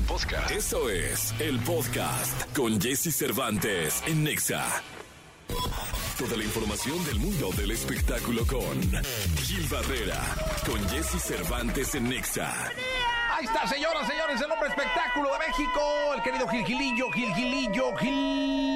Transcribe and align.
podcast. 0.00 0.50
Eso 0.50 0.88
es 0.88 1.34
el 1.40 1.58
podcast 1.60 2.56
con 2.56 2.80
Jesse 2.80 3.14
Cervantes 3.14 4.02
en 4.06 4.24
Nexa. 4.24 4.64
Toda 6.18 6.36
la 6.36 6.44
información 6.44 7.04
del 7.04 7.18
mundo 7.18 7.50
del 7.56 7.72
espectáculo 7.72 8.46
con 8.46 8.80
Gil 9.36 9.66
Barrera, 9.68 10.20
con 10.66 10.88
Jesse 10.88 11.22
Cervantes 11.22 11.94
en 11.94 12.08
Nexa. 12.08 12.52
Ahí 13.32 13.44
está, 13.44 13.66
señoras, 13.66 14.06
señores, 14.06 14.40
el 14.40 14.50
hombre 14.50 14.68
espectáculo 14.68 15.30
de 15.32 15.38
México, 15.48 15.80
el 16.14 16.22
querido 16.22 16.48
Gil 16.48 16.64
Gilillo, 16.64 17.10
Gil 17.12 17.34
Gilillo, 17.34 17.96
Gil 17.96 18.71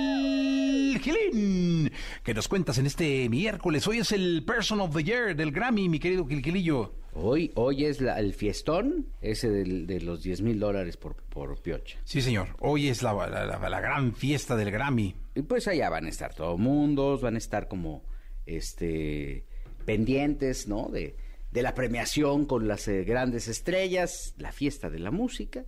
Gilín. 1.11 1.93
¿Qué 2.25 2.35
nos 2.35 2.49
cuentas 2.49 2.79
en 2.79 2.87
este 2.87 3.29
miércoles? 3.29 3.87
Hoy 3.87 3.99
es 3.99 4.11
el 4.11 4.43
Person 4.45 4.81
of 4.81 4.95
the 4.97 5.05
Year 5.05 5.37
del 5.37 5.53
Grammy, 5.53 5.89
mi 5.89 6.01
querido 6.01 6.27
Gil 6.27 6.43
Gilillo. 6.43 6.95
Hoy, 7.15 7.53
hoy 7.55 7.85
es 7.85 8.01
la- 8.01 8.19
el 8.19 8.35
fiestón, 8.35 9.07
ese 9.21 9.49
del- 9.49 9.87
de, 9.87 10.01
los 10.01 10.23
10 10.23 10.43
mil 10.43 10.59
dólares 10.59 10.97
por, 10.97 11.15
por 11.15 11.63
piocha. 11.63 11.99
Sí, 12.05 12.21
señor, 12.21 12.49
hoy 12.59 12.89
es 12.89 13.03
la, 13.03 13.13
la- 13.15 13.47
la- 13.47 13.69
la 13.69 13.81
gran 13.81 14.15
fiesta 14.15 14.57
del 14.57 14.71
Grammy. 14.73 15.15
Y 15.37 15.43
pues 15.43 15.69
allá 15.69 15.89
van 15.91 16.07
a 16.07 16.09
estar 16.09 16.35
todos 16.35 16.59
mundos, 16.59 17.21
van 17.23 17.37
a 17.37 17.39
estar 17.39 17.69
como 17.69 18.03
este 18.45 19.45
pendientes, 19.85 20.67
¿no? 20.67 20.89
De, 20.89 21.17
de 21.53 21.63
la 21.63 21.75
premiación 21.75 22.45
con 22.47 22.67
las 22.67 22.89
eh, 22.89 23.05
grandes 23.05 23.47
estrellas, 23.49 24.35
la 24.39 24.51
fiesta 24.53 24.91
de 24.91 24.99
la 24.99 25.11
música. 25.13 25.65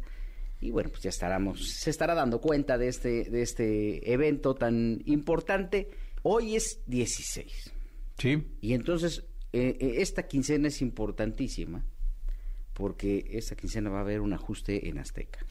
Y 0.60 0.70
bueno, 0.70 0.90
pues 0.90 1.02
ya 1.02 1.10
estaremos, 1.10 1.68
se 1.68 1.90
estará 1.90 2.14
dando 2.14 2.40
cuenta 2.40 2.78
de 2.78 2.88
este, 2.88 3.24
de 3.24 3.42
este 3.42 4.12
evento 4.12 4.54
tan 4.54 5.02
importante. 5.06 5.90
Hoy 6.22 6.56
es 6.56 6.80
16. 6.86 7.72
Sí. 8.18 8.44
Y 8.60 8.74
entonces, 8.74 9.24
eh, 9.52 9.76
eh, 9.80 9.94
esta 9.98 10.24
quincena 10.24 10.68
es 10.68 10.82
importantísima 10.82 11.84
porque 12.78 13.26
esta 13.32 13.56
quincena 13.56 13.90
va 13.90 13.98
a 13.98 14.02
haber 14.02 14.20
un 14.20 14.32
ajuste 14.32 14.88
en 14.88 14.98
Azteca. 14.98 15.44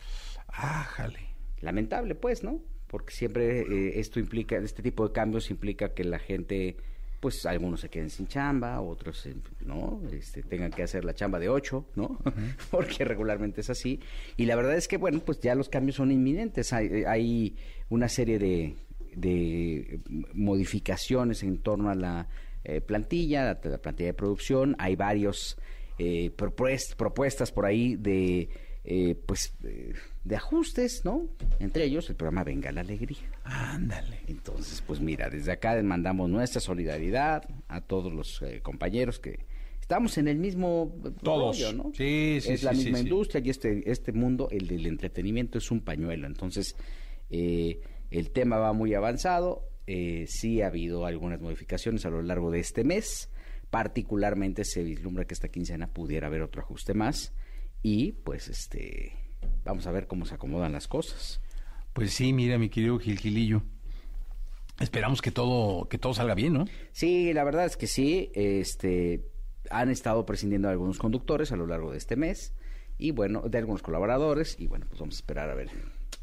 Ájale. 0.47 1.19
Lamentable, 1.59 2.15
pues, 2.15 2.43
¿no? 2.43 2.61
Porque 2.87 3.13
siempre 3.13 3.61
eh, 3.61 3.99
esto 3.99 4.19
implica, 4.19 4.57
este 4.57 4.81
tipo 4.81 5.05
de 5.05 5.13
cambios 5.13 5.51
implica 5.51 5.93
que 5.93 6.05
la 6.05 6.19
gente, 6.19 6.77
pues 7.19 7.45
algunos 7.45 7.81
se 7.81 7.89
queden 7.89 8.09
sin 8.09 8.27
chamba, 8.27 8.79
otros, 8.81 9.25
eh, 9.25 9.35
¿no? 9.65 10.01
Este, 10.11 10.43
tengan 10.43 10.71
que 10.71 10.83
hacer 10.83 11.03
la 11.03 11.13
chamba 11.15 11.39
de 11.39 11.49
ocho, 11.49 11.85
¿no? 11.95 12.19
Porque 12.71 13.03
regularmente 13.05 13.61
es 13.61 13.69
así. 13.69 13.99
Y 14.37 14.45
la 14.45 14.55
verdad 14.55 14.75
es 14.75 14.87
que, 14.87 14.97
bueno, 14.97 15.19
pues 15.25 15.39
ya 15.39 15.55
los 15.55 15.67
cambios 15.69 15.95
son 15.95 16.11
inminentes. 16.11 16.73
Hay, 16.73 16.87
eh, 16.87 17.07
hay 17.07 17.55
una 17.89 18.07
serie 18.07 18.37
de, 18.39 18.75
de 19.15 19.99
modificaciones 20.33 21.43
en 21.43 21.57
torno 21.59 21.89
a 21.89 21.95
la 21.95 22.27
eh, 22.63 22.81
plantilla, 22.81 23.43
la, 23.45 23.59
la 23.71 23.77
plantilla 23.77 24.07
de 24.07 24.13
producción. 24.13 24.75
Hay 24.79 24.95
varios 24.95 25.57
eh, 25.99 26.31
propuest- 26.35 26.95
propuestas 26.95 27.51
por 27.51 27.65
ahí 27.65 27.95
de 27.95 28.49
eh, 28.89 29.15
pues 29.25 29.53
eh, 29.65 29.93
de 30.23 30.35
ajustes, 30.37 31.03
¿no? 31.03 31.27
Entre 31.59 31.83
ellos 31.83 32.09
el 32.09 32.15
programa 32.15 32.45
Venga 32.45 32.71
la 32.71 32.81
Alegría. 32.81 33.19
Ándale. 33.43 34.21
Entonces, 34.27 34.81
pues 34.81 35.01
mira, 35.01 35.29
desde 35.29 35.51
acá 35.51 35.75
les 35.75 35.83
mandamos 35.83 36.29
nuestra 36.29 36.61
solidaridad 36.61 37.43
a 37.67 37.81
todos 37.81 38.13
los 38.13 38.41
eh, 38.43 38.61
compañeros 38.63 39.19
que 39.19 39.45
estamos 39.81 40.17
en 40.17 40.29
el 40.29 40.37
mismo 40.37 40.95
Todos. 41.21 41.59
rollo, 41.59 41.73
¿no? 41.73 41.91
Sí, 41.93 42.39
sí, 42.41 42.53
Es 42.53 42.63
la 42.63 42.71
sí, 42.71 42.85
misma 42.85 42.99
sí, 42.99 43.03
industria 43.03 43.41
y 43.43 43.49
este 43.49 43.91
este 43.91 44.13
mundo, 44.13 44.47
el 44.51 44.67
del 44.67 44.85
entretenimiento 44.85 45.57
es 45.57 45.69
un 45.69 45.81
pañuelo. 45.81 46.25
Entonces, 46.25 46.77
eh, 47.29 47.81
el 48.09 48.31
tema 48.31 48.57
va 48.57 48.71
muy 48.71 48.93
avanzado. 48.93 49.67
Eh, 49.85 50.25
sí 50.29 50.61
ha 50.61 50.67
habido 50.67 51.05
algunas 51.05 51.41
modificaciones 51.41 52.05
a 52.05 52.09
lo 52.09 52.21
largo 52.21 52.51
de 52.51 52.59
este 52.61 52.85
mes. 52.85 53.29
Particularmente 53.69 54.63
se 54.63 54.81
vislumbra 54.81 55.25
que 55.25 55.33
esta 55.33 55.49
quincena 55.49 55.87
pudiera 55.87 56.27
haber 56.27 56.41
otro 56.41 56.61
ajuste 56.61 56.93
más. 56.93 57.33
Y 57.83 58.13
pues 58.13 58.47
este 58.47 59.13
vamos 59.63 59.87
a 59.87 59.91
ver 59.91 60.07
cómo 60.07 60.25
se 60.25 60.35
acomodan 60.35 60.71
las 60.71 60.87
cosas. 60.87 61.41
Pues 61.93 62.13
sí, 62.13 62.33
mira, 62.33 62.57
mi 62.57 62.69
querido 62.69 62.99
Gil 62.99 63.19
Gilillo. 63.19 63.63
Esperamos 64.79 65.21
que 65.21 65.31
todo, 65.31 65.89
que 65.89 65.97
todo 65.97 66.13
salga 66.13 66.35
bien, 66.35 66.53
¿no? 66.53 66.65
Sí, 66.91 67.33
la 67.33 67.43
verdad 67.43 67.65
es 67.65 67.77
que 67.77 67.87
sí. 67.87 68.29
Este 68.35 69.25
han 69.69 69.89
estado 69.89 70.25
prescindiendo 70.25 70.67
de 70.67 70.73
algunos 70.73 70.97
conductores 70.97 71.51
a 71.51 71.57
lo 71.57 71.67
largo 71.67 71.91
de 71.91 71.97
este 71.97 72.15
mes 72.15 72.53
y 72.97 73.11
bueno, 73.11 73.41
de 73.41 73.57
algunos 73.57 73.81
colaboradores 73.81 74.55
y 74.59 74.67
bueno, 74.67 74.85
pues 74.87 74.99
vamos 74.99 75.15
a 75.15 75.19
esperar 75.19 75.49
a 75.49 75.55
ver 75.55 75.69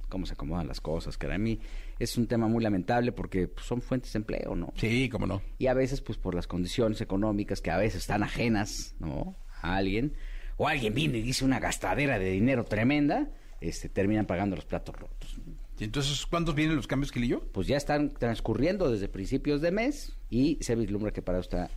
cómo 0.09 0.27
se 0.27 0.35
acomodan 0.35 0.69
las 0.69 0.81
cosas. 0.81 1.19
Que 1.19 1.27
a 1.33 1.39
mí 1.39 1.61
es 1.99 2.17
un 2.17 2.27
tema 2.27 2.47
muy 2.47 2.63
lamentable 2.63 3.13
porque 3.13 3.49
pues, 3.49 3.67
son 3.67 3.83
fuentes 3.83 4.13
de 4.13 4.19
empleo, 4.19 4.55
¿no? 4.55 4.73
Sí, 4.77 5.09
cómo 5.09 5.27
no. 5.27 5.43
Y 5.59 5.67
a 5.67 5.75
veces, 5.75 6.01
pues 6.01 6.19
por 6.19 6.35
las 6.35 6.47
condiciones 6.47 7.01
económicas 7.01 7.61
que 7.61 7.71
a 7.71 7.77
veces 7.77 8.03
están 8.03 8.23
ajenas, 8.23 8.95
¿no? 8.99 9.37
A 9.63 9.77
alguien, 9.77 10.15
o 10.57 10.69
alguien 10.69 10.95
viene 10.95 11.19
y 11.19 11.23
dice 11.23 11.45
una 11.45 11.61
gastadera 11.61 12.19
de 12.19 12.31
dinero 12.31 12.65
tremenda, 12.65 13.29
este, 13.61 13.89
terminan 13.89 14.27
pagando 14.27 14.57
los 14.57 14.65
platos 14.65 14.95
rotos. 14.97 15.37
Y 15.79 15.85
entonces, 15.85 16.25
¿cuántos 16.27 16.55
vienen 16.55 16.77
los 16.77 16.87
cambios, 16.87 17.11
Gilillo? 17.11 17.41
Pues 17.53 17.67
ya 17.67 17.77
están 17.77 18.15
transcurriendo 18.15 18.91
desde 18.91 19.09
principios 19.09 19.61
de 19.61 19.73
mes 19.73 20.13
y 20.31 20.59
se 20.61 20.77
vislumbra 20.77 21.13
que 21.13 21.23
para 21.23 21.41
esta 21.41 21.71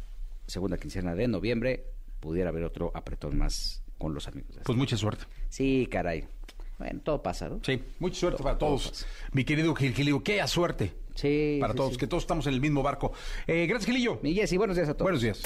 segunda 0.45 0.77
quincena 0.77 1.15
de 1.15 1.27
noviembre 1.27 1.85
pudiera 2.19 2.49
haber 2.49 2.63
otro 2.63 2.91
apretón 2.93 3.37
más 3.37 3.81
con 3.97 4.13
los 4.13 4.27
amigos. 4.27 4.57
Pues 4.63 4.77
mucha 4.77 4.97
suerte. 4.97 5.25
Sí, 5.49 5.87
caray. 5.89 6.27
Bueno, 6.77 7.01
todo 7.03 7.23
pasa, 7.23 7.49
¿no? 7.49 7.59
Sí, 7.63 7.81
mucha 7.99 8.19
suerte 8.19 8.43
para 8.43 8.57
todo 8.57 8.77
todos. 8.77 9.07
Mi 9.31 9.43
querido 9.43 9.73
Gil 9.73 9.93
Gilillo, 9.93 10.23
qué 10.23 10.41
a 10.41 10.47
suerte 10.47 10.93
Sí. 11.17 11.57
para 11.59 11.73
sí, 11.73 11.77
todos, 11.77 11.93
sí. 11.93 11.97
que 11.97 12.07
todos 12.07 12.23
estamos 12.23 12.47
en 12.47 12.53
el 12.53 12.61
mismo 12.61 12.83
barco. 12.83 13.11
Eh, 13.47 13.65
gracias, 13.67 13.87
Gilillo. 13.87 14.19
Mi 14.21 14.33
Jessy, 14.33 14.57
buenos 14.57 14.75
días 14.75 14.87
a 14.87 14.93
todos. 14.93 15.03
Buenos 15.03 15.21
días. 15.21 15.41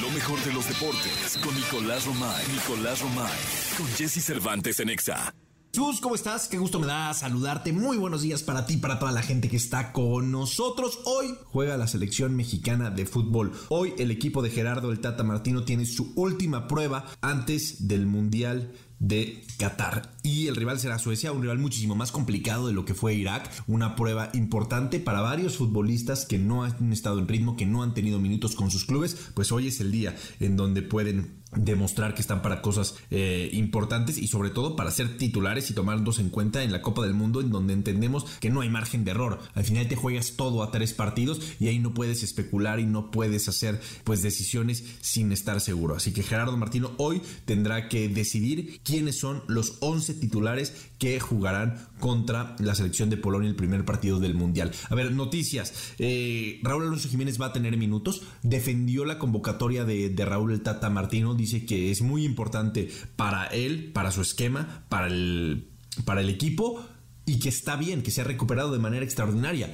Lo 0.00 0.10
mejor 0.10 0.38
de 0.44 0.52
los 0.52 0.68
deportes 0.68 1.38
con 1.42 1.54
Nicolás 1.54 2.06
Romay. 2.06 2.44
Nicolás 2.52 3.00
Romay. 3.00 3.38
Con 3.76 3.86
Jesse 3.88 4.22
Cervantes 4.22 4.78
en 4.80 4.88
Nexa. 4.88 5.34
Jesús, 5.74 6.02
¿cómo 6.02 6.14
estás? 6.14 6.48
Qué 6.48 6.58
gusto 6.58 6.78
me 6.78 6.86
da 6.86 7.14
saludarte. 7.14 7.72
Muy 7.72 7.96
buenos 7.96 8.20
días 8.20 8.42
para 8.42 8.66
ti, 8.66 8.76
para 8.76 8.98
toda 8.98 9.10
la 9.10 9.22
gente 9.22 9.48
que 9.48 9.56
está 9.56 9.92
con 9.92 10.30
nosotros. 10.30 11.00
Hoy 11.06 11.34
juega 11.46 11.78
la 11.78 11.86
selección 11.86 12.36
mexicana 12.36 12.90
de 12.90 13.06
fútbol. 13.06 13.52
Hoy 13.70 13.94
el 13.96 14.10
equipo 14.10 14.42
de 14.42 14.50
Gerardo 14.50 14.92
el 14.92 15.00
Tata 15.00 15.22
Martino 15.22 15.64
tiene 15.64 15.86
su 15.86 16.12
última 16.14 16.68
prueba 16.68 17.06
antes 17.22 17.88
del 17.88 18.04
Mundial 18.04 18.70
de 19.02 19.44
Qatar. 19.58 20.12
Y 20.22 20.46
el 20.46 20.56
rival 20.56 20.78
será 20.78 20.98
Suecia, 20.98 21.32
un 21.32 21.42
rival 21.42 21.58
muchísimo 21.58 21.94
más 21.96 22.12
complicado 22.12 22.68
de 22.68 22.72
lo 22.72 22.84
que 22.84 22.94
fue 22.94 23.14
Irak. 23.14 23.50
Una 23.66 23.96
prueba 23.96 24.30
importante 24.32 25.00
para 25.00 25.20
varios 25.20 25.56
futbolistas 25.56 26.24
que 26.24 26.38
no 26.38 26.62
han 26.62 26.92
estado 26.92 27.18
en 27.18 27.28
ritmo, 27.28 27.56
que 27.56 27.66
no 27.66 27.82
han 27.82 27.94
tenido 27.94 28.20
minutos 28.20 28.54
con 28.54 28.70
sus 28.70 28.84
clubes. 28.84 29.16
Pues 29.34 29.50
hoy 29.50 29.66
es 29.66 29.80
el 29.80 29.90
día 29.90 30.16
en 30.40 30.56
donde 30.56 30.82
pueden 30.82 31.41
demostrar 31.54 32.14
que 32.14 32.22
están 32.22 32.42
para 32.42 32.62
cosas 32.62 32.94
eh, 33.10 33.50
importantes 33.52 34.18
y 34.18 34.28
sobre 34.28 34.50
todo 34.50 34.76
para 34.76 34.90
ser 34.90 35.16
titulares 35.16 35.70
y 35.70 35.74
tomarlos 35.74 36.18
en 36.18 36.30
cuenta 36.30 36.62
en 36.62 36.72
la 36.72 36.82
Copa 36.82 37.02
del 37.02 37.14
Mundo 37.14 37.40
en 37.40 37.50
donde 37.50 37.72
entendemos 37.72 38.24
que 38.40 38.50
no 38.50 38.60
hay 38.60 38.70
margen 38.70 39.04
de 39.04 39.10
error. 39.10 39.38
Al 39.54 39.64
final 39.64 39.88
te 39.88 39.96
juegas 39.96 40.34
todo 40.36 40.62
a 40.62 40.70
tres 40.70 40.94
partidos 40.94 41.40
y 41.60 41.68
ahí 41.68 41.78
no 41.78 41.94
puedes 41.94 42.22
especular 42.22 42.80
y 42.80 42.86
no 42.86 43.10
puedes 43.10 43.48
hacer 43.48 43.80
pues 44.04 44.22
decisiones 44.22 44.84
sin 45.00 45.32
estar 45.32 45.60
seguro. 45.60 45.96
Así 45.96 46.12
que 46.12 46.22
Gerardo 46.22 46.56
Martino 46.56 46.92
hoy 46.96 47.20
tendrá 47.44 47.88
que 47.88 48.08
decidir 48.08 48.80
quiénes 48.82 49.18
son 49.18 49.42
los 49.46 49.76
11 49.80 50.14
titulares 50.14 50.74
que 50.98 51.20
jugarán 51.20 51.88
contra 52.00 52.56
la 52.58 52.74
selección 52.74 53.10
de 53.10 53.16
Polonia 53.16 53.48
el 53.48 53.56
primer 53.56 53.84
partido 53.84 54.20
del 54.20 54.34
Mundial. 54.34 54.72
A 54.88 54.94
ver, 54.94 55.12
noticias. 55.12 55.72
Eh, 55.98 56.60
Raúl 56.62 56.84
Alonso 56.84 57.08
Jiménez 57.08 57.40
va 57.40 57.46
a 57.46 57.52
tener 57.52 57.76
minutos. 57.76 58.22
Defendió 58.42 59.04
la 59.04 59.18
convocatoria 59.18 59.84
de, 59.84 60.10
de 60.10 60.24
Raúl 60.24 60.52
el 60.52 60.62
Tata 60.62 60.90
Martino. 60.90 61.34
Dice 61.42 61.66
que 61.66 61.90
es 61.90 62.02
muy 62.02 62.24
importante 62.24 62.88
para 63.16 63.46
él, 63.46 63.90
para 63.92 64.12
su 64.12 64.22
esquema, 64.22 64.84
para 64.88 65.08
el, 65.08 65.72
para 66.04 66.20
el 66.20 66.28
equipo 66.28 66.86
y 67.26 67.40
que 67.40 67.48
está 67.48 67.74
bien, 67.74 68.04
que 68.04 68.12
se 68.12 68.20
ha 68.20 68.24
recuperado 68.24 68.70
de 68.70 68.78
manera 68.78 69.04
extraordinaria. 69.04 69.68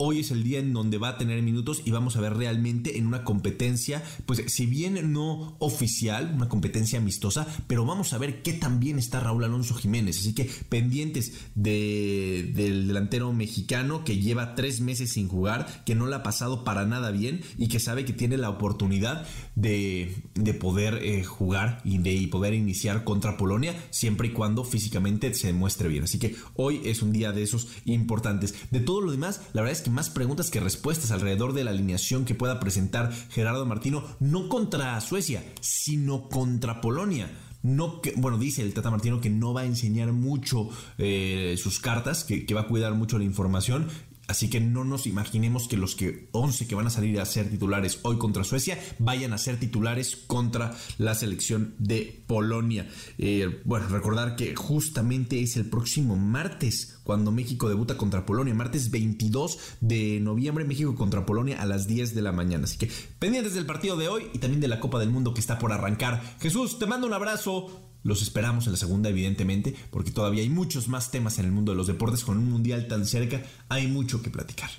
Hoy 0.00 0.20
es 0.20 0.30
el 0.30 0.44
día 0.44 0.60
en 0.60 0.72
donde 0.72 0.96
va 0.96 1.08
a 1.08 1.18
tener 1.18 1.42
minutos 1.42 1.82
y 1.84 1.90
vamos 1.90 2.16
a 2.16 2.20
ver 2.20 2.34
realmente 2.34 2.98
en 2.98 3.06
una 3.08 3.24
competencia, 3.24 4.02
pues 4.26 4.44
si 4.46 4.64
bien 4.66 5.12
no 5.12 5.56
oficial, 5.58 6.30
una 6.36 6.48
competencia 6.48 7.00
amistosa, 7.00 7.48
pero 7.66 7.84
vamos 7.84 8.12
a 8.12 8.18
ver 8.18 8.42
qué 8.42 8.52
tan 8.52 8.78
bien 8.78 9.00
está 9.00 9.18
Raúl 9.18 9.42
Alonso 9.42 9.74
Jiménez. 9.74 10.18
Así 10.20 10.34
que 10.34 10.48
pendientes 10.68 11.32
de- 11.56 12.52
del 12.54 12.86
delantero 12.86 13.32
mexicano 13.32 14.04
que 14.04 14.18
lleva 14.18 14.54
tres 14.54 14.80
meses 14.80 15.10
sin 15.10 15.26
jugar, 15.26 15.82
que 15.84 15.96
no 15.96 16.06
le 16.06 16.14
ha 16.14 16.22
pasado 16.22 16.62
para 16.62 16.86
nada 16.86 17.10
bien 17.10 17.40
y 17.58 17.66
que 17.66 17.80
sabe 17.80 18.04
que 18.04 18.12
tiene 18.12 18.36
la 18.36 18.50
oportunidad 18.50 19.26
de, 19.56 20.14
de 20.34 20.54
poder 20.54 21.00
eh, 21.02 21.24
jugar 21.24 21.80
y 21.84 21.98
de 21.98 22.14
y 22.14 22.28
poder 22.28 22.54
iniciar 22.54 23.02
contra 23.02 23.36
Polonia, 23.36 23.74
siempre 23.90 24.28
y 24.28 24.30
cuando 24.32 24.62
físicamente 24.62 25.34
se 25.34 25.52
muestre 25.52 25.88
bien. 25.88 26.04
Así 26.04 26.20
que 26.20 26.36
hoy 26.54 26.82
es 26.84 27.02
un 27.02 27.12
día 27.12 27.32
de 27.32 27.42
esos 27.42 27.66
importantes. 27.84 28.54
De 28.70 28.78
todo 28.78 29.00
lo 29.00 29.10
demás, 29.10 29.40
la 29.52 29.62
verdad 29.62 29.76
es 29.76 29.82
que 29.82 29.87
más 29.88 30.10
preguntas 30.10 30.50
que 30.50 30.60
respuestas 30.60 31.10
alrededor 31.10 31.52
de 31.52 31.64
la 31.64 31.70
alineación 31.70 32.24
que 32.24 32.34
pueda 32.34 32.60
presentar 32.60 33.12
Gerardo 33.30 33.66
Martino, 33.66 34.04
no 34.20 34.48
contra 34.48 35.00
Suecia, 35.00 35.42
sino 35.60 36.28
contra 36.28 36.80
Polonia. 36.80 37.30
No 37.62 38.00
bueno, 38.16 38.38
dice 38.38 38.62
el 38.62 38.72
Tata 38.72 38.90
Martino 38.90 39.20
que 39.20 39.30
no 39.30 39.52
va 39.52 39.62
a 39.62 39.66
enseñar 39.66 40.12
mucho 40.12 40.68
eh, 40.96 41.56
sus 41.58 41.80
cartas, 41.80 42.24
que 42.24 42.54
va 42.54 42.62
a 42.62 42.66
cuidar 42.68 42.94
mucho 42.94 43.18
la 43.18 43.24
información. 43.24 43.88
Así 44.28 44.50
que 44.50 44.60
no 44.60 44.84
nos 44.84 45.06
imaginemos 45.06 45.68
que 45.68 45.78
los 45.78 45.94
que 45.94 46.28
11 46.32 46.68
que 46.68 46.74
van 46.74 46.86
a 46.86 46.90
salir 46.90 47.18
a 47.18 47.24
ser 47.24 47.48
titulares 47.48 48.00
hoy 48.02 48.18
contra 48.18 48.44
Suecia 48.44 48.78
vayan 48.98 49.32
a 49.32 49.38
ser 49.38 49.58
titulares 49.58 50.16
contra 50.16 50.76
la 50.98 51.14
selección 51.14 51.74
de 51.78 52.22
Polonia. 52.26 52.86
Eh, 53.16 53.62
bueno, 53.64 53.88
recordar 53.88 54.36
que 54.36 54.54
justamente 54.54 55.40
es 55.42 55.56
el 55.56 55.64
próximo 55.64 56.16
martes 56.16 56.98
cuando 57.04 57.32
México 57.32 57.70
debuta 57.70 57.96
contra 57.96 58.26
Polonia, 58.26 58.52
martes 58.54 58.90
22 58.90 59.58
de 59.80 60.20
noviembre, 60.20 60.66
México 60.66 60.94
contra 60.94 61.24
Polonia 61.24 61.62
a 61.62 61.64
las 61.64 61.86
10 61.86 62.14
de 62.14 62.20
la 62.20 62.32
mañana. 62.32 62.64
Así 62.64 62.76
que 62.76 62.90
pendientes 63.18 63.54
del 63.54 63.64
partido 63.64 63.96
de 63.96 64.08
hoy 64.08 64.24
y 64.34 64.38
también 64.40 64.60
de 64.60 64.68
la 64.68 64.78
Copa 64.78 64.98
del 64.98 65.08
Mundo 65.08 65.32
que 65.32 65.40
está 65.40 65.58
por 65.58 65.72
arrancar. 65.72 66.36
Jesús, 66.38 66.78
te 66.78 66.84
mando 66.86 67.06
un 67.06 67.14
abrazo. 67.14 67.87
Los 68.02 68.22
esperamos 68.22 68.66
en 68.66 68.72
la 68.72 68.78
segunda, 68.78 69.10
evidentemente, 69.10 69.74
porque 69.90 70.10
todavía 70.10 70.42
hay 70.42 70.48
muchos 70.48 70.88
más 70.88 71.10
temas 71.10 71.38
en 71.38 71.46
el 71.46 71.52
mundo 71.52 71.72
de 71.72 71.76
los 71.76 71.86
deportes. 71.86 72.24
Con 72.24 72.38
un 72.38 72.50
mundial 72.50 72.86
tan 72.88 73.06
cerca, 73.06 73.42
hay 73.68 73.86
mucho 73.86 74.22
que 74.22 74.30
platicar. 74.30 74.70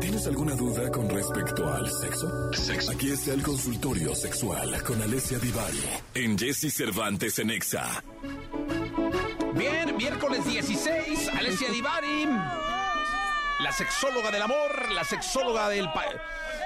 ¿Tienes 0.00 0.26
alguna 0.26 0.56
duda 0.56 0.90
con 0.90 1.08
respecto 1.08 1.72
al 1.72 1.88
sexo? 1.88 2.52
Sexo. 2.52 2.90
Aquí 2.90 3.10
está 3.10 3.34
el 3.34 3.42
consultorio 3.42 4.14
sexual 4.16 4.82
con 4.82 5.00
Alessia 5.00 5.38
Divari 5.38 5.78
en 6.14 6.36
Jesse 6.36 6.74
Cervantes 6.74 7.38
en 7.38 7.50
Exa. 7.50 8.02
Bien, 9.56 9.96
miércoles 9.96 10.44
16, 10.44 11.28
Alessia 11.38 11.70
Divari, 11.70 12.26
la 13.62 13.72
sexóloga 13.72 14.30
del 14.30 14.42
amor, 14.42 14.92
la 14.92 15.04
sexóloga 15.04 15.68
del... 15.68 15.90
Pa 15.92 16.04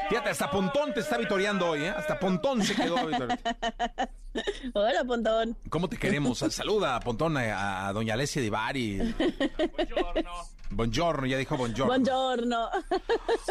Fíjate, 0.08 0.30
hasta 0.30 0.50
Pontón 0.50 0.94
te 0.94 1.00
está 1.00 1.18
vitoreando 1.18 1.70
hoy, 1.70 1.84
¿eh? 1.84 1.88
Hasta 1.90 2.16
Pontón 2.18 2.62
se 2.62 2.76
quedó. 2.76 2.94
Hola, 4.74 5.04
Pontón. 5.04 5.56
¿Cómo 5.68 5.88
te 5.88 5.96
queremos? 5.96 6.38
Saluda, 6.38 7.00
Pontón, 7.00 7.36
a, 7.36 7.88
a 7.88 7.92
doña 7.92 8.14
Alessia 8.14 8.40
Divari. 8.40 8.98
Buongiorno. 8.98 10.55
Buongiorno, 10.70 11.26
ya 11.26 11.38
dijo 11.38 11.56
buongiorno. 11.56 11.92
Buongiorno. 11.92 12.68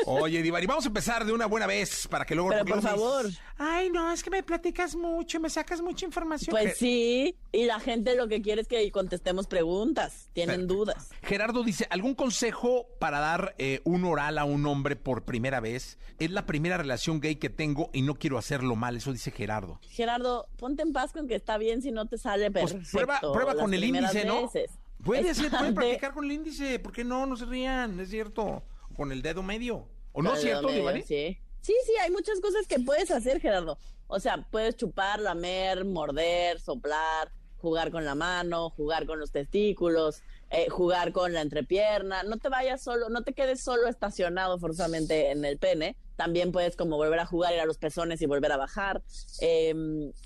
Oye, 0.06 0.42
Divari, 0.42 0.68
vamos 0.68 0.86
a 0.86 0.88
empezar 0.88 1.26
de 1.26 1.34
una 1.34 1.46
buena 1.46 1.66
vez 1.66 2.08
para 2.08 2.26
que 2.26 2.36
luego... 2.36 2.50
Pero 2.50 2.66
por 2.66 2.82
favor. 2.82 3.26
Ay, 3.58 3.90
no, 3.90 4.12
es 4.12 4.22
que 4.22 4.30
me 4.30 4.44
platicas 4.44 4.96
mucho, 4.96 5.40
me 5.40 5.50
sacas 5.50 5.82
mucha 5.82 6.06
información. 6.06 6.52
Pues 6.52 6.78
sí, 6.78 7.36
y 7.52 7.66
la 7.66 7.80
gente 7.80 8.16
lo 8.16 8.28
que 8.28 8.42
quiere 8.42 8.62
es 8.62 8.68
que 8.68 8.92
contestemos 8.92 9.48
preguntas, 9.48 10.30
tienen 10.34 10.68
dudas. 10.68 11.10
Gerardo 11.24 11.64
dice, 11.64 11.88
¿algún 11.90 12.16
consejo 12.16 12.88
para 13.00 13.20
dar 13.20 13.56
eh, 13.58 13.82
un 13.86 14.04
oral 14.04 14.38
a 14.38 14.44
un 14.44 14.66
hombre 14.66 14.96
por 14.96 15.24
primera 15.24 15.60
vez? 15.60 15.98
Es 16.20 16.32
la 16.32 16.46
primera 16.46 16.78
relación 16.78 17.22
gay 17.22 17.38
que 17.38 17.50
tengo 17.50 17.90
y 17.94 18.02
no 18.02 18.16
quiero 18.16 18.38
hacerlo 18.38 18.76
mal, 18.76 18.98
eso 18.98 19.14
dice 19.14 19.32
Gerardo. 19.32 19.80
Gerardo, 19.90 20.48
ponte 20.58 20.84
en 20.84 20.92
paz 20.92 21.14
con 21.14 21.28
que 21.28 21.36
está 21.36 21.58
bien 21.58 21.82
si 21.82 21.92
no 21.92 22.08
te 22.08 22.18
sale 22.18 22.52
perfecto. 22.52 22.80
Pues 22.80 22.92
prueba, 22.92 23.20
prueba 23.20 23.56
con 23.56 23.74
el 23.74 23.84
índice, 23.84 24.26
¿no? 24.26 24.44
veces. 24.44 24.72
Puede 25.06 25.34
ser, 25.34 25.50
pueden 25.52 25.68
de- 25.68 25.74
practicar 25.74 26.14
con 26.14 26.26
el 26.26 26.32
índice, 26.32 26.80
¿por 26.80 26.92
qué 26.92 27.04
no? 27.04 27.26
No 27.26 27.38
se 27.38 27.46
rían, 27.46 28.00
es 28.00 28.10
cierto. 28.10 28.64
Con 28.98 29.12
el 29.12 29.22
dedo 29.22 29.44
medio. 29.44 29.88
¿O 30.12 30.22
no 30.22 30.34
es 30.34 30.42
cierto, 30.42 30.68
medio, 30.68 30.92
Sí. 31.06 31.38
sí, 31.62 31.74
sí, 31.86 31.92
hay 32.02 32.10
muchas 32.12 32.40
cosas 32.42 32.66
que 32.68 32.80
puedes 32.80 33.12
hacer, 33.12 33.40
Gerardo. 33.40 33.78
O 34.08 34.20
sea, 34.20 34.48
puedes 34.52 34.76
chupar, 34.78 35.20
lamer, 35.20 35.84
morder, 35.86 36.60
soplar, 36.60 37.32
jugar 37.58 37.92
con 37.92 38.06
la 38.06 38.16
mano, 38.16 38.70
jugar 38.70 39.06
con 39.06 39.20
los 39.20 39.32
testículos, 39.32 40.22
eh, 40.52 40.70
jugar 40.70 41.12
con 41.12 41.34
la 41.34 41.42
entrepierna. 41.42 42.24
No 42.24 42.38
te 42.38 42.48
vayas 42.50 42.82
solo, 42.84 43.10
no 43.10 43.24
te 43.24 43.34
quedes 43.34 43.62
solo 43.62 43.88
estacionado 43.88 44.58
forzosamente 44.60 45.32
en 45.32 45.44
el 45.44 45.58
pene. 45.58 45.98
También 46.16 46.52
puedes 46.54 46.76
como 46.78 46.96
volver 46.98 47.20
a 47.20 47.26
jugar, 47.26 47.54
ir 47.54 47.60
a 47.60 47.66
los 47.66 47.78
pezones 47.78 48.22
y 48.22 48.26
volver 48.26 48.52
a 48.54 48.58
bajar. 48.58 49.04
Eh, 49.42 49.74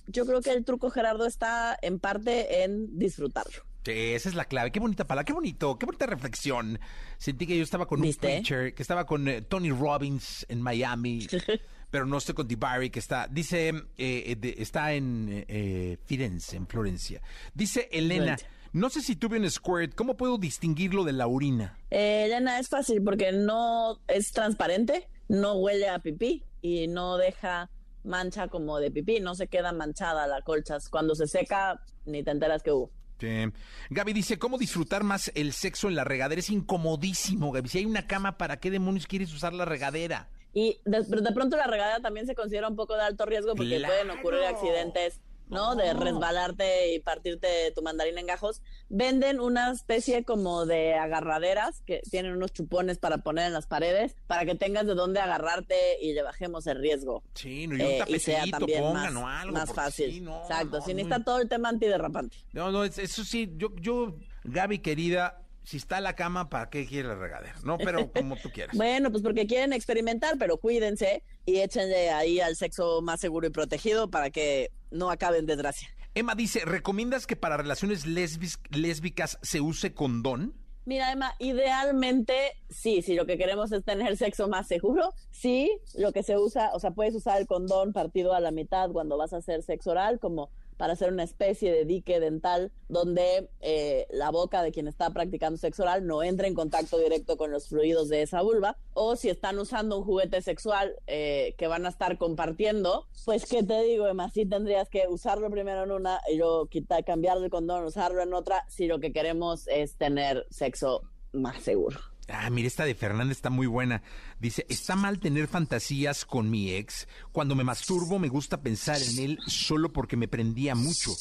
yo 0.07 0.25
creo 0.25 0.41
que 0.41 0.51
el 0.51 0.63
truco, 0.65 0.91
Gerardo, 0.91 1.25
está 1.25 1.75
en 1.81 1.99
parte 1.99 2.63
en 2.63 2.99
disfrutarlo. 2.99 3.63
Sí, 3.85 3.91
esa 3.91 4.29
es 4.29 4.35
la 4.35 4.45
clave. 4.45 4.71
Qué 4.71 4.79
bonita 4.79 5.05
palabra, 5.07 5.25
qué 5.25 5.33
bonito, 5.33 5.77
qué 5.79 5.85
bonita 5.85 6.05
reflexión. 6.05 6.79
Sentí 7.17 7.47
que 7.47 7.57
yo 7.57 7.63
estaba 7.63 7.87
con 7.87 8.01
¿Viste? 8.01 8.27
un 8.27 8.33
preacher, 8.33 8.73
que 8.73 8.81
estaba 8.81 9.05
con 9.05 9.27
eh, 9.27 9.41
Tony 9.41 9.71
Robbins 9.71 10.45
en 10.49 10.61
Miami, 10.61 11.25
pero 11.89 12.05
no 12.05 12.17
estoy 12.17 12.35
con 12.35 12.47
Divari, 12.47 12.89
que 12.89 12.99
está, 12.99 13.27
dice, 13.27 13.73
eh, 13.97 14.35
de- 14.37 14.55
está 14.59 14.93
en 14.93 15.29
eh, 15.31 15.45
eh, 15.47 15.97
Firenze, 16.05 16.57
en 16.57 16.67
Florencia. 16.67 17.21
Dice 17.53 17.89
Elena, 17.91 18.37
no 18.73 18.89
sé 18.89 19.01
si 19.01 19.15
tuve 19.15 19.39
un 19.39 19.49
squirt, 19.49 19.95
¿cómo 19.95 20.15
puedo 20.17 20.37
distinguirlo 20.37 21.03
de 21.03 21.13
la 21.13 21.25
orina? 21.27 21.79
Eh, 21.89 22.25
Elena, 22.25 22.59
es 22.59 22.67
fácil 22.69 23.01
porque 23.01 23.31
no 23.31 23.99
es 24.07 24.31
transparente, 24.31 25.07
no 25.29 25.53
huele 25.55 25.89
a 25.89 25.99
pipí 25.99 26.43
y 26.61 26.87
no 26.87 27.17
deja 27.17 27.71
mancha 28.03 28.49
como 28.49 28.77
de 28.79 28.91
pipí, 28.91 29.19
no 29.19 29.33
se 29.35 29.47
queda 29.47 29.71
manchada 29.71 30.27
la 30.27 30.41
colcha. 30.41 30.77
Cuando 30.91 31.15
se 31.15 31.25
seca, 31.27 31.81
ni 32.05 32.23
te 32.23 32.31
enteras 32.31 32.61
que 32.61 32.71
hubo. 32.71 32.91
Sí. 33.19 33.51
Gaby 33.89 34.13
dice, 34.13 34.39
¿cómo 34.39 34.57
disfrutar 34.57 35.03
más 35.03 35.31
el 35.35 35.53
sexo 35.53 35.87
en 35.89 35.95
la 35.95 36.03
regadera? 36.03 36.39
Es 36.39 36.49
incomodísimo, 36.49 37.51
Gaby. 37.51 37.69
Si 37.69 37.77
hay 37.79 37.85
una 37.85 38.07
cama, 38.07 38.37
¿para 38.37 38.59
qué 38.59 38.71
demonios 38.71 39.07
quieres 39.07 39.33
usar 39.33 39.53
la 39.53 39.65
regadera? 39.65 40.29
Y 40.53 40.79
de, 40.85 41.03
de 41.03 41.31
pronto 41.31 41.57
la 41.57 41.67
regadera 41.67 41.99
también 41.99 42.25
se 42.25 42.35
considera 42.35 42.67
un 42.67 42.75
poco 42.75 42.95
de 42.95 43.03
alto 43.03 43.25
riesgo 43.25 43.55
porque 43.55 43.77
¡Claro! 43.77 43.93
pueden 43.93 44.19
ocurrir 44.19 44.43
accidentes, 44.43 45.19
¿no? 45.49 45.75
De 45.75 45.93
resbalarte 45.93 46.93
y 46.93 46.99
partirte 46.99 47.71
tu 47.75 47.81
mandarina 47.81 48.19
en 48.21 48.27
gajos. 48.27 48.61
Venden 48.87 49.39
una 49.39 49.71
especie 49.71 50.23
como 50.23 50.65
de 50.65 50.93
agarraderas 50.95 51.81
que 51.85 52.01
tienen 52.09 52.33
unos 52.33 52.53
chupones 52.53 52.97
para 52.97 53.17
poner 53.19 53.47
en 53.47 53.53
las 53.53 53.67
paredes 53.67 54.15
para 54.27 54.45
que 54.45 54.55
tengas 54.55 54.85
de 54.85 54.95
dónde 54.95 55.19
agarrarte 55.19 55.75
y 56.01 56.13
le 56.13 56.21
bajemos 56.21 56.65
el 56.67 56.79
riesgo. 56.79 57.23
Sí, 57.33 57.67
no, 57.67 57.75
y 57.75 57.81
un 57.81 57.87
Eh, 57.87 58.03
y 58.07 58.19
sea 58.19 58.43
también 58.49 58.81
pongan 58.83 59.13
más, 59.13 59.23
o 59.23 59.27
algo. 59.27 59.53
más 59.53 59.65
porque 59.67 59.81
fácil. 59.81 60.11
sí, 60.13 60.21
no, 60.21 60.41
Exacto, 60.41 60.77
no, 60.79 60.85
si 60.85 60.91
no. 60.91 60.97
necesita 60.97 61.23
todo 61.23 61.39
el 61.41 61.49
tema 61.49 61.69
antiderrapante. 61.69 62.37
No, 62.53 62.71
no, 62.71 62.83
es- 62.83 62.97
eso 62.99 63.23
sí, 63.23 63.51
yo, 63.57 63.69
yo, 63.77 64.15
Gaby 64.43 64.79
querida, 64.79 65.41
si 65.63 65.77
está 65.77 66.01
la 66.01 66.15
cama, 66.15 66.49
¿para 66.49 66.69
qué 66.69 66.85
quiere 66.85 67.07
la 67.07 67.15
regadera? 67.15 67.55
No, 67.63 67.77
pero 67.77 68.11
como 68.11 68.35
tú 68.37 68.49
quieras. 68.49 68.75
Bueno, 68.77 69.11
pues 69.11 69.23
porque 69.23 69.45
quieren 69.45 69.73
experimentar, 69.73 70.37
pero 70.37 70.57
cuídense 70.57 71.23
y 71.45 71.57
échenle 71.57 72.09
ahí 72.09 72.39
al 72.39 72.55
sexo 72.55 73.01
más 73.01 73.19
seguro 73.19 73.47
y 73.47 73.51
protegido 73.51 74.09
para 74.09 74.29
que 74.29 74.71
no 74.91 75.09
acabe 75.09 75.37
en 75.37 75.45
desgracia. 75.45 75.89
Emma 76.15 76.35
dice, 76.35 76.65
¿recomiendas 76.65 77.27
que 77.27 77.35
para 77.35 77.57
relaciones 77.57 78.05
lésbicas 78.05 79.37
se 79.41 79.61
use 79.61 79.93
condón? 79.93 80.55
Mira, 80.85 81.11
Emma, 81.11 81.35
idealmente 81.37 82.33
sí, 82.69 83.03
si 83.03 83.13
lo 83.13 83.27
que 83.27 83.37
queremos 83.37 83.71
es 83.71 83.83
tener 83.83 84.17
sexo 84.17 84.47
más 84.47 84.67
seguro, 84.67 85.13
sí, 85.29 85.69
lo 85.95 86.11
que 86.11 86.23
se 86.23 86.37
usa, 86.37 86.71
o 86.73 86.79
sea, 86.79 86.91
puedes 86.91 87.13
usar 87.13 87.39
el 87.39 87.45
condón 87.45 87.93
partido 87.93 88.33
a 88.33 88.39
la 88.39 88.49
mitad 88.49 88.89
cuando 88.89 89.15
vas 89.15 89.33
a 89.33 89.37
hacer 89.37 89.61
sexo 89.61 89.91
oral, 89.91 90.19
como 90.19 90.49
para 90.79 90.93
hacer 90.93 91.11
una 91.11 91.23
especie 91.23 91.73
de 91.73 91.83
dique 91.83 92.21
dental 92.21 92.71
donde 92.87 93.49
eh, 93.59 94.07
la 94.11 94.31
boca 94.31 94.63
de 94.63 94.71
quien 94.71 94.87
está 94.87 95.09
practicando 95.09 95.57
sexo 95.57 95.83
oral 95.83 96.07
no 96.07 96.23
entre 96.23 96.47
en 96.47 96.53
contacto 96.55 96.97
directo 96.97 97.35
con 97.35 97.51
los 97.51 97.67
fluidos 97.67 98.07
de 98.07 98.21
esa 98.21 98.41
vulva, 98.41 98.77
o 98.93 99.17
si 99.17 99.27
están 99.29 99.59
usando 99.59 99.97
un 99.97 100.05
juguete 100.05 100.41
sexual 100.41 100.95
eh, 101.05 101.53
que 101.57 101.67
van 101.67 101.85
a 101.85 101.89
estar 101.89 102.17
compartiendo, 102.17 103.07
pues 103.25 103.45
qué 103.45 103.61
te 103.61 103.83
digo, 103.83 104.07
Emma, 104.07 104.29
sí 104.29 104.45
tendrías 104.45 104.87
que 104.87 105.03
usarlo 105.09 105.51
primero 105.51 105.83
en 105.83 105.91
una 105.91 106.21
y 106.31 106.37
luego 106.37 106.67
quitar, 106.67 107.03
cambiar 107.03 107.37
el 107.39 107.49
condón, 107.49 107.83
usarlo 107.83 108.23
en 108.23 108.33
otra, 108.33 108.63
si 108.69 108.87
lo 108.87 109.01
que 109.01 109.11
queremos 109.11 109.67
es 109.67 109.97
tener 109.97 110.47
sexo 110.49 111.01
más 111.33 111.61
seguro. 111.61 111.99
Ah, 112.31 112.49
mira, 112.49 112.67
esta 112.67 112.85
de 112.85 112.95
Fernández 112.95 113.37
está 113.37 113.49
muy 113.49 113.67
buena. 113.67 114.01
Dice, 114.39 114.65
está 114.69 114.95
mal 114.95 115.19
tener 115.19 115.47
fantasías 115.47 116.25
con 116.25 116.49
mi 116.49 116.71
ex. 116.71 117.07
Cuando 117.31 117.55
me 117.55 117.63
masturbo 117.63 118.19
me 118.19 118.29
gusta 118.29 118.61
pensar 118.61 118.97
en 119.01 119.19
él 119.19 119.39
solo 119.47 119.91
porque 119.91 120.17
me 120.17 120.27
prendía 120.27 120.75
mucho, 120.75 121.11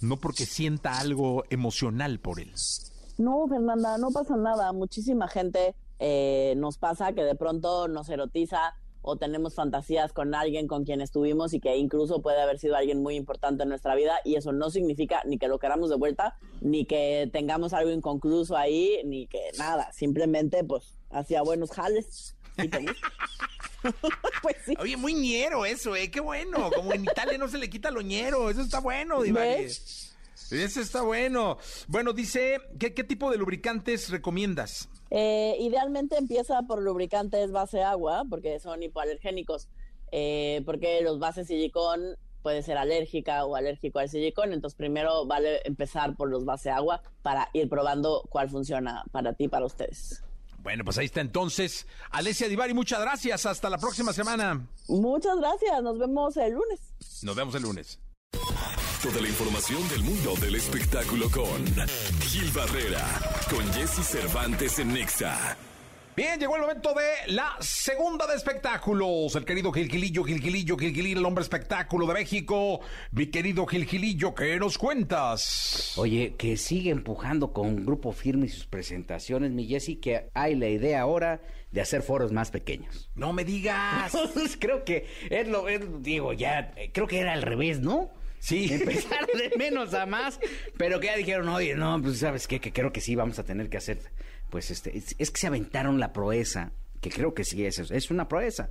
no 0.00 0.16
porque 0.16 0.46
sienta 0.46 0.98
algo 0.98 1.44
emocional 1.50 2.18
por 2.18 2.40
él. 2.40 2.52
No, 3.18 3.46
Fernanda, 3.48 3.96
no 3.98 4.10
pasa 4.10 4.36
nada. 4.36 4.72
Muchísima 4.72 5.28
gente 5.28 5.74
eh, 5.98 6.54
nos 6.56 6.78
pasa 6.78 7.12
que 7.12 7.22
de 7.22 7.34
pronto 7.34 7.88
nos 7.88 8.08
erotiza 8.08 8.74
o 9.08 9.16
tenemos 9.16 9.54
fantasías 9.54 10.12
con 10.12 10.34
alguien 10.34 10.66
con 10.66 10.84
quien 10.84 11.00
estuvimos 11.00 11.54
y 11.54 11.60
que 11.60 11.76
incluso 11.76 12.20
puede 12.22 12.42
haber 12.42 12.58
sido 12.58 12.74
alguien 12.74 13.00
muy 13.02 13.14
importante 13.14 13.62
en 13.62 13.68
nuestra 13.68 13.94
vida 13.94 14.16
y 14.24 14.34
eso 14.34 14.50
no 14.50 14.68
significa 14.68 15.22
ni 15.24 15.38
que 15.38 15.46
lo 15.46 15.60
queramos 15.60 15.90
de 15.90 15.96
vuelta, 15.96 16.36
ni 16.60 16.86
que 16.86 17.30
tengamos 17.32 17.72
algo 17.72 17.92
inconcluso 17.92 18.56
ahí, 18.56 19.00
ni 19.04 19.28
que 19.28 19.38
nada. 19.58 19.92
Simplemente, 19.92 20.64
pues, 20.64 20.98
hacía 21.10 21.42
buenos 21.42 21.70
jales. 21.70 22.34
¿Y 22.58 22.68
pues 24.42 24.56
sí. 24.66 24.74
Oye, 24.80 24.96
muy 24.96 25.14
ñero 25.14 25.64
eso, 25.64 25.94
¿eh? 25.94 26.10
Qué 26.10 26.18
bueno. 26.18 26.70
Como 26.74 26.92
en 26.92 27.04
Italia 27.04 27.38
no 27.38 27.46
se 27.46 27.58
le 27.58 27.70
quita 27.70 27.92
lo 27.92 28.00
ñero. 28.00 28.50
Eso 28.50 28.62
está 28.62 28.80
bueno, 28.80 29.22
Divari. 29.22 29.66
Eso 29.66 30.80
está 30.80 31.02
bueno. 31.02 31.58
Bueno, 31.86 32.12
dice, 32.12 32.58
¿qué, 32.80 32.92
qué 32.92 33.04
tipo 33.04 33.30
de 33.30 33.38
lubricantes 33.38 34.10
recomiendas? 34.10 34.88
Eh, 35.10 35.56
idealmente 35.60 36.16
empieza 36.16 36.62
por 36.62 36.82
lubricantes 36.82 37.52
base 37.52 37.82
agua, 37.82 38.24
porque 38.28 38.58
son 38.60 38.82
hipoalergénicos, 38.82 39.68
eh, 40.12 40.62
porque 40.64 41.00
los 41.02 41.18
bases 41.18 41.46
silicón 41.46 42.16
puede 42.42 42.62
ser 42.62 42.78
alérgica 42.78 43.44
o 43.44 43.56
alérgico 43.56 43.98
al 43.98 44.08
silicón, 44.08 44.52
entonces 44.52 44.76
primero 44.76 45.26
vale 45.26 45.62
empezar 45.64 46.16
por 46.16 46.30
los 46.30 46.44
base 46.44 46.70
agua 46.70 47.02
para 47.22 47.48
ir 47.52 47.68
probando 47.68 48.22
cuál 48.28 48.48
funciona 48.48 49.04
para 49.10 49.32
ti, 49.32 49.48
para 49.48 49.66
ustedes. 49.66 50.22
Bueno, 50.62 50.84
pues 50.84 50.98
ahí 50.98 51.06
está 51.06 51.20
entonces. 51.20 51.86
Alessia 52.10 52.48
Divari, 52.48 52.74
muchas 52.74 53.00
gracias. 53.00 53.46
Hasta 53.46 53.70
la 53.70 53.78
próxima 53.78 54.12
semana. 54.12 54.66
Muchas 54.88 55.36
gracias, 55.38 55.82
nos 55.82 55.98
vemos 55.98 56.36
el 56.36 56.54
lunes. 56.54 56.94
Nos 57.22 57.36
vemos 57.36 57.54
el 57.54 57.62
lunes. 57.62 58.00
Toda 59.02 59.20
la 59.20 59.28
información 59.28 59.88
del 59.88 60.02
mundo 60.02 60.34
del 60.40 60.54
espectáculo 60.56 61.30
con 61.30 61.64
Gil 62.22 62.50
Barrera, 62.52 63.04
con 63.50 63.64
Jesse 63.72 64.04
Cervantes 64.04 64.78
en 64.78 64.92
Nexa. 64.94 65.56
Bien, 66.16 66.40
llegó 66.40 66.56
el 66.56 66.62
momento 66.62 66.94
de 66.94 67.32
la 67.32 67.56
segunda 67.60 68.26
de 68.26 68.34
espectáculos. 68.34 69.34
El 69.36 69.44
querido 69.44 69.70
Gilgilillo, 69.70 70.24
Gilgilillo, 70.24 70.76
Gilgilillo, 70.76 71.18
el 71.18 71.24
hombre 71.26 71.42
espectáculo 71.42 72.06
de 72.06 72.14
México. 72.14 72.80
Mi 73.12 73.26
querido 73.26 73.66
Gilgilillo, 73.66 74.34
¿qué 74.34 74.56
nos 74.58 74.78
cuentas? 74.78 75.92
Oye, 75.96 76.34
que 76.38 76.56
sigue 76.56 76.90
empujando 76.90 77.52
con 77.52 77.84
Grupo 77.84 78.12
Firme 78.12 78.46
y 78.46 78.48
sus 78.48 78.66
presentaciones, 78.66 79.50
mi 79.52 79.66
Jessy, 79.66 79.96
que 79.96 80.30
hay 80.34 80.54
la 80.56 80.68
idea 80.68 81.02
ahora 81.02 81.42
de 81.70 81.80
hacer 81.82 82.02
foros 82.02 82.32
más 82.32 82.50
pequeños. 82.50 83.10
No 83.14 83.32
me 83.34 83.44
digas. 83.44 84.12
creo 84.58 84.84
que 84.84 85.06
es 85.30 85.46
lo, 85.48 85.68
es- 85.68 86.02
digo, 86.02 86.32
ya, 86.32 86.72
creo 86.92 87.06
que 87.06 87.20
era 87.20 87.34
al 87.34 87.42
revés, 87.42 87.80
¿no? 87.80 88.10
Sí. 88.46 88.68
Empezar 88.72 89.26
de 89.26 89.58
menos 89.58 89.92
a 89.92 90.06
más, 90.06 90.38
pero 90.76 91.00
que 91.00 91.08
ya 91.08 91.16
dijeron, 91.16 91.48
oye, 91.48 91.74
no, 91.74 92.00
pues 92.00 92.20
sabes 92.20 92.46
qué, 92.46 92.60
que 92.60 92.72
creo 92.72 92.92
que 92.92 93.00
sí 93.00 93.16
vamos 93.16 93.40
a 93.40 93.44
tener 93.44 93.68
que 93.68 93.76
hacer, 93.76 93.98
pues 94.50 94.70
este, 94.70 94.96
es, 94.96 95.16
es 95.18 95.32
que 95.32 95.40
se 95.40 95.48
aventaron 95.48 95.98
la 95.98 96.12
proeza, 96.12 96.70
que 97.00 97.10
creo 97.10 97.34
que 97.34 97.42
sí 97.42 97.66
es, 97.66 97.80
es 97.80 98.10
una 98.12 98.28
proeza, 98.28 98.68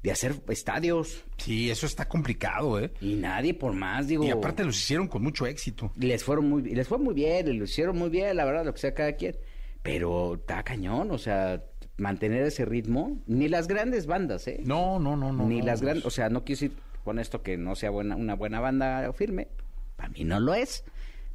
de 0.00 0.12
hacer 0.12 0.36
estadios 0.48 1.24
Sí, 1.38 1.70
eso 1.70 1.86
está 1.86 2.06
complicado, 2.06 2.78
¿eh? 2.78 2.92
y 3.00 3.16
nadie 3.16 3.52
por 3.52 3.72
más, 3.72 4.06
digo. 4.06 4.22
Y 4.22 4.30
aparte 4.30 4.62
los 4.62 4.78
hicieron 4.78 5.08
con 5.08 5.24
mucho 5.24 5.44
éxito. 5.44 5.90
les 5.96 6.22
fueron 6.22 6.48
muy 6.48 6.62
les 6.62 6.86
fue 6.86 6.98
muy 6.98 7.14
bien, 7.14 7.48
y 7.48 7.54
lo 7.54 7.64
hicieron 7.64 7.98
muy 7.98 8.10
bien, 8.10 8.36
la 8.36 8.44
verdad, 8.44 8.64
lo 8.64 8.74
que 8.74 8.80
sea 8.80 8.94
cada 8.94 9.14
quien. 9.14 9.36
Pero 9.82 10.34
está 10.34 10.62
cañón, 10.62 11.10
o 11.10 11.18
sea, 11.18 11.64
mantener 11.96 12.44
ese 12.44 12.64
ritmo, 12.64 13.20
ni 13.26 13.48
las 13.48 13.66
grandes 13.66 14.06
bandas, 14.06 14.46
¿eh? 14.46 14.60
No, 14.64 15.00
no, 15.00 15.16
no, 15.16 15.32
no. 15.32 15.48
ni 15.48 15.58
no, 15.58 15.66
las 15.66 15.80
no. 15.80 15.86
grandes, 15.86 16.06
o 16.06 16.10
sea, 16.10 16.28
no 16.28 16.44
quiero 16.44 16.60
decir 16.60 16.93
con 17.04 17.18
esto 17.18 17.42
que 17.42 17.56
no 17.56 17.76
sea 17.76 17.90
buena 17.90 18.16
una 18.16 18.34
buena 18.34 18.58
banda 18.60 19.12
firme, 19.12 19.48
para 19.96 20.08
mí 20.08 20.24
no 20.24 20.40
lo 20.40 20.54
es, 20.54 20.84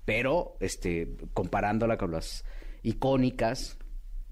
pero 0.05 0.57
este 0.59 1.15
comparándola 1.33 1.97
con 1.97 2.11
las 2.11 2.43
icónicas, 2.83 3.77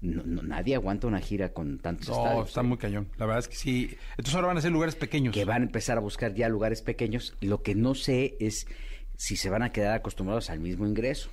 no- 0.00 0.22
no- 0.24 0.42
nadie 0.42 0.74
aguanta 0.74 1.06
una 1.06 1.20
gira 1.20 1.52
con 1.52 1.78
tantos 1.78 2.08
No, 2.08 2.16
estadios. 2.16 2.48
está 2.48 2.60
¿eh? 2.60 2.64
muy 2.64 2.78
cañón. 2.78 3.08
La 3.16 3.26
verdad 3.26 3.40
es 3.40 3.48
que 3.48 3.56
sí. 3.56 3.96
Entonces 4.12 4.34
ahora 4.34 4.48
van 4.48 4.58
a 4.58 4.60
ser 4.60 4.72
lugares 4.72 4.96
pequeños. 4.96 5.34
que 5.34 5.44
van 5.44 5.62
a 5.62 5.64
empezar 5.66 5.96
a 5.96 6.00
buscar 6.00 6.34
ya 6.34 6.48
lugares 6.48 6.82
pequeños. 6.82 7.36
Lo 7.40 7.62
que 7.62 7.74
no 7.74 7.94
sé 7.94 8.36
es 8.40 8.66
si 9.16 9.36
se 9.36 9.50
van 9.50 9.62
a 9.62 9.72
quedar 9.72 9.94
acostumbrados 9.94 10.50
al 10.50 10.60
mismo 10.60 10.86
ingreso. 10.86 11.30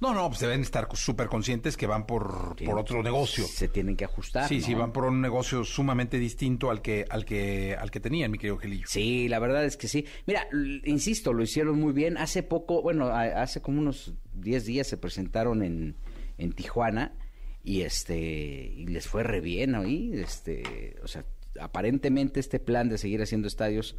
No, 0.00 0.12
no, 0.12 0.28
pues 0.28 0.40
deben 0.40 0.60
estar 0.60 0.88
súper 0.94 1.28
conscientes 1.28 1.76
que 1.76 1.86
van 1.86 2.06
por, 2.06 2.54
Sí, 2.58 2.64
por 2.64 2.78
otro 2.78 3.02
negocio. 3.02 3.44
Se 3.44 3.68
tienen 3.68 3.96
que 3.96 4.04
ajustar. 4.04 4.48
Sí, 4.48 4.58
¿no? 4.58 4.66
sí, 4.66 4.74
van 4.74 4.92
por 4.92 5.04
un 5.04 5.20
negocio 5.20 5.64
sumamente 5.64 6.18
distinto 6.18 6.70
al 6.70 6.82
que, 6.82 7.06
al 7.08 7.24
que, 7.24 7.74
al 7.74 7.90
que 7.90 8.00
tenían, 8.00 8.30
mi 8.30 8.38
querido 8.38 8.58
Gelillo. 8.58 8.86
Sí, 8.88 9.28
la 9.28 9.38
verdad 9.38 9.64
es 9.64 9.76
que 9.76 9.88
sí. 9.88 10.04
Mira, 10.26 10.46
insisto, 10.84 11.32
lo 11.32 11.42
hicieron 11.42 11.80
muy 11.80 11.92
bien. 11.92 12.18
Hace 12.18 12.42
poco, 12.42 12.82
bueno, 12.82 13.08
hace 13.08 13.62
como 13.62 13.80
unos 13.80 14.14
10 14.34 14.66
días 14.66 14.86
se 14.86 14.96
presentaron 14.96 15.62
en, 15.62 15.96
en 16.38 16.52
Tijuana 16.52 17.14
y 17.66 17.82
este 17.82 18.16
y 18.16 18.86
les 18.86 19.08
fue 19.08 19.24
re 19.24 19.40
bien 19.40 19.74
ahí, 19.74 20.12
este, 20.14 20.96
o 21.02 21.08
sea, 21.08 21.24
aparentemente 21.60 22.38
este 22.38 22.60
plan 22.60 22.88
de 22.88 22.96
seguir 22.96 23.20
haciendo 23.22 23.48
estadios 23.48 23.96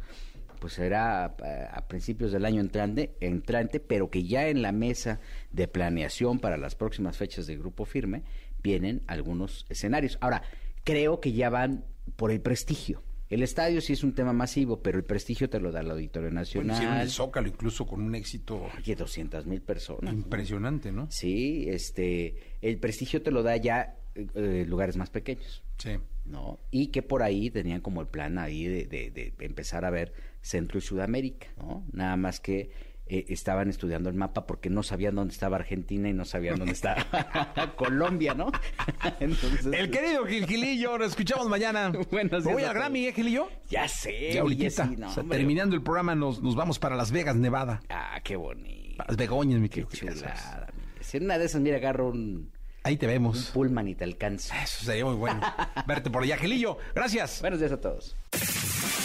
pues 0.60 0.74
será 0.74 1.24
a, 1.24 1.28
a 1.72 1.88
principios 1.88 2.32
del 2.32 2.44
año 2.44 2.60
entrante, 2.60 3.16
entrante, 3.20 3.80
pero 3.80 4.10
que 4.10 4.24
ya 4.24 4.48
en 4.48 4.62
la 4.62 4.72
mesa 4.72 5.20
de 5.52 5.68
planeación 5.68 6.38
para 6.40 6.56
las 6.56 6.74
próximas 6.74 7.16
fechas 7.16 7.46
de 7.46 7.56
Grupo 7.56 7.84
Firme 7.84 8.22
vienen 8.62 9.02
algunos 9.06 9.66
escenarios. 9.68 10.18
Ahora, 10.20 10.42
creo 10.84 11.20
que 11.20 11.32
ya 11.32 11.50
van 11.50 11.84
por 12.16 12.30
el 12.32 12.40
prestigio. 12.40 13.02
El 13.30 13.42
estadio 13.42 13.82
sí 13.82 13.92
es 13.92 14.02
un 14.04 14.14
tema 14.14 14.32
masivo, 14.32 14.82
pero 14.82 14.96
el 14.96 15.04
prestigio 15.04 15.50
te 15.50 15.60
lo 15.60 15.70
da 15.70 15.80
el 15.80 15.90
Auditorio 15.90 16.28
Bueno, 16.30 16.42
hicieron 16.42 16.68
Nacional. 16.68 17.02
el 17.02 17.10
Zócalo 17.10 17.46
incluso 17.48 17.86
con 17.86 18.00
un 18.02 18.14
éxito 18.14 18.68
Oye, 18.78 18.94
200 18.96 19.44
mil 19.46 19.60
personas. 19.60 20.14
impresionante, 20.14 20.92
¿no? 20.92 21.08
Sí, 21.10 21.66
este, 21.68 22.36
el 22.62 22.78
prestigio 22.78 23.20
te 23.20 23.30
lo 23.30 23.42
da 23.42 23.56
ya 23.58 23.96
eh, 24.14 24.64
lugares 24.66 24.96
más 24.96 25.10
pequeños. 25.10 25.62
Sí. 25.76 25.90
¿no? 26.24 26.58
Y 26.70 26.88
que 26.88 27.02
por 27.02 27.22
ahí 27.22 27.50
tenían 27.50 27.80
como 27.82 28.00
el 28.00 28.06
plan 28.06 28.38
ahí 28.38 28.64
de, 28.66 28.84
de- 28.86 29.10
de 29.10 29.34
empezar 29.40 29.84
a 29.84 29.90
ver 29.90 30.12
Centro 30.48 30.78
y 30.78 30.80
Sudamérica, 30.82 31.48
¿no? 31.58 31.84
Nada 31.92 32.16
más 32.16 32.40
que 32.40 32.70
eh, 33.10 33.24
estaban 33.28 33.68
estudiando 33.70 34.08
el 34.08 34.14
mapa 34.14 34.46
porque 34.46 34.70
no 34.70 34.82
sabían 34.82 35.14
dónde 35.14 35.32
estaba 35.32 35.56
Argentina 35.56 36.08
y 36.08 36.12
no 36.12 36.24
sabían 36.24 36.56
dónde 36.56 36.72
estaba 36.72 37.04
Colombia, 37.76 38.34
¿no? 38.34 38.50
Entonces, 39.20 39.66
El 39.66 39.90
querido 39.90 40.24
Gil 40.26 40.46
Gilillo, 40.46 40.98
nos 40.98 41.08
escuchamos 41.08 41.48
mañana. 41.48 41.92
Buenos 42.10 42.44
días 42.44 42.54
Voy 42.54 42.62
a 42.64 42.70
al. 42.70 42.74
Grammy, 42.74 43.06
¿eh, 43.06 43.12
Gilillo? 43.12 43.48
ya 43.68 43.86
sé, 43.88 44.32
Ya 44.32 44.42
oye, 44.44 44.64
ahorita. 44.64 44.88
sí, 44.88 44.96
no, 44.96 45.08
O 45.08 45.10
sea, 45.12 45.22
hombre. 45.22 45.38
terminando 45.38 45.74
el 45.76 45.82
programa 45.82 46.14
nos, 46.14 46.42
nos 46.42 46.54
vamos 46.54 46.78
para 46.78 46.96
Las 46.96 47.10
Vegas, 47.12 47.36
Nevada. 47.36 47.80
Ah, 47.90 48.18
qué 48.24 48.36
bonito. 48.36 49.04
Las 49.06 49.16
Begoñas, 49.16 49.60
mi 49.60 49.68
querido. 49.68 49.90
Chulada. 49.92 50.66
Si 51.00 51.16
en 51.18 51.24
una 51.24 51.38
de 51.38 51.44
esas, 51.46 51.60
mira, 51.60 51.76
agarro 51.76 52.08
un, 52.08 52.50
Ahí 52.84 52.96
te 52.96 53.06
un 53.06 53.12
vemos. 53.12 53.50
pullman 53.54 53.88
y 53.88 53.94
te 53.94 54.04
alcanza. 54.04 54.62
Eso 54.62 54.84
sería 54.84 55.04
muy 55.04 55.14
bueno. 55.14 55.40
Verte 55.86 56.10
por 56.10 56.22
allá, 56.22 56.36
Gilillo. 56.36 56.78
Gracias. 56.94 57.40
Buenos 57.40 57.60
días 57.60 57.72
a 57.72 57.80
todos. 57.80 58.16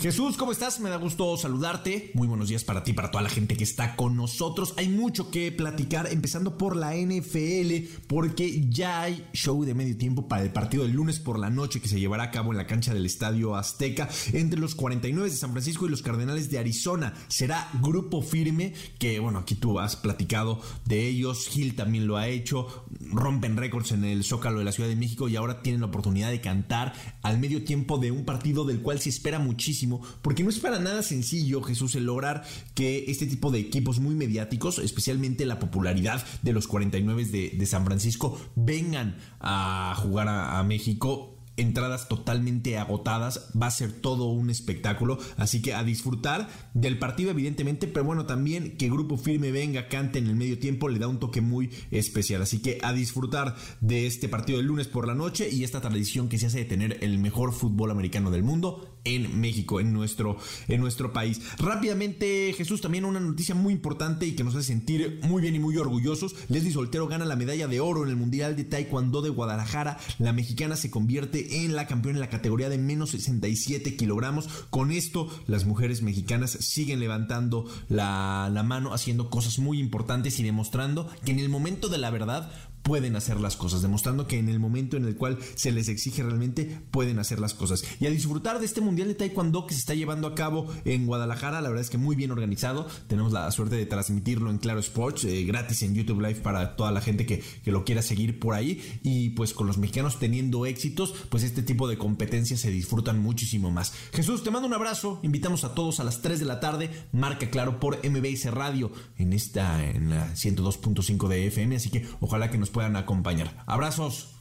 Jesús, 0.00 0.36
¿cómo 0.36 0.52
estás? 0.52 0.78
Me 0.78 0.90
da 0.90 0.96
gusto 0.96 1.36
saludarte. 1.36 2.12
Muy 2.14 2.28
buenos 2.28 2.48
días 2.48 2.62
para 2.62 2.84
ti, 2.84 2.92
para 2.92 3.10
toda 3.10 3.24
la 3.24 3.28
gente 3.28 3.56
que 3.56 3.64
está 3.64 3.96
con 3.96 4.14
nosotros. 4.14 4.74
Hay 4.76 4.88
mucho 4.88 5.32
que 5.32 5.50
platicar, 5.50 6.06
empezando 6.12 6.56
por 6.56 6.76
la 6.76 6.94
NFL, 6.94 7.96
porque 8.06 8.64
ya 8.68 9.02
hay 9.02 9.26
show 9.32 9.64
de 9.64 9.74
medio 9.74 9.98
tiempo 9.98 10.28
para 10.28 10.44
el 10.44 10.52
partido 10.52 10.84
del 10.84 10.92
lunes 10.92 11.18
por 11.18 11.36
la 11.36 11.50
noche 11.50 11.80
que 11.80 11.88
se 11.88 11.98
llevará 11.98 12.22
a 12.22 12.30
cabo 12.30 12.52
en 12.52 12.58
la 12.58 12.68
cancha 12.68 12.94
del 12.94 13.06
Estadio 13.06 13.56
Azteca 13.56 14.08
entre 14.32 14.60
los 14.60 14.76
49 14.76 15.30
de 15.30 15.34
San 15.34 15.50
Francisco 15.50 15.86
y 15.86 15.90
los 15.90 16.02
Cardenales 16.02 16.48
de 16.48 16.60
Arizona. 16.60 17.14
Será 17.26 17.68
grupo 17.82 18.22
firme, 18.22 18.74
que 19.00 19.18
bueno, 19.18 19.40
aquí 19.40 19.56
tú 19.56 19.80
has 19.80 19.96
platicado 19.96 20.60
de 20.84 21.08
ellos. 21.08 21.48
Gil 21.48 21.74
también 21.74 22.06
lo 22.06 22.16
ha 22.16 22.28
hecho. 22.28 22.84
Rompen 23.00 23.56
récords 23.56 23.90
en 23.90 24.04
el 24.04 24.22
Zócalo 24.22 24.60
de 24.60 24.64
la 24.64 24.70
Ciudad 24.70 24.88
de 24.88 24.94
México 24.94 25.28
y 25.28 25.34
ahora 25.34 25.60
tienen 25.60 25.80
la 25.80 25.88
oportunidad 25.88 26.30
de 26.30 26.40
cantar 26.40 26.92
al 27.22 27.40
medio 27.40 27.64
tiempo 27.64 27.98
de 27.98 28.12
un 28.12 28.24
partido 28.24 28.64
del 28.64 28.80
cual 28.80 29.00
se 29.00 29.08
espera 29.08 29.40
muchísimo, 29.40 29.87
porque 30.22 30.42
no 30.42 30.50
es 30.50 30.58
para 30.58 30.78
nada 30.78 31.02
sencillo, 31.02 31.62
Jesús, 31.62 31.94
el 31.94 32.04
lograr 32.04 32.44
que 32.74 33.04
este 33.08 33.26
tipo 33.26 33.50
de 33.50 33.60
equipos 33.60 34.00
muy 34.00 34.14
mediáticos, 34.14 34.78
especialmente 34.78 35.46
la 35.46 35.58
popularidad 35.58 36.24
de 36.42 36.52
los 36.52 36.66
49 36.66 37.24
de, 37.24 37.66
San 37.66 37.84
Francisco, 37.84 38.38
vengan 38.54 39.16
a 39.40 39.94
jugar 39.96 40.28
a 40.28 40.62
México 40.64 41.37
entradas 41.58 42.08
totalmente 42.08 42.78
agotadas, 42.78 43.50
va 43.60 43.66
a 43.66 43.70
ser 43.70 43.92
todo 43.92 44.26
un 44.26 44.50
espectáculo, 44.50 45.18
así 45.36 45.60
que 45.60 45.74
a 45.74 45.84
disfrutar 45.84 46.48
del 46.74 46.98
partido 46.98 47.30
evidentemente, 47.30 47.86
pero 47.88 48.04
bueno, 48.04 48.26
también 48.26 48.76
que 48.76 48.88
Grupo 48.88 49.16
Firme 49.16 49.50
venga, 49.50 49.88
cante 49.88 50.18
en 50.18 50.28
el 50.28 50.36
medio 50.36 50.58
tiempo, 50.58 50.88
le 50.88 50.98
da 50.98 51.08
un 51.08 51.18
toque 51.18 51.40
muy 51.40 51.70
especial, 51.90 52.42
así 52.42 52.60
que 52.60 52.78
a 52.82 52.92
disfrutar 52.92 53.56
de 53.80 54.06
este 54.06 54.28
partido 54.28 54.58
del 54.58 54.66
lunes 54.66 54.88
por 54.88 55.06
la 55.06 55.14
noche 55.14 55.48
y 55.50 55.64
esta 55.64 55.80
tradición 55.80 56.28
que 56.28 56.38
se 56.38 56.46
hace 56.46 56.58
de 56.58 56.64
tener 56.64 56.98
el 57.02 57.18
mejor 57.18 57.52
fútbol 57.52 57.90
americano 57.90 58.30
del 58.30 58.42
mundo 58.42 58.98
en 59.04 59.40
México, 59.40 59.80
en 59.80 59.92
nuestro, 59.92 60.36
en 60.68 60.80
nuestro 60.80 61.12
país. 61.12 61.40
Rápidamente, 61.58 62.52
Jesús, 62.56 62.80
también 62.80 63.04
una 63.04 63.20
noticia 63.20 63.54
muy 63.54 63.72
importante 63.72 64.26
y 64.26 64.32
que 64.32 64.44
nos 64.44 64.54
hace 64.54 64.68
sentir 64.68 65.20
muy 65.22 65.42
bien 65.42 65.54
y 65.54 65.58
muy 65.58 65.76
orgullosos. 65.76 66.34
Leslie 66.48 66.72
Soltero 66.72 67.08
gana 67.08 67.24
la 67.24 67.36
medalla 67.36 67.66
de 67.66 67.80
oro 67.80 68.04
en 68.04 68.10
el 68.10 68.16
Mundial 68.16 68.56
de 68.56 68.64
Taekwondo 68.64 69.22
de 69.22 69.30
Guadalajara. 69.30 69.98
La 70.18 70.32
mexicana 70.32 70.76
se 70.76 70.90
convierte 70.90 71.47
en 71.50 71.76
la 71.76 71.86
campeona 71.86 72.18
en 72.18 72.20
la 72.20 72.30
categoría 72.30 72.68
de 72.68 72.78
menos 72.78 73.10
67 73.10 73.96
kilogramos. 73.96 74.48
Con 74.70 74.90
esto, 74.90 75.28
las 75.46 75.64
mujeres 75.64 76.02
mexicanas 76.02 76.50
siguen 76.50 77.00
levantando 77.00 77.66
la, 77.88 78.50
la 78.52 78.62
mano, 78.62 78.94
haciendo 78.94 79.30
cosas 79.30 79.58
muy 79.58 79.78
importantes 79.78 80.38
y 80.40 80.42
demostrando 80.42 81.08
que 81.24 81.32
en 81.32 81.38
el 81.38 81.48
momento 81.48 81.88
de 81.88 81.98
la 81.98 82.10
verdad 82.10 82.50
pueden 82.82 83.16
hacer 83.16 83.40
las 83.40 83.56
cosas, 83.56 83.82
demostrando 83.82 84.26
que 84.26 84.38
en 84.38 84.48
el 84.48 84.60
momento 84.60 84.96
en 84.96 85.04
el 85.04 85.16
cual 85.16 85.38
se 85.54 85.72
les 85.72 85.88
exige 85.88 86.22
realmente 86.22 86.80
pueden 86.90 87.18
hacer 87.18 87.40
las 87.40 87.54
cosas. 87.54 87.84
Y 88.00 88.06
a 88.06 88.10
disfrutar 88.10 88.58
de 88.58 88.66
este 88.66 88.80
Mundial 88.80 89.08
de 89.08 89.14
Taekwondo 89.14 89.66
que 89.66 89.74
se 89.74 89.80
está 89.80 89.94
llevando 89.94 90.26
a 90.26 90.34
cabo 90.34 90.72
en 90.84 91.06
Guadalajara, 91.06 91.60
la 91.60 91.68
verdad 91.68 91.84
es 91.84 91.90
que 91.90 91.98
muy 91.98 92.16
bien 92.16 92.30
organizado. 92.30 92.86
Tenemos 93.06 93.32
la 93.32 93.50
suerte 93.50 93.76
de 93.76 93.86
transmitirlo 93.86 94.50
en 94.50 94.58
Claro 94.58 94.80
Sports, 94.80 95.24
eh, 95.24 95.44
gratis 95.44 95.82
en 95.82 95.94
YouTube 95.94 96.20
Live 96.20 96.40
para 96.40 96.76
toda 96.76 96.90
la 96.92 97.00
gente 97.00 97.26
que, 97.26 97.42
que 97.62 97.72
lo 97.72 97.84
quiera 97.84 98.02
seguir 98.02 98.38
por 98.38 98.54
ahí. 98.54 99.00
Y 99.02 99.30
pues 99.30 99.54
con 99.54 99.66
los 99.66 99.78
mexicanos 99.78 100.18
teniendo 100.18 100.66
éxitos, 100.66 101.14
pues 101.28 101.42
este 101.42 101.62
tipo 101.62 101.88
de 101.88 101.98
competencias 101.98 102.60
se 102.60 102.70
disfrutan 102.70 103.20
muchísimo 103.20 103.70
más. 103.70 103.92
Jesús, 104.12 104.42
te 104.42 104.50
mando 104.50 104.68
un 104.68 104.74
abrazo. 104.74 105.20
Invitamos 105.22 105.64
a 105.64 105.74
todos 105.74 106.00
a 106.00 106.04
las 106.04 106.22
3 106.22 106.38
de 106.38 106.46
la 106.46 106.60
tarde. 106.60 106.90
Marca 107.12 107.50
Claro 107.50 107.80
por 107.80 107.98
MBS 108.08 108.50
Radio 108.52 108.92
en 109.16 109.32
esta, 109.32 109.84
en 109.84 110.10
la 110.10 110.34
102.5 110.34 111.28
de 111.28 111.46
FM. 111.46 111.76
Así 111.76 111.90
que 111.90 112.06
ojalá 112.20 112.50
que 112.50 112.58
nos 112.58 112.67
puedan 112.68 112.96
acompañar. 112.96 113.50
Abrazos. 113.66 114.37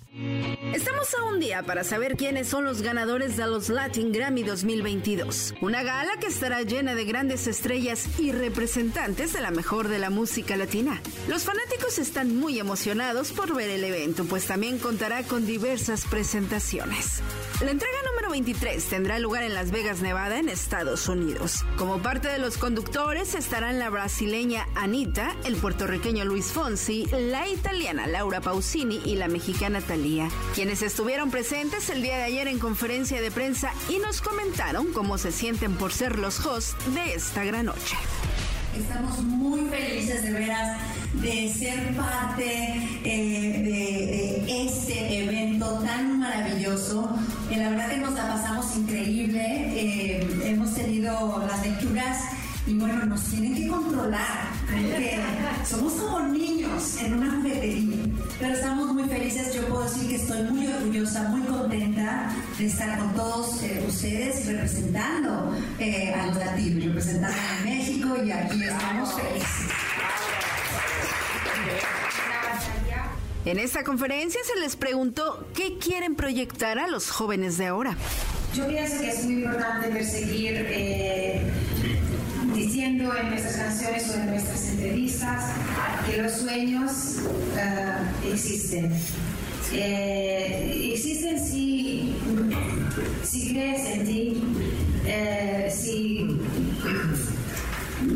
Estamos 0.73 1.13
a 1.13 1.23
un 1.25 1.39
día 1.39 1.61
para 1.61 1.83
saber 1.83 2.17
quiénes 2.17 2.47
son 2.47 2.65
los 2.65 2.81
ganadores 2.81 3.37
de 3.37 3.45
los 3.45 3.69
Latin 3.69 4.11
Grammy 4.11 4.41
2022. 4.41 5.53
Una 5.61 5.83
gala 5.83 6.17
que 6.19 6.25
estará 6.25 6.63
llena 6.63 6.95
de 6.95 7.05
grandes 7.05 7.45
estrellas 7.45 8.07
y 8.19 8.31
representantes 8.31 9.33
de 9.33 9.41
la 9.41 9.51
mejor 9.51 9.89
de 9.89 9.99
la 9.99 10.09
música 10.09 10.57
latina. 10.57 10.99
Los 11.27 11.43
fanáticos 11.43 11.99
están 11.99 12.35
muy 12.35 12.57
emocionados 12.57 13.31
por 13.31 13.55
ver 13.55 13.69
el 13.69 13.83
evento, 13.83 14.25
pues 14.25 14.47
también 14.47 14.79
contará 14.79 15.21
con 15.21 15.45
diversas 15.45 16.05
presentaciones. 16.05 17.21
La 17.61 17.69
entrega 17.69 17.97
número 18.09 18.17
número 18.17 18.31
23 18.31 18.83
tendrá 18.83 19.19
lugar 19.19 19.43
en 19.43 19.53
Las 19.53 19.71
Vegas, 19.71 20.01
Nevada, 20.01 20.37
en 20.37 20.49
Estados 20.49 21.07
Unidos. 21.07 21.63
Como 21.77 21.99
parte 21.99 22.27
de 22.27 22.39
los 22.39 22.57
conductores 22.57 23.35
estarán 23.35 23.79
la 23.79 23.89
brasileña 23.89 24.67
Anita, 24.75 25.35
el 25.45 25.55
puertorriqueño 25.55 26.25
Luis 26.25 26.47
Fonsi, 26.47 27.05
la 27.11 27.47
italiana 27.47 28.05
Laura 28.07 28.41
Pausini 28.41 28.99
y 29.05 29.15
la 29.15 29.27
mexicana 29.27 29.81
Quienes 30.55 30.83
estuvieron 30.83 31.31
presentes 31.31 31.89
el 31.89 32.01
día 32.01 32.17
de 32.17 32.23
ayer 32.23 32.47
en 32.47 32.59
conferencia 32.59 33.19
de 33.19 33.29
prensa 33.29 33.73
y 33.89 33.99
nos 33.99 34.21
comentaron 34.21 34.93
cómo 34.93 35.17
se 35.17 35.33
sienten 35.33 35.75
por 35.75 35.91
ser 35.91 36.17
los 36.17 36.45
hosts 36.45 36.77
de 36.93 37.13
esta 37.13 37.43
gran 37.43 37.65
noche. 37.65 37.97
Estamos 38.77 39.21
muy 39.23 39.69
felices 39.69 40.23
de 40.23 40.31
veras 40.31 40.77
de 41.13 41.53
ser 41.53 41.93
parte 41.97 42.89
eh, 43.03 43.61
de, 44.45 44.65
este 44.65 45.23
evento 45.23 45.79
tan 45.83 46.19
maravilloso. 46.19 47.13
Eh, 47.51 47.57
la 47.57 47.69
verdad 47.71 47.89
que 47.89 47.97
nos 47.97 48.13
la 48.13 48.27
pasamos 48.29 48.77
increíble. 48.77 49.41
Eh, 49.41 50.41
hemos 50.45 50.73
tenido 50.73 51.43
las 51.45 51.65
lecturas 51.65 52.17
y 52.65 52.75
bueno, 52.75 53.05
nos 53.05 53.23
tienen 53.25 53.55
que 53.55 53.67
controlar, 53.67 54.51
porque 54.69 55.19
somos 55.65 55.93
como 55.93 56.19
niños 56.27 56.97
en 57.01 57.13
una 57.13 57.31
juguetería, 57.31 58.05
pero 58.39 58.53
estamos 58.53 58.93
muy 58.93 59.03
felices, 59.05 59.53
yo 59.53 59.65
puedo 59.67 59.83
decir 59.83 60.09
que 60.09 60.15
estoy 60.15 60.43
muy 60.43 60.67
orgullosa, 60.67 61.23
muy 61.29 61.41
contenta 61.47 62.35
de 62.57 62.65
estar 62.67 62.99
con 62.99 63.13
todos 63.15 63.63
eh, 63.63 63.83
ustedes 63.87 64.45
representando 64.45 65.55
eh, 65.79 66.13
a 66.13 66.27
los 66.27 66.37
latinos, 66.37 66.85
representando 66.85 67.35
a 67.35 67.65
México 67.65 68.15
y 68.23 68.31
aquí 68.31 68.63
estamos 68.63 69.13
felices. 69.13 69.71
En 73.45 73.59
esta 73.59 73.83
conferencia 73.83 74.41
se 74.43 74.59
les 74.59 74.75
preguntó 74.75 75.47
qué 75.55 75.77
quieren 75.77 76.15
proyectar 76.15 76.79
a 76.79 76.87
los 76.87 77.09
jóvenes 77.09 77.57
de 77.57 77.67
ahora. 77.67 77.95
Yo 78.53 78.67
pienso 78.67 78.99
que 78.99 79.09
es 79.09 79.23
muy 79.23 79.35
importante 79.35 79.87
perseguir 79.87 80.65
eh, 80.67 81.41
diciendo 82.53 83.15
en 83.15 83.29
nuestras 83.29 83.55
canciones 83.55 84.09
o 84.09 84.13
en 84.15 84.25
nuestras 84.31 84.69
entrevistas 84.69 85.45
que 86.05 86.21
los 86.21 86.31
sueños 86.33 86.91
uh, 87.21 87.86
existen. 88.33 88.91
Eh, 89.73 90.91
existen 90.93 91.39
si, 91.43 92.15
si 93.23 93.49
crees 93.53 93.85
en 93.85 94.05
ti, 94.05 94.43
eh, 95.05 95.73
si 95.75 96.39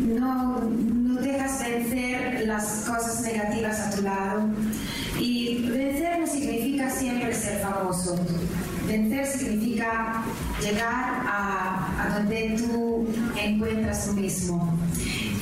no, 0.07 0.61
no 0.61 1.21
dejas 1.21 1.59
vencer 1.59 2.47
las 2.47 2.85
cosas 2.87 3.21
negativas 3.21 3.79
a 3.79 3.95
tu 3.95 4.01
lado. 4.03 4.49
Y 5.19 5.67
vencer 5.67 6.19
no 6.19 6.27
significa 6.27 6.89
siempre 6.89 7.33
ser 7.33 7.59
famoso. 7.59 8.17
Vencer 8.87 9.25
significa 9.27 10.23
llegar 10.61 11.23
a, 11.27 12.05
a 12.05 12.19
donde 12.19 12.55
tú 12.57 13.07
encuentras 13.37 14.07
tú 14.07 14.13
mismo. 14.13 14.77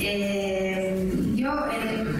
Eh, 0.02 1.12
yo 1.34 1.52
en, 1.70 2.19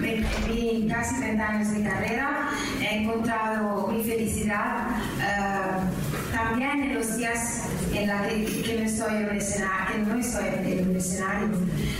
casi 0.91 1.15
30 1.15 1.47
años 1.47 1.73
de 1.73 1.83
carrera 1.83 2.49
he 2.81 3.03
encontrado 3.03 3.87
mi 3.87 4.03
felicidad 4.03 4.87
uh, 5.17 6.31
también 6.31 6.83
en 6.83 6.95
los 6.95 7.17
días 7.17 7.63
en 7.93 8.07
los 8.07 8.21
que, 8.27 8.61
que, 8.61 8.77
no 8.79 8.85
estoy 8.85 9.15
en 9.17 9.29
el 9.29 9.37
escenario, 9.37 10.05
no 10.07 10.15
estoy 10.19 10.47
en 10.47 10.89
el 10.89 10.95
escenario 10.95 11.49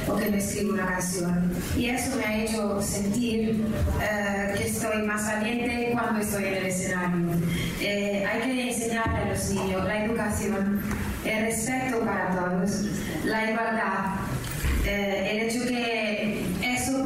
o 0.08 0.16
que 0.16 0.32
no 0.32 0.38
escribo 0.38 0.74
una 0.74 0.86
canción. 0.86 1.52
Y 1.78 1.90
eso 1.90 2.16
me 2.16 2.24
ha 2.24 2.44
hecho 2.44 2.82
sentir 2.82 3.62
uh, 3.62 4.58
que 4.58 4.68
estoy 4.68 5.04
más 5.04 5.26
valiente 5.26 5.90
cuando 5.92 6.22
estoy 6.22 6.46
en 6.46 6.54
el 6.56 6.66
escenario. 6.66 7.28
Eh, 7.82 8.26
hay 8.26 8.42
que 8.42 8.70
enseñarle 8.70 9.18
a 9.18 9.26
los 9.34 9.50
niños 9.50 9.84
la 9.86 10.06
educación, 10.06 10.82
el 11.26 11.46
respeto 11.46 12.00
para 12.02 12.30
todos, 12.30 12.86
la 13.26 13.52
igualdad, 13.52 14.16
eh, 14.86 15.30
el 15.32 15.50
hecho 15.50 15.68
que 15.68 16.50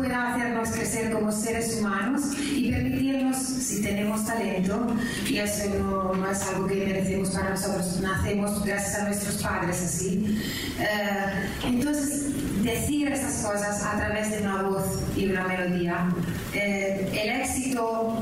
pueda 0.05 0.33
hacernos 0.33 0.69
crecer 0.69 1.11
como 1.11 1.31
seres 1.31 1.77
humanos 1.79 2.21
y 2.39 2.71
permitirnos, 2.71 3.37
si 3.37 3.81
tenemos 3.81 4.25
talento, 4.25 4.87
y 5.27 5.37
eso 5.39 5.69
no, 5.79 6.13
no 6.13 6.31
es 6.31 6.41
algo 6.43 6.67
que 6.67 6.75
merecemos 6.75 7.29
para 7.31 7.49
nosotros, 7.49 7.99
nacemos 8.01 8.63
gracias 8.63 8.99
a 8.99 9.05
nuestros 9.05 9.41
padres 9.41 9.81
así. 9.81 10.39
Eh, 10.79 11.65
entonces, 11.65 12.63
decir 12.63 13.11
esas 13.11 13.43
cosas 13.45 13.83
a 13.83 13.97
través 13.97 14.29
de 14.31 14.41
una 14.43 14.61
voz 14.63 14.85
y 15.15 15.25
una 15.25 15.47
melodía. 15.47 16.13
Eh, 16.53 17.09
el 17.23 17.41
éxito 17.41 18.17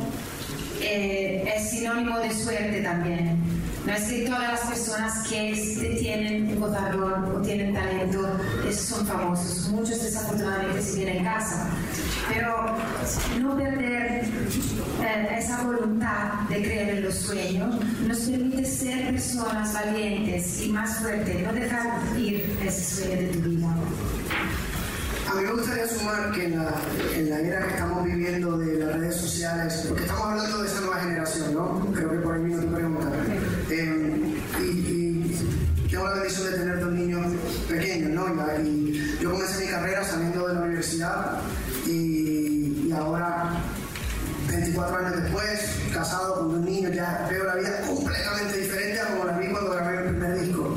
eh, 0.81 1.53
es 1.55 1.69
sinónimo 1.69 2.19
de 2.19 2.33
suerte 2.33 2.81
también. 2.81 3.62
No 3.85 3.91
es 3.91 4.03
que 4.03 4.25
todas 4.25 4.41
las 4.41 4.61
personas 4.61 5.27
que 5.27 5.97
tienen 5.99 6.57
votador 6.57 7.35
o 7.35 7.41
tienen 7.41 7.73
talento 7.73 8.21
son 8.71 9.05
famosos. 9.05 9.67
Muchos 9.69 10.01
desafortunadamente 10.01 10.81
siguen 10.81 11.17
en 11.17 11.23
casa. 11.25 11.67
Pero 12.29 12.77
no 13.41 13.57
perder 13.57 14.23
eh, 15.01 15.37
esa 15.37 15.63
voluntad 15.63 16.47
de 16.49 16.61
creer 16.61 16.89
en 16.97 17.03
los 17.03 17.15
sueños 17.15 17.75
nos 18.07 18.19
permite 18.19 18.65
ser 18.65 19.11
personas 19.11 19.73
valientes 19.73 20.61
y 20.61 20.69
más 20.69 20.99
fuertes. 20.99 21.43
No 21.45 21.51
dejar 21.51 22.17
ir 22.17 22.57
ese 22.65 23.01
sueño 23.01 23.21
de 23.21 23.27
tu 23.27 23.49
vida. 23.49 23.75
A 25.29 25.35
mí 25.35 25.43
me 25.43 25.51
gustaría 25.51 25.87
sumar 25.87 26.31
que 26.31 26.45
en 26.45 26.59
la, 26.59 26.73
en 27.15 27.29
la, 27.29 27.39
era 27.39 27.65
que 27.65 27.73
estamos 27.73 28.03
viviendo 28.03 28.57
de 28.57 28.77
las 28.77 28.95
redes 28.97 29.15
sociales, 29.15 29.85
porque 29.87 30.03
estamos 30.03 30.25
hablando 30.25 30.61
de 30.61 30.67
esa 30.67 30.81
nueva 30.81 30.99
generación, 31.01 31.53
¿no? 31.53 31.79
Creo 31.91 32.11
que 32.11 32.17
por 32.17 32.35
ahí 32.35 32.43
vino 32.43 32.61
tu 32.61 32.67
dos 36.83 36.93
niños 36.93 37.25
pequeños, 37.67 38.11
¿no? 38.11 38.27
Y, 38.63 39.17
yo 39.21 39.31
comencé 39.31 39.65
mi 39.65 39.71
carrera 39.71 40.03
saliendo 40.03 40.47
de 40.47 40.53
la 40.53 40.61
universidad 40.61 41.39
y, 41.85 42.87
y 42.87 42.91
ahora 42.91 43.53
24 44.49 44.97
años 44.97 45.23
después, 45.23 45.79
casado 45.93 46.39
con 46.39 46.51
dos 46.51 46.61
niños, 46.61 46.93
ya 46.93 47.25
veo 47.29 47.45
la 47.45 47.55
vida 47.55 47.81
completamente 47.87 48.57
diferente 48.57 48.99
a 48.99 49.07
como 49.07 49.25
la 49.25 49.37
vi 49.37 49.47
cuando 49.47 49.71
grabé 49.71 49.97
el 49.97 50.09
primer 50.09 50.41
disco. 50.41 50.75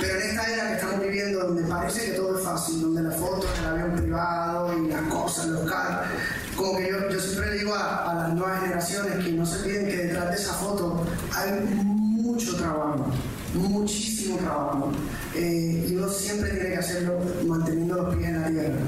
Pero 0.00 0.18
en 0.18 0.30
esta 0.30 0.52
era 0.52 0.68
que 0.68 0.74
estamos 0.74 1.00
viviendo, 1.00 1.46
donde 1.46 1.62
parece 1.64 2.06
que 2.06 2.12
todo 2.12 2.38
es 2.38 2.44
fácil, 2.44 2.80
donde 2.80 3.02
las 3.02 3.16
fotos, 3.16 3.46
el 3.60 3.66
avión 3.66 3.96
privado 3.96 4.78
y 4.78 4.88
las 4.88 5.02
cosas, 5.02 5.46
los 5.46 5.70
carros, 5.70 6.08
como 6.56 6.76
que 6.76 6.90
yo, 6.90 7.08
yo 7.08 7.20
siempre 7.20 7.52
digo 7.52 7.74
a, 7.74 8.10
a, 8.10 8.14
las 8.14 8.34
nuevas 8.34 8.60
generaciones 8.62 9.24
que 9.24 9.32
no 9.32 9.46
se 9.46 9.60
olviden 9.60 9.86
que 9.86 9.96
detrás 9.96 10.28
de 10.30 10.34
esa 10.34 10.54
foto 10.54 11.06
hay 11.34 11.52
mucho 11.74 12.56
trabajo, 12.56 13.06
muchísimo 13.54 14.36
trabajo. 14.38 14.90
Eh, 15.34 15.86
y 15.88 15.94
uno 15.94 16.08
siempre 16.08 16.50
tiene 16.50 16.70
que 16.70 16.76
hacerlo 16.76 17.20
manteniendo 17.46 17.96
los 17.96 18.16
pies 18.16 18.28
en 18.28 18.40
la 18.40 18.48
tierra. 18.48 18.78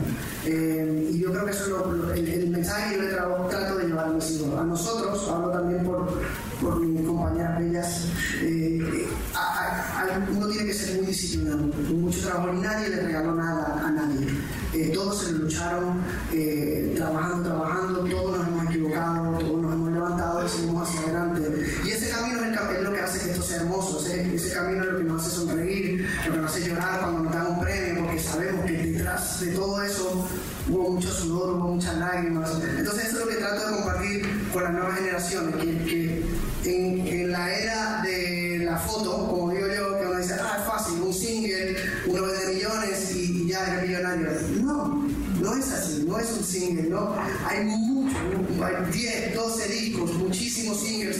Eh, 0.45 1.11
y 1.13 1.19
yo 1.21 1.31
creo 1.31 1.45
que 1.45 1.51
eso 1.53 1.63
es 1.65 1.69
lo, 1.71 1.93
lo, 1.93 2.13
el, 2.13 2.29
el, 2.29 2.49
mensaje 2.49 2.91
que 2.91 2.97
yo 2.97 3.03
le 3.03 3.11
trago, 3.11 3.47
trato 3.49 3.77
de 3.77 3.87
llevar 3.87 4.07
a 4.07 4.11
mis 4.11 4.31
hijos. 4.33 4.59
A 4.59 4.65
nosotros, 4.65 5.29
hablo 5.29 5.51
también 5.51 5.85
por, 5.85 6.21
por 6.61 6.81
mis 6.81 7.07
compañeras 7.07 7.59
bellas, 7.61 8.07
eh, 8.41 9.07
a, 9.35 10.03
a, 10.03 10.31
uno 10.37 10.49
tiene 10.49 10.67
que 10.67 10.75
ser 10.75 10.97
muy 10.97 11.07
disciplinado, 11.07 11.59
mucho 11.95 12.21
trabajo 12.27 12.53
y 12.55 12.61
nadie 12.61 12.89
le 12.89 13.03
regaló 13.03 13.35
nada 13.35 13.87
a 13.87 13.91
nadie. 13.91 14.27
Eh, 14.75 14.91
todos 14.95 15.23
se 15.23 15.33
lucharon, 15.33 16.01
eh, 16.33 16.95
trabajando, 16.97 17.42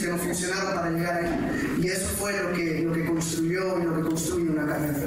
que 0.03 0.09
no 0.09 0.17
funcionaron 0.17 0.73
para 0.75 0.89
llegar 0.89 1.23
ahí. 1.23 1.79
Y 1.81 1.87
eso 1.87 2.07
fue 2.17 2.33
lo 2.41 2.53
que, 2.53 2.81
lo 2.81 2.93
que 2.93 3.05
construyó 3.05 3.79
y 3.79 3.83
lo 3.83 3.95
que 3.95 4.01
construye 4.01 4.49
una 4.49 4.67
carrera. 4.67 4.99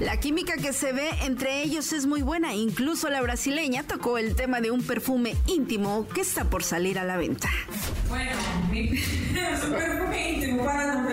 La 0.00 0.18
química 0.18 0.54
que 0.56 0.72
se 0.72 0.92
ve 0.92 1.10
entre 1.22 1.62
ellos 1.62 1.92
es 1.92 2.06
muy 2.06 2.22
buena. 2.22 2.54
Incluso 2.54 3.08
la 3.08 3.20
brasileña 3.20 3.84
tocó 3.84 4.18
el 4.18 4.34
tema 4.34 4.60
de 4.60 4.70
un 4.70 4.82
perfume 4.82 5.36
íntimo 5.46 6.08
que 6.08 6.22
está 6.22 6.44
por 6.44 6.64
salir 6.64 6.98
a 6.98 7.04
la 7.04 7.16
venta. 7.16 7.48
Bueno, 8.08 8.32
mi, 8.70 8.80
es 8.98 9.64
un 9.64 9.72
perfume 9.72 10.32
íntimo 10.32 10.64
para, 10.64 11.04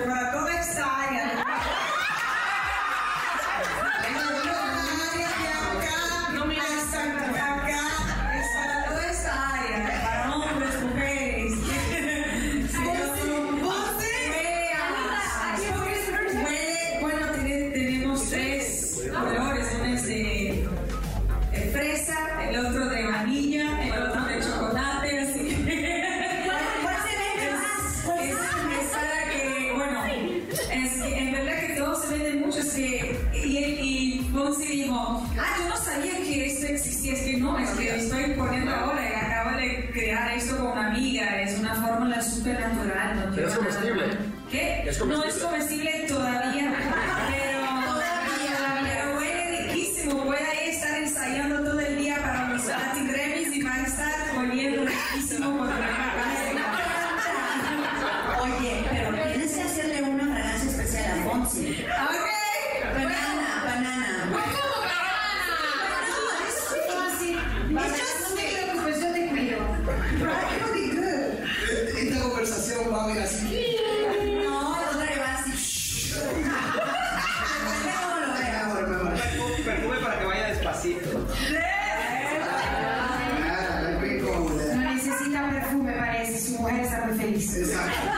No 84.75 84.93
necesita 84.93 85.49
perfume, 85.49 85.93
parece. 85.93 86.39
Su 86.39 86.61
mujer 86.61 86.79
está 86.81 87.05
muy 87.05 87.17
feliz. 87.17 87.57
Exacto. 87.57 88.11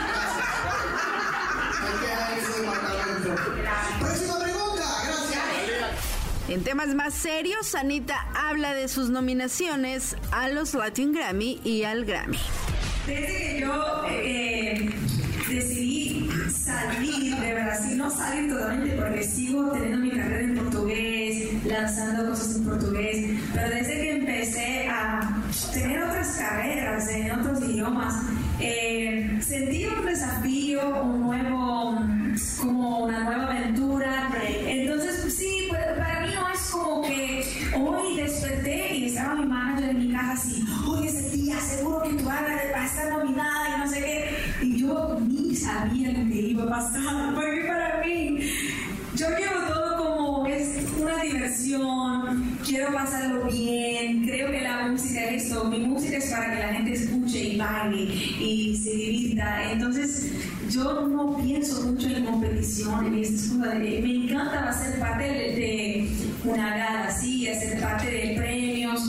Hay 1.82 1.94
que 2.00 2.06
dejar 2.06 2.38
ese 2.38 2.60
departamento. 2.60 3.34
Próxima 4.00 4.38
pregunta. 4.38 4.84
Gracias. 5.06 5.42
En 6.48 6.64
temas 6.64 6.88
más 6.94 7.14
serios, 7.14 7.74
Anita 7.74 8.26
habla 8.34 8.74
de 8.74 8.88
sus 8.88 9.10
nominaciones 9.10 10.16
a 10.30 10.48
los 10.48 10.74
Latin 10.74 11.12
Grammy 11.12 11.60
y 11.64 11.84
al 11.84 12.04
Grammy. 12.04 12.38
Desde 13.06 13.26
que 13.26 13.60
yo 13.60 14.04
eh, 14.08 14.90
decidí 15.48 16.30
salir 16.52 17.36
de 17.36 17.54
Brasil, 17.54 17.98
no 17.98 18.10
salir 18.10 18.52
totalmente 18.52 18.96
porque 18.96 19.24
sigo 19.24 19.70
teniendo 19.72 19.98
mi 19.98 20.10
carrera 20.10 20.40
en 20.40 20.54
portugués, 20.56 21.64
lanzando 21.64 22.30
cosas 22.30 22.51
en 27.12 27.30
otros 27.32 27.62
idiomas, 27.62 28.14
eh, 28.60 28.91
Me 63.22 64.14
encanta 64.24 64.72
ser 64.72 64.98
parte 64.98 65.22
de, 65.22 66.08
una 66.44 66.70
gala 66.70 67.04
así, 67.06 67.48
hacer 67.48 67.80
parte 67.80 68.10
de 68.10 68.34
premios, 68.36 69.00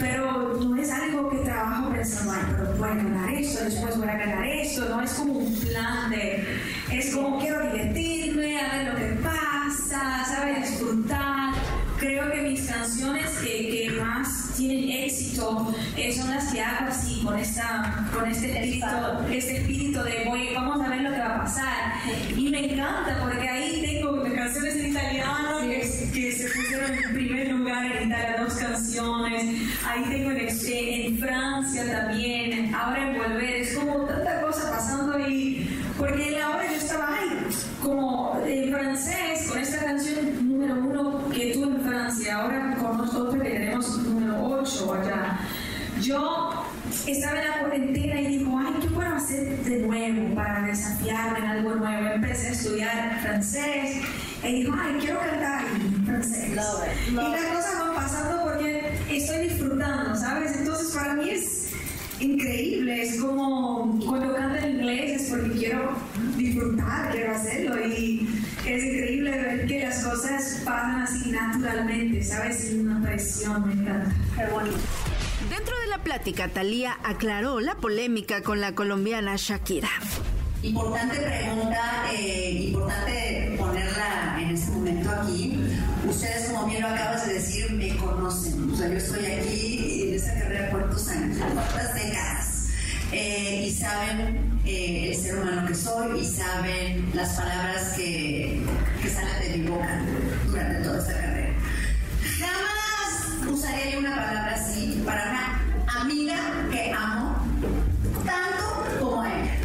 pero 0.00 0.54
no 0.54 0.76
es 0.76 0.90
algo 0.90 1.30
que 1.30 1.36
trabajo 1.38 1.92
pensando, 1.92 2.32
ay, 2.32 2.42
pero 2.50 2.76
voy 2.76 2.88
a 2.88 2.94
ganar 2.94 3.32
esto, 3.32 3.64
después 3.64 3.96
voy 3.96 4.08
a 4.08 4.16
ganar 4.16 4.44
esto, 4.44 4.88
no 4.88 5.00
es 5.00 5.12
como 5.12 5.34
un 5.34 5.54
plan 5.54 6.10
de, 6.10 6.44
es 6.90 7.14
como 7.14 7.38
quiero 7.38 7.60
divertirme, 7.70 8.60
a 8.60 8.76
ver 8.76 8.92
lo 8.92 8.96
que 8.96 9.22
pasa, 9.22 10.24
¿sabes? 10.24 10.70
Disfrutar. 10.70 11.54
Creo 12.00 12.32
que 12.32 12.42
mis 12.42 12.68
canciones 12.68 13.30
que 13.38 13.96
más 14.00 14.43
tienen 14.56 14.90
éxito 14.90 15.74
eh, 15.96 16.12
son 16.12 16.30
las 16.30 16.52
que 16.52 16.60
hago 16.60 16.88
así, 16.88 17.20
con, 17.22 17.38
esta, 17.38 18.08
con 18.12 18.28
este, 18.28 18.52
espíritu, 18.52 18.86
este 19.30 19.56
espíritu 19.58 20.02
de 20.02 20.24
voy, 20.26 20.48
vamos 20.54 20.80
a 20.84 20.88
ver 20.88 21.02
lo 21.02 21.10
que 21.10 21.18
va 21.18 21.36
a 21.36 21.44
pasar. 21.44 21.92
Y 22.36 22.50
me 22.50 22.72
encanta 22.72 23.18
porque 23.22 23.48
ahí 23.48 23.82
tengo 23.82 24.22
canciones 24.34 24.76
en 24.76 24.90
italiano 24.90 25.60
que, 25.60 26.10
que 26.12 26.32
se 26.32 26.48
pusieron 26.48 26.92
en 26.92 27.14
primer 27.14 27.48
lugar 27.48 27.84
en 27.84 28.08
Italia, 28.08 28.36
dos 28.44 28.54
canciones. 28.54 29.62
Ahí 29.86 30.04
tengo 30.10 30.30
en, 30.30 30.48
en 30.48 31.18
Francia 31.18 31.92
también, 31.92 32.74
ahora 32.74 33.10
en 33.10 33.18
Volver. 33.18 33.56
Es 33.56 33.76
como 33.76 34.04
tanta 34.04 34.40
cosa 34.42 34.70
pasando 34.70 35.16
ahí. 35.16 35.80
Porque 35.96 36.28
en 36.28 36.40
la 36.40 36.50
hora 36.50 36.66
yo 36.66 36.76
estaba 36.76 37.14
ahí, 37.14 37.46
como 37.80 38.40
en 38.44 38.72
francés, 38.72 39.48
con 39.48 39.58
esta 39.58 39.84
canción 39.84 40.48
número 40.48 40.74
uno 40.74 41.28
que 41.28 41.52
tú 41.54 41.64
en 41.64 41.80
Francia, 41.82 42.36
ahora 42.40 42.76
con 42.80 42.98
nosotros 42.98 43.34
que 43.40 43.48
tenemos 43.48 44.04
número 44.94 45.00
8 45.00 45.14
allá. 45.14 45.38
Yo 46.00 46.64
estaba 47.06 47.40
en 47.40 47.48
la 47.48 47.58
cuarentena 47.60 48.20
y 48.20 48.38
digo, 48.38 48.58
ay, 48.58 48.74
¿qué 48.80 48.88
puedo 48.88 49.14
hacer 49.14 49.58
de 49.64 49.78
nuevo 49.78 50.34
para 50.34 50.62
desafiarme 50.66 51.38
en 51.38 51.44
algo 51.44 51.74
nuevo? 51.76 52.08
Empecé 52.14 52.48
a 52.48 52.50
estudiar 52.50 53.20
francés 53.22 54.02
y 54.42 54.52
digo, 54.52 54.74
ay, 54.76 54.96
quiero 55.00 55.20
cantar 55.20 55.64
en 55.66 56.04
francés. 56.04 56.50
y 56.50 57.14
las 57.14 57.44
cosas 57.44 57.78
van 57.78 57.94
pasando 57.94 58.44
porque 58.44 58.98
estoy 59.10 59.48
disfrutando, 59.48 60.16
¿sabes? 60.16 60.56
Entonces 60.58 60.94
para 60.94 61.14
mí 61.14 61.30
es 61.30 61.70
increíble, 62.20 63.02
es 63.02 63.20
como 63.20 63.98
cuando 64.06 64.34
canto 64.34 64.58
en 64.64 64.76
inglés 64.76 65.22
es 65.22 65.30
porque 65.30 65.50
quiero 65.50 65.96
disfrutar, 66.36 67.12
quiero 67.12 67.34
hacerlo 67.34 67.86
y 67.86 68.28
es 68.66 68.84
increíble 68.84 69.30
ver 69.30 69.66
que 69.66 69.80
las 69.80 70.02
cosas 70.24 70.62
pasan 70.64 71.02
así 71.02 71.30
naturalmente, 71.30 72.22
¿sabes? 72.22 72.58
Sin 72.58 72.88
una 72.88 73.06
presión, 73.06 73.66
me 73.66 73.74
encanta. 73.74 74.10
Qué 74.36 74.46
bonito. 74.46 74.76
Dentro 75.50 75.78
de 75.80 75.86
la 75.88 76.02
plática, 76.02 76.48
Talía 76.48 76.96
aclaró 77.04 77.60
la 77.60 77.74
polémica 77.76 78.42
con 78.42 78.60
la 78.60 78.74
colombiana 78.74 79.34
Shakira. 79.36 79.90
Importante 80.62 81.16
pregunta, 81.16 82.06
eh, 82.10 82.70
importante 82.70 83.54
ponerla 83.58 84.38
en 84.40 84.54
este 84.54 84.70
momento 84.72 85.10
aquí. 85.10 85.60
Ustedes, 86.08 86.48
como 86.48 86.66
bien 86.68 86.82
lo 86.82 86.88
acabas 86.88 87.26
de 87.26 87.34
decir, 87.34 87.70
me 87.72 87.94
conocen. 87.96 88.70
O 88.70 88.76
sea, 88.76 88.88
yo 88.88 88.96
estoy 88.96 89.26
aquí 89.26 90.04
en 90.08 90.14
esta 90.14 90.34
carrera 90.40 90.70
cuántos 90.70 91.08
años, 91.08 91.36
cuántas 91.52 91.94
décadas. 91.94 92.68
Eh, 93.12 93.66
y 93.68 93.72
saben 93.74 94.60
eh, 94.64 95.10
el 95.10 95.16
ser 95.16 95.38
humano 95.38 95.68
que 95.68 95.74
soy 95.74 96.20
y 96.20 96.24
saben 96.24 97.10
las 97.14 97.34
palabras 97.34 97.92
que, 97.96 98.63
que 99.04 99.10
salen 99.10 99.52
de 99.52 99.58
mi 99.58 99.68
boca 99.68 100.00
durante 100.46 100.82
toda 100.82 100.98
esta 100.98 101.12
carrera. 101.12 101.52
Jamás 102.38 103.52
usaría 103.52 103.90
yo 103.90 103.98
una 103.98 104.16
palabra 104.16 104.54
así 104.54 105.02
para 105.04 105.30
una 105.30 106.00
amiga 106.00 106.36
que 106.72 106.90
amo 106.90 107.36
tanto 108.24 108.98
como 108.98 109.20
a 109.20 109.28
ella. 109.28 109.56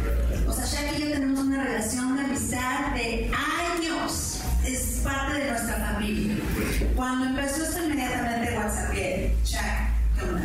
O 0.46 0.52
sea, 0.52 0.66
Shaq 0.66 0.98
y 0.98 1.02
yo 1.04 1.12
tenemos 1.12 1.40
una 1.40 1.64
relación 1.64 2.16
de 2.16 2.24
amistad 2.24 2.94
de 2.94 3.30
años. 3.72 4.42
Es 4.62 5.00
parte 5.02 5.38
de 5.38 5.50
nuestra 5.52 5.94
familia. 5.94 6.36
Cuando 6.94 7.30
empezó 7.30 7.64
esto 7.64 7.82
inmediatamente 7.82 8.58
WhatsApp, 8.58 8.94
Shaq, 8.94 9.90
¿qué 10.18 10.22
onda? 10.22 10.42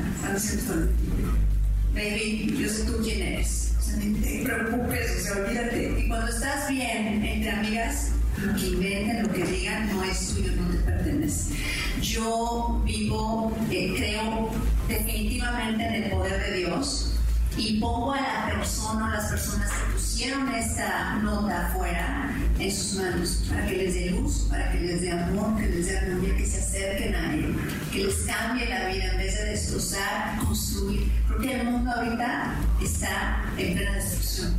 Baby, 1.93 2.57
yo 2.61 2.69
sé 2.69 2.83
tú 2.85 3.01
quién 3.03 3.21
eres. 3.21 3.73
O 3.77 3.81
sea, 3.81 3.97
ni 3.97 4.13
te 4.21 4.43
preocupes, 4.45 5.17
o 5.17 5.19
sea, 5.21 5.43
olvídate. 5.43 5.99
Y 5.99 6.07
cuando 6.07 6.27
estás 6.31 6.69
bien 6.69 7.25
entre 7.25 7.51
amigas, 7.51 8.14
lo 8.45 8.55
que 8.55 8.67
inventen, 8.67 9.23
lo 9.23 9.31
que 9.31 9.43
digan, 9.43 9.89
no 9.93 10.03
es 10.03 10.33
tuyo, 10.33 10.51
no 10.55 10.69
te 10.69 10.77
pertenece. 10.79 11.53
Yo 12.01 12.81
vivo, 12.85 13.55
eh, 13.71 13.93
creo 13.97 14.51
definitivamente 14.87 15.83
en 15.83 16.03
el 16.03 16.11
poder 16.11 16.51
de 16.51 16.57
Dios 16.57 17.11
y 17.57 17.79
pongo 17.79 18.11
a 18.13 18.21
la 18.21 18.45
persona 18.47 19.07
o 19.07 19.09
las 19.11 19.29
personas 19.29 19.71
que 19.71 19.93
pusieron 19.93 20.53
esta 20.53 21.15
nota 21.23 21.67
afuera 21.67 22.35
en 22.59 22.71
sus 22.71 22.99
manos 22.99 23.43
para 23.49 23.65
que 23.65 23.77
les 23.77 23.93
dé 23.93 24.11
luz, 24.11 24.47
para 24.49 24.71
que 24.71 24.79
les 24.79 25.01
dé 25.01 25.11
amor, 25.11 25.55
que 25.57 25.67
les 25.67 25.87
dé 25.87 25.97
armonía, 25.97 26.35
que 26.35 26.45
se 26.45 26.59
acerquen 26.59 27.15
a 27.15 27.33
Él, 27.33 27.55
que 27.91 28.03
les 28.05 28.15
cambie 28.23 28.67
la 28.67 28.87
vida 28.89 29.11
en 29.11 29.17
vez 29.17 29.37
de 29.37 29.45
destrozar, 29.45 30.37
construir. 30.39 31.11
Porque 31.27 31.61
el 31.61 31.65
mundo 31.65 31.91
ahorita 31.91 32.55
está 32.81 33.45
en 33.57 33.73
plena 33.73 33.95
destrucción. 33.95 34.53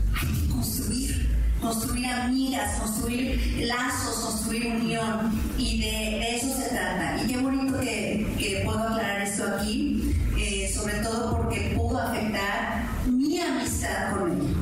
Construir. 1.66 2.06
amigas, 2.06 2.78
construir 2.78 3.66
lazos, 3.66 4.14
construir 4.24 4.68
unión. 4.68 5.32
Y 5.58 5.80
de, 5.80 6.36
eso 6.36 6.46
se 6.56 6.68
trata. 6.68 7.20
Y 7.22 7.26
qué 7.26 7.38
bonito 7.38 7.80
que, 7.80 8.62
puedo 8.64 8.78
aclarar 8.78 9.22
esto 9.22 9.44
aquí, 9.56 10.14
eh, 10.38 10.72
sobre 10.72 10.94
todo 10.98 11.38
porque 11.38 11.72
pudo 11.76 11.98
afectar 11.98 12.86
mi 13.06 13.40
amistad 13.40 14.16
con 14.16 14.30
él. 14.30 14.54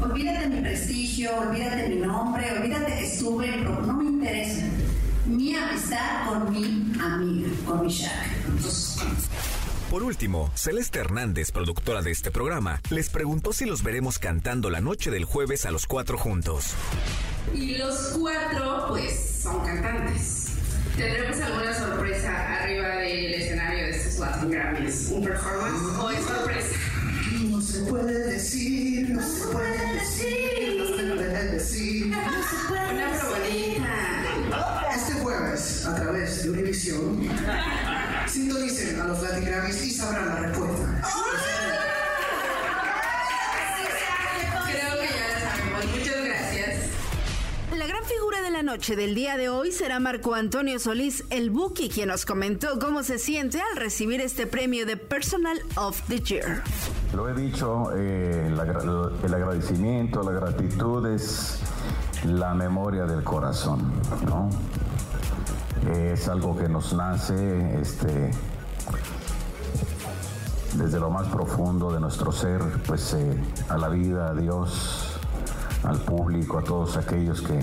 Olvídate 0.00 0.48
mi 0.48 0.60
prestigio, 0.60 1.36
olvídate 1.38 1.88
mi 1.88 1.96
nombre, 1.96 2.50
olvídate 2.58 2.94
que 2.94 3.06
estuve, 3.06 3.56
no 3.58 3.92
me 3.92 4.04
interesa. 4.04 4.64
Mi 5.26 5.54
amistad 5.54 6.28
con 6.28 6.50
mi 6.50 6.92
amiga, 6.98 7.48
con 7.66 7.82
mi 7.82 7.92
Shaq. 7.92 9.27
Por 9.90 10.02
último, 10.02 10.50
Celeste 10.54 10.98
Hernández, 10.98 11.50
productora 11.50 12.02
de 12.02 12.10
este 12.10 12.30
programa, 12.30 12.82
les 12.90 13.08
preguntó 13.08 13.54
si 13.54 13.64
los 13.64 13.82
veremos 13.82 14.18
cantando 14.18 14.68
la 14.68 14.82
noche 14.82 15.10
del 15.10 15.24
jueves 15.24 15.64
a 15.64 15.70
los 15.70 15.86
cuatro 15.86 16.18
juntos. 16.18 16.74
Y 17.54 17.76
los 17.78 17.96
cuatro, 18.18 18.88
pues, 18.88 19.40
son 19.42 19.64
cantantes. 19.64 20.48
¿Tendremos 20.94 21.40
alguna 21.40 21.72
sorpresa 21.74 22.56
arriba 22.60 22.96
del 22.96 23.32
escenario 23.32 23.86
de 23.86 23.90
estos 23.92 24.18
Latin 24.18 24.50
Grammys? 24.50 25.08
¿Un 25.10 25.24
performance 25.24 25.98
o 25.98 26.10
es 26.10 26.24
sorpresa? 26.24 26.76
No 27.48 27.60
se 27.62 27.80
puede 27.84 28.32
decir, 28.32 29.08
no 29.08 29.22
se 29.22 29.46
puede 29.46 29.94
decir, 29.94 30.76
no 30.76 30.86
se 30.96 31.02
puede 31.04 31.52
decir. 31.52 32.06
Una 32.92 33.18
probadita. 33.18 34.94
Este 34.94 35.12
jueves, 35.14 35.86
a 35.86 35.94
través 35.94 36.42
de 36.42 36.50
Univision, 36.50 37.22
sintonicen 38.30 39.00
a 39.00 39.04
los 39.04 39.22
Latin 39.22 39.44
Grammys 39.44 39.84
y 39.86 39.90
sabrán 39.90 40.26
la 40.28 40.36
respuesta. 40.36 41.02
Creo 44.66 45.00
que 45.00 45.08
ya 45.08 45.28
la 45.28 45.40
sabemos. 45.50 45.84
Muchas 45.96 46.24
gracias. 46.24 46.90
La 47.76 47.86
gran 47.86 48.04
figura 48.04 48.40
de 48.42 48.50
la 48.50 48.62
noche 48.62 48.96
del 48.96 49.14
día 49.14 49.36
de 49.36 49.48
hoy 49.48 49.72
será 49.72 50.00
Marco 50.00 50.34
Antonio 50.34 50.78
Solís, 50.78 51.24
el 51.30 51.50
Buki, 51.50 51.88
quien 51.88 52.08
nos 52.08 52.24
comentó 52.26 52.78
cómo 52.78 53.02
se 53.02 53.18
siente 53.18 53.60
al 53.60 53.76
recibir 53.76 54.20
este 54.20 54.46
premio 54.46 54.84
de 54.86 54.96
Personal 54.96 55.60
of 55.76 56.00
the 56.08 56.20
Year. 56.20 56.62
Lo 57.14 57.28
he 57.28 57.34
dicho, 57.34 57.90
eh, 57.96 58.46
el, 58.48 58.58
agra- 58.58 58.82
el 59.24 59.34
agradecimiento, 59.34 60.22
la 60.22 60.32
gratitud 60.32 61.06
es 61.06 61.58
la 62.24 62.52
memoria 62.54 63.04
del 63.04 63.22
corazón, 63.22 63.92
¿no? 64.26 64.50
Es 65.88 66.28
algo 66.28 66.54
que 66.54 66.68
nos 66.68 66.92
nace 66.92 67.80
este, 67.80 68.30
desde 70.74 71.00
lo 71.00 71.08
más 71.08 71.28
profundo 71.28 71.90
de 71.90 71.98
nuestro 71.98 72.30
ser, 72.30 72.60
pues 72.86 73.14
eh, 73.14 73.42
a 73.70 73.78
la 73.78 73.88
vida, 73.88 74.28
a 74.28 74.34
Dios, 74.34 75.18
al 75.84 75.98
público, 76.00 76.58
a 76.58 76.62
todos 76.62 76.98
aquellos 76.98 77.40
que 77.40 77.58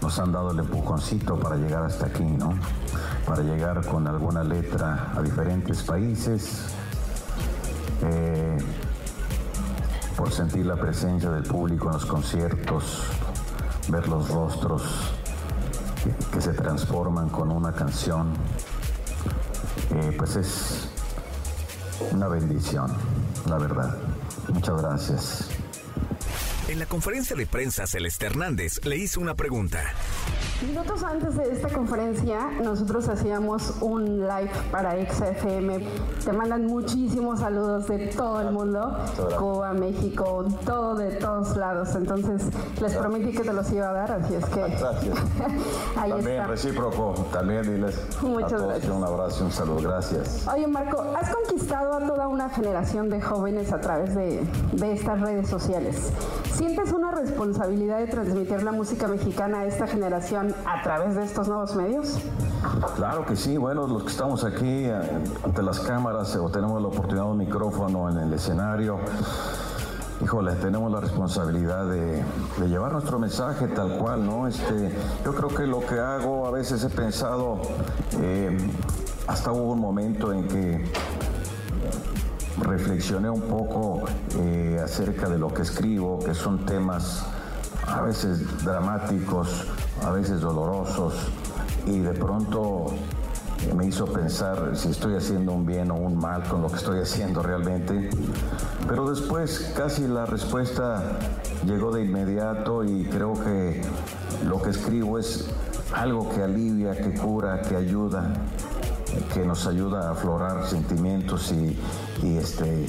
nos 0.00 0.18
han 0.20 0.30
dado 0.30 0.52
el 0.52 0.60
empujoncito 0.60 1.38
para 1.38 1.56
llegar 1.56 1.82
hasta 1.82 2.06
aquí, 2.06 2.22
¿no? 2.22 2.54
Para 3.26 3.42
llegar 3.42 3.84
con 3.86 4.06
alguna 4.06 4.44
letra 4.44 5.12
a 5.16 5.20
diferentes 5.20 5.82
países, 5.82 6.66
eh, 8.02 8.56
por 10.16 10.30
sentir 10.30 10.64
la 10.64 10.76
presencia 10.76 11.28
del 11.30 11.42
público 11.42 11.88
en 11.88 11.94
los 11.94 12.06
conciertos, 12.06 13.02
ver 13.88 14.06
los 14.06 14.28
rostros 14.30 15.19
que, 16.32 16.40
se 16.40 16.52
transforman 16.52 17.28
con 17.28 17.50
una 17.50 17.72
canción, 17.72 18.32
eh, 19.90 20.14
pues 20.16 20.36
es 20.36 20.88
una 22.12 22.28
bendición, 22.28 22.92
la 23.46 23.58
verdad. 23.58 23.98
Muchas 24.48 24.80
gracias. 24.80 25.48
En 26.68 26.78
la 26.78 26.86
conferencia 26.86 27.36
de 27.36 27.46
prensa, 27.46 27.86
Celeste 27.86 28.26
Hernández 28.26 28.84
le 28.84 28.96
hizo 28.96 29.20
una 29.20 29.34
pregunta. 29.34 29.92
Minutos 30.66 31.02
antes 31.02 31.36
de 31.38 31.52
esta 31.52 31.70
conferencia, 31.70 32.50
nosotros 32.62 33.08
hacíamos 33.08 33.76
un 33.80 34.20
live 34.20 34.50
para 34.70 34.92
XFM. 35.10 35.78
Te 36.22 36.32
mandan 36.32 36.66
muchísimos 36.66 37.40
saludos 37.40 37.86
de 37.88 38.08
todo 38.08 38.40
el 38.42 38.52
mundo, 38.52 38.94
Cuba, 39.38 39.72
México, 39.72 40.44
todo 40.66 40.96
de 40.96 41.12
todos 41.12 41.56
lados. 41.56 41.94
Entonces, 41.94 42.42
les 42.78 42.94
prometí 42.94 43.32
que 43.32 43.42
te 43.42 43.54
los 43.54 43.72
iba 43.72 43.88
a 43.88 43.92
dar, 43.94 44.12
así 44.12 44.34
es 44.34 44.44
que 44.46 44.60
Gracias. 44.60 45.18
ahí 45.96 46.10
También 46.10 46.36
está. 46.36 46.46
recíproco, 46.46 47.14
también 47.32 47.62
diles 47.62 47.98
Muchas 48.20 48.52
a 48.52 48.56
todos 48.56 48.68
gracias. 48.72 48.92
un 48.92 49.04
abrazo 49.04 49.42
y 49.42 49.46
un 49.46 49.52
saludo. 49.52 49.88
Gracias. 49.88 50.46
Oye, 50.46 50.66
Marco, 50.66 51.02
has 51.18 51.34
conquistado 51.34 51.94
a 51.94 52.06
toda 52.06 52.28
una 52.28 52.50
generación 52.50 53.08
de 53.08 53.22
jóvenes 53.22 53.72
a 53.72 53.80
través 53.80 54.14
de, 54.14 54.46
de 54.72 54.92
estas 54.92 55.20
redes 55.22 55.48
sociales. 55.48 56.12
¿Sientes 56.60 56.92
una 56.92 57.10
responsabilidad 57.10 58.00
de 58.00 58.06
transmitir 58.06 58.62
la 58.62 58.70
música 58.70 59.08
mexicana 59.08 59.60
a 59.60 59.64
esta 59.64 59.86
generación 59.86 60.54
a 60.66 60.82
través 60.82 61.14
de 61.14 61.24
estos 61.24 61.48
nuevos 61.48 61.74
medios? 61.74 62.18
Claro 62.96 63.24
que 63.24 63.34
sí, 63.34 63.56
bueno, 63.56 63.86
los 63.86 64.02
que 64.02 64.10
estamos 64.10 64.44
aquí 64.44 64.84
eh, 64.84 64.92
ante 65.42 65.62
las 65.62 65.80
cámaras 65.80 66.34
eh, 66.34 66.38
o 66.38 66.50
tenemos 66.50 66.82
la 66.82 66.88
oportunidad 66.88 67.24
de 67.24 67.30
un 67.30 67.38
micrófono 67.38 68.10
en 68.10 68.18
el 68.18 68.34
escenario, 68.34 68.98
híjole, 70.22 70.52
tenemos 70.56 70.92
la 70.92 71.00
responsabilidad 71.00 71.86
de, 71.86 72.22
llevar 72.68 72.92
nuestro 72.92 73.18
mensaje 73.18 73.66
tal 73.68 73.96
cual, 73.96 74.26
¿no? 74.26 74.46
Este, 74.46 74.94
yo 75.24 75.34
creo 75.34 75.48
que 75.48 75.66
lo 75.66 75.80
que 75.80 75.98
hago, 75.98 76.46
a 76.46 76.50
veces 76.50 76.84
he 76.84 76.90
pensado, 76.90 77.62
eh, 78.20 78.54
hasta 79.26 79.50
hubo 79.50 79.72
un 79.72 79.80
momento 79.80 80.30
en 80.30 80.46
que 80.46 80.84
reflexioné 82.60 83.30
un 83.30 83.42
poco 83.42 84.04
eh, 84.38 84.80
acerca 84.82 85.28
de 85.28 85.38
lo 85.38 85.52
que 85.52 85.62
escribo, 85.62 86.18
que 86.18 86.34
son 86.34 86.64
temas 86.66 87.26
a 87.86 88.02
veces 88.02 88.64
dramáticos, 88.64 89.66
a 90.04 90.10
veces 90.10 90.40
dolorosos, 90.40 91.14
y 91.86 91.98
de 91.98 92.12
pronto 92.12 92.86
me 93.76 93.86
hizo 93.86 94.06
pensar 94.06 94.70
si 94.74 94.88
estoy 94.88 95.16
haciendo 95.16 95.52
un 95.52 95.66
bien 95.66 95.90
o 95.90 95.94
un 95.94 96.16
mal 96.16 96.42
con 96.44 96.62
lo 96.62 96.68
que 96.68 96.76
estoy 96.76 97.00
haciendo 97.00 97.42
realmente. 97.42 98.10
Pero 98.88 99.08
después 99.08 99.72
casi 99.76 100.06
la 100.06 100.26
respuesta 100.26 101.18
llegó 101.66 101.92
de 101.92 102.04
inmediato 102.04 102.84
y 102.84 103.04
creo 103.04 103.34
que 103.34 103.82
lo 104.46 104.62
que 104.62 104.70
escribo 104.70 105.18
es 105.18 105.46
algo 105.92 106.28
que 106.30 106.42
alivia, 106.42 106.96
que 106.96 107.12
cura, 107.14 107.60
que 107.62 107.76
ayuda, 107.76 108.32
que 109.32 109.44
nos 109.44 109.66
ayuda 109.66 110.08
a 110.08 110.12
aflorar 110.12 110.66
sentimientos 110.66 111.52
y, 111.52 112.36
este, 112.36 112.86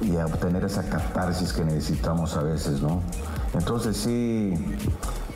y 0.00 0.16
a 0.16 0.26
obtener 0.26 0.64
esa 0.64 0.88
catarsis 0.88 1.52
que 1.52 1.64
necesitamos 1.64 2.36
a 2.36 2.42
veces, 2.42 2.80
¿no? 2.82 3.02
Entonces 3.52 3.96
sí, 3.96 4.54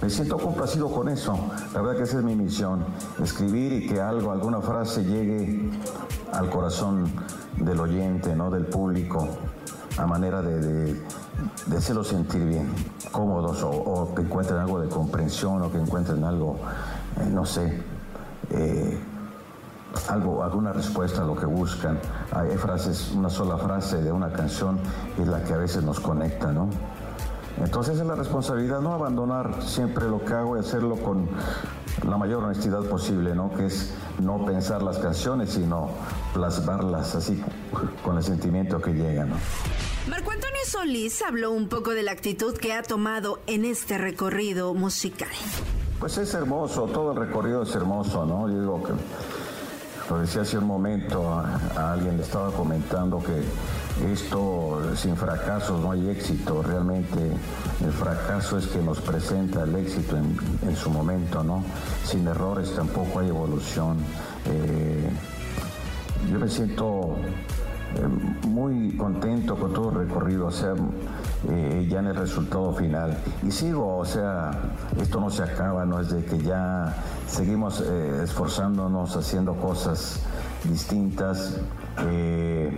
me 0.03 0.11
siento 0.11 0.39
complacido 0.39 0.91
con 0.91 1.09
eso. 1.09 1.39
La 1.73 1.81
verdad 1.81 1.97
que 1.97 2.03
esa 2.05 2.19
es 2.19 2.25
mi 2.25 2.35
misión, 2.35 2.85
escribir 3.23 3.73
y 3.73 3.87
que 3.87 4.01
algo, 4.01 4.33
alguna 4.33 4.61
frase 4.61 5.05
llegue 5.05 5.71
al 6.33 6.51
corazón 6.51 7.11
del 7.57 7.81
oyente, 7.81 8.35
¿no? 8.35 8.51
Del 8.51 8.67
público, 8.67 9.29
a 9.97 10.07
manera 10.07 10.43
de, 10.43 10.95
de, 10.95 11.77
hacerlo 11.77 12.05
sentir 12.05 12.45
bien, 12.45 12.73
cómodos 13.11 13.63
o, 13.63 13.71
o 13.71 14.15
que 14.15 14.23
encuentren 14.23 14.59
algo 14.59 14.81
de 14.81 14.89
comprensión 14.89 15.63
o 15.63 15.71
que 15.71 15.79
encuentren 15.79 16.25
algo, 16.25 16.57
eh, 17.21 17.29
no 17.31 17.45
sé, 17.45 17.83
eh, 18.51 18.99
algo, 20.09 20.43
alguna 20.43 20.73
respuesta 20.73 21.23
a 21.23 21.25
lo 21.25 21.37
que 21.37 21.47
buscan. 21.47 21.99
Hay 22.33 22.57
frases, 22.57 23.13
una 23.15 23.31
sola 23.31 23.57
frase 23.57 24.03
de 24.03 24.13
una 24.13 24.31
canción 24.31 24.79
es 25.19 25.27
la 25.27 25.43
que 25.43 25.55
a 25.55 25.59
veces 25.59 25.83
nos 25.83 26.01
conecta, 26.01 26.53
¿no? 26.53 26.69
Entonces 27.63 27.99
es 27.99 28.07
la 28.07 28.15
responsabilidad, 28.15 28.81
no 28.81 28.93
abandonar 28.93 29.63
siempre 29.63 30.09
lo 30.09 30.25
que 30.25 30.33
hago 30.33 30.57
y 30.57 30.61
hacerlo 30.61 30.97
con 30.97 31.29
la 32.09 32.17
mayor 32.17 32.45
honestidad 32.45 32.85
posible, 32.85 33.35
¿no? 33.35 33.51
Que 33.53 33.67
es 33.67 33.93
no 34.21 34.45
pensar 34.45 34.83
las 34.83 34.99
canciones, 34.99 35.51
sino 35.51 35.91
plasmarlas 36.33 37.17
así 37.17 37.43
con 38.05 38.17
el 38.17 38.23
sentimiento 38.23 38.81
que 38.81 38.93
llega, 38.93 39.25
¿no? 39.25 39.37
Marco 40.09 40.31
Antonio 40.31 40.61
Solís 40.67 41.21
habló 41.23 41.51
un 41.51 41.69
poco 41.69 41.91
de 41.91 42.03
la 42.03 42.13
actitud 42.13 42.57
que 42.57 42.73
ha 42.73 42.83
tomado 42.83 43.41
en 43.47 43.65
este 43.65 43.99
recorrido 43.99 44.73
musical. 44.75 45.29
Pues 45.99 46.17
es 46.17 46.33
hermoso, 46.35 46.85
todo 46.87 47.13
el 47.13 47.19
recorrido 47.19 47.63
es 47.65 47.75
hermoso, 47.75 48.25
¿no? 48.25 48.49
Yo 48.49 48.61
digo 48.61 48.83
que, 48.85 48.93
lo 50.11 50.19
decía 50.21 50.43
hace 50.43 50.59
un 50.59 50.67
momento, 50.67 51.31
a, 51.31 51.93
alguien 51.93 52.17
le 52.17 52.23
estaba 52.23 52.51
comentando 52.51 53.23
que 53.23 53.43
esto 54.13 54.81
sin 54.97 55.17
fracasos 55.17 55.81
no 55.81 55.93
hay 55.93 56.09
éxito, 56.09 56.63
realmente 56.63 57.19
el 57.85 57.93
fracaso 57.93 58.59
es 58.59 58.67
que 58.67 58.79
nos 58.79 59.01
presenta 59.01 59.65
el 59.65 59.75
éxito 59.75 60.17
en, 60.17 60.77
su 60.77 60.91
momento, 60.91 61.43
¿no? 61.43 61.65
Sin 62.05 62.27
errores 62.27 62.75
tampoco 62.75 63.21
hay 63.21 63.29
evolución. 63.29 63.99
Eh, 64.47 65.11
yo 66.31 66.39
me 66.39 66.49
siento 66.49 67.17
eh, 67.97 68.47
muy 68.47 68.97
contento 68.97 69.57
con 69.57 69.73
todo 69.73 69.91
el 69.91 70.07
recorrido, 70.07 70.47
o 70.47 70.53
eh, 71.49 71.87
ya 71.89 72.01
en 72.01 72.07
el 72.07 72.17
resultado 72.17 72.73
final. 72.73 73.17
Y 73.43 73.51
sigo, 73.53 73.99
o 73.99 74.05
sea, 74.05 74.51
esto 75.01 75.21
no 75.21 75.31
se 75.31 75.45
acaba, 75.45 75.85
no 75.85 76.01
es 76.01 76.11
de 76.11 76.25
que 76.25 76.39
ya 76.39 76.95
seguimos 77.29 77.81
eh, 77.81 78.23
esforzándonos, 78.25 79.17
haciendo 79.17 79.55
cosas 79.55 80.21
distintas. 80.65 81.61
Eh, 82.07 82.71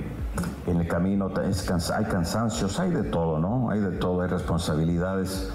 en 0.66 0.80
el 0.80 0.86
camino 0.86 1.28
es 1.40 1.68
hay 1.90 2.04
cansancios, 2.04 2.78
hay 2.78 2.90
de 2.90 3.02
todo, 3.04 3.38
¿no? 3.38 3.70
Hay 3.70 3.80
de 3.80 3.90
todo, 3.92 4.22
hay 4.22 4.28
responsabilidades, 4.28 5.50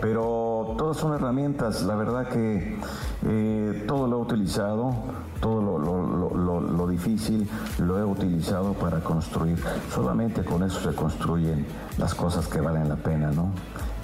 pero 0.00 0.74
todas 0.78 0.96
son 0.96 1.14
herramientas. 1.14 1.82
La 1.82 1.96
verdad 1.96 2.28
que 2.28 2.78
eh, 3.26 3.84
todo 3.88 4.06
lo 4.06 4.18
he 4.18 4.20
utilizado, 4.20 4.94
todo 5.40 5.60
lo, 5.60 6.86
difícil 6.86 7.48
lo 7.78 7.98
he 7.98 8.04
utilizado 8.04 8.74
para 8.74 9.00
construir. 9.00 9.58
Solamente 9.92 10.44
con 10.44 10.62
eso 10.62 10.90
se 10.90 10.94
construyen 10.94 11.66
las 11.98 12.14
cosas 12.14 12.46
que 12.46 12.60
valen 12.60 12.88
la 12.88 12.96
pena, 12.96 13.30
¿no? 13.30 13.50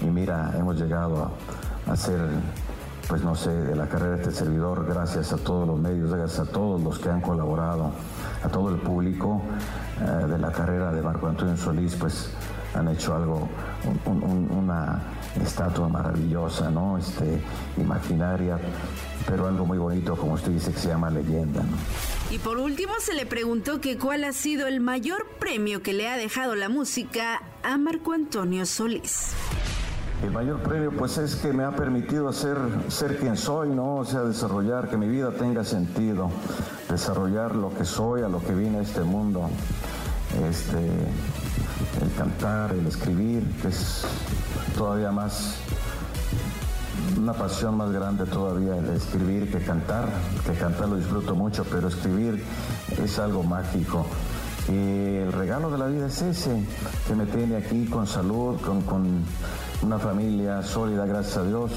Y 0.01 0.07
mira, 0.07 0.53
hemos 0.59 0.81
llegado 0.81 1.31
a, 1.87 1.93
a 1.93 1.97
ser 1.97 2.21
pues 3.09 3.23
no 3.25 3.35
sé, 3.35 3.75
la 3.75 3.87
carrera 3.89 4.17
de 4.17 4.23
este 4.23 4.33
servidor, 4.33 4.85
gracias 4.87 5.33
a 5.33 5.39
todos 5.39 5.67
los 5.67 5.79
medios, 5.79 6.13
gracias 6.13 6.47
a 6.47 6.53
todos 6.53 6.79
los 6.83 6.99
que 6.99 7.09
han 7.09 7.23
colaborado, 7.23 7.91
a 8.45 8.49
todo 8.51 8.69
el 8.69 8.77
público 8.77 9.41
eh, 10.01 10.27
de 10.27 10.39
la 10.39 10.53
carrera 10.53 10.93
de 10.93 11.03
Marco 11.03 11.27
Antonio 11.27 11.57
Solís, 11.57 11.95
pues 11.97 12.31
han 12.75 12.89
hecho 12.89 13.15
algo, 13.15 13.49
un- 14.07 14.13
un- 14.15 14.23
un- 14.23 14.51
una 14.51 15.03
estatua 15.43 15.89
maravillosa, 15.89 16.71
¿no? 16.71 16.99
Este, 16.99 17.41
imaginaria, 17.77 18.59
pero 19.27 19.47
algo 19.49 19.65
muy 19.67 19.79
bonito, 19.79 20.17
como 20.17 20.35
usted 20.35 20.53
dice, 20.53 20.73
que 20.73 20.79
se 20.79 20.89
llama 20.89 21.11
leyenda, 21.11 21.63
¿no? 21.63 21.77
Y 22.31 22.39
por 22.39 22.59
último 22.59 22.93
se 23.01 23.15
le 23.15 23.25
preguntó 23.27 23.81
que 23.81 23.97
cuál 23.99 24.25
ha 24.25 24.33
sido 24.33 24.67
el 24.67 24.81
mayor 24.81 25.27
premio 25.41 25.83
que 25.83 25.95
le 25.95 26.09
ha 26.09 26.17
dejado 26.17 26.55
la 26.55 26.69
música 26.69 27.41
a 27.63 27.79
Marco 27.79 28.13
Antonio 28.13 28.67
Solís. 28.67 29.33
El 30.23 30.33
mayor 30.33 30.59
premio 30.61 30.91
pues 30.91 31.17
es 31.17 31.37
que 31.37 31.53
me 31.53 31.63
ha 31.65 31.71
permitido 31.71 32.33
ser, 32.33 32.59
ser 32.89 33.19
quien 33.19 33.37
soy, 33.37 33.69
¿no? 33.71 33.97
O 33.97 34.05
sea, 34.05 34.23
desarrollar, 34.23 34.91
que 34.91 34.97
mi 34.97 35.09
vida 35.09 35.31
tenga 35.31 35.63
sentido, 35.65 36.29
desarrollar 36.91 37.55
lo 37.55 37.73
que 37.73 37.85
soy, 37.85 38.23
a 38.23 38.29
lo 38.29 38.41
que 38.43 38.53
vine 38.53 38.79
a 38.79 38.83
este 38.83 39.03
mundo. 39.03 39.49
Este, 40.49 40.79
el 42.03 42.13
cantar, 42.17 42.73
el 42.73 42.87
escribir, 42.87 43.43
que 43.63 43.69
es 43.69 44.05
todavía 44.77 45.11
más, 45.11 45.57
una 47.17 47.33
pasión 47.33 47.77
más 47.77 47.91
grande 47.91 48.27
todavía 48.27 48.77
el 48.77 48.91
escribir 48.91 49.51
que 49.51 49.59
cantar, 49.59 50.09
que 50.45 50.53
cantar 50.53 50.89
lo 50.89 50.97
disfruto 50.97 51.35
mucho, 51.35 51.65
pero 51.65 51.89
escribir 51.89 52.45
es 53.03 53.19
algo 53.19 53.43
mágico. 53.43 54.07
Y 54.69 55.17
el 55.17 55.33
regalo 55.33 55.71
de 55.71 55.79
la 55.79 55.87
vida 55.87 56.07
es 56.07 56.21
ese, 56.21 56.63
que 57.07 57.15
me 57.15 57.25
tiene 57.25 57.57
aquí 57.57 57.87
con 57.87 58.07
salud, 58.07 58.61
con, 58.61 58.83
con 58.83 59.25
una 59.83 59.99
familia 59.99 60.63
sólida, 60.63 61.07
gracias 61.07 61.39
a 61.39 61.45
Dios. 61.45 61.73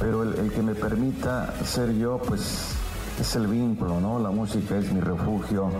Pero 0.00 0.24
el, 0.24 0.34
el 0.40 0.52
que 0.52 0.62
me 0.62 0.74
permita 0.74 1.54
ser 1.64 1.92
yo, 1.94 2.18
pues 2.18 2.74
es 3.20 3.36
el 3.36 3.46
vínculo, 3.46 4.00
¿no? 4.00 4.18
La 4.18 4.30
música 4.30 4.76
es 4.76 4.92
mi 4.92 5.00
refugio, 5.00 5.70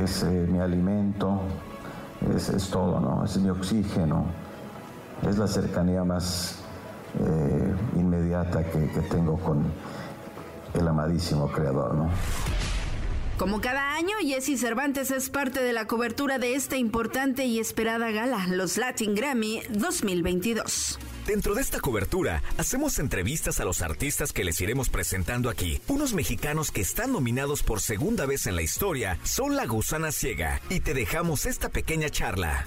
es 0.00 0.22
eh, 0.22 0.46
mi 0.48 0.58
alimento, 0.58 1.40
es, 2.34 2.48
es 2.48 2.68
todo, 2.70 3.00
¿no? 3.00 3.24
Es 3.24 3.36
mi 3.38 3.50
oxígeno, 3.50 4.26
es 5.28 5.38
la 5.38 5.46
cercanía 5.46 6.04
más 6.04 6.58
eh, 7.18 7.74
inmediata 7.96 8.64
que, 8.64 8.88
que 8.88 9.00
tengo 9.02 9.36
con 9.38 9.64
el 10.74 10.88
amadísimo 10.88 11.48
Creador, 11.48 11.94
¿no? 11.94 12.10
Como 13.38 13.60
cada 13.60 13.94
año, 13.94 14.14
Jesse 14.20 14.58
Cervantes 14.58 15.10
es 15.10 15.28
parte 15.28 15.62
de 15.62 15.72
la 15.72 15.86
cobertura 15.86 16.38
de 16.38 16.54
esta 16.54 16.76
importante 16.76 17.44
y 17.44 17.58
esperada 17.58 18.10
gala, 18.10 18.46
los 18.48 18.76
Latin 18.76 19.14
Grammy 19.14 19.62
2022. 19.70 20.98
Dentro 21.26 21.54
de 21.54 21.60
esta 21.60 21.78
cobertura, 21.78 22.42
hacemos 22.58 22.98
entrevistas 22.98 23.60
a 23.60 23.64
los 23.64 23.80
artistas 23.80 24.32
que 24.32 24.42
les 24.42 24.60
iremos 24.60 24.88
presentando 24.88 25.50
aquí. 25.50 25.80
Unos 25.86 26.14
mexicanos 26.14 26.72
que 26.72 26.80
están 26.80 27.12
nominados 27.12 27.62
por 27.62 27.80
segunda 27.80 28.26
vez 28.26 28.48
en 28.48 28.56
la 28.56 28.62
historia 28.62 29.18
son 29.22 29.54
La 29.54 29.64
Gusana 29.66 30.10
Ciega 30.10 30.60
y 30.68 30.80
te 30.80 30.94
dejamos 30.94 31.46
esta 31.46 31.68
pequeña 31.68 32.10
charla. 32.10 32.64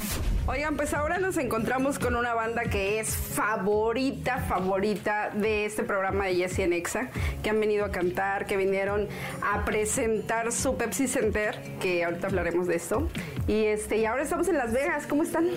Oigan, 0.48 0.78
pues 0.78 0.94
ahora 0.94 1.18
nos 1.18 1.36
encontramos 1.36 2.00
con 2.00 2.16
una 2.16 2.34
banda 2.34 2.64
que 2.64 3.02
es 3.02 3.10
favorita, 3.10 4.40
favorita 4.48 5.32
de 5.32 5.66
este 5.66 5.84
programa 5.84 6.28
de 6.28 6.36
Jessie 6.36 6.64
en 6.64 6.72
Exa, 6.72 7.10
que 7.44 7.50
han 7.50 7.60
venido 7.60 7.84
a 7.84 7.92
cantar, 7.92 8.46
que 8.46 8.56
vinieron 8.56 9.10
a 9.44 9.66
presentar 9.66 10.54
su 10.54 10.78
Pepsi 10.78 11.10
Center, 11.10 11.60
que 11.82 12.06
ahorita 12.06 12.28
hablaremos 12.28 12.68
de 12.68 12.76
esto. 12.76 13.10
Y 13.48 13.66
este, 13.66 13.98
y 13.98 14.06
ahora 14.06 14.24
estamos 14.24 14.48
en 14.48 14.58
Las 14.58 14.72
Vegas, 14.72 15.08
¿cómo 15.08 15.24
están? 15.24 15.50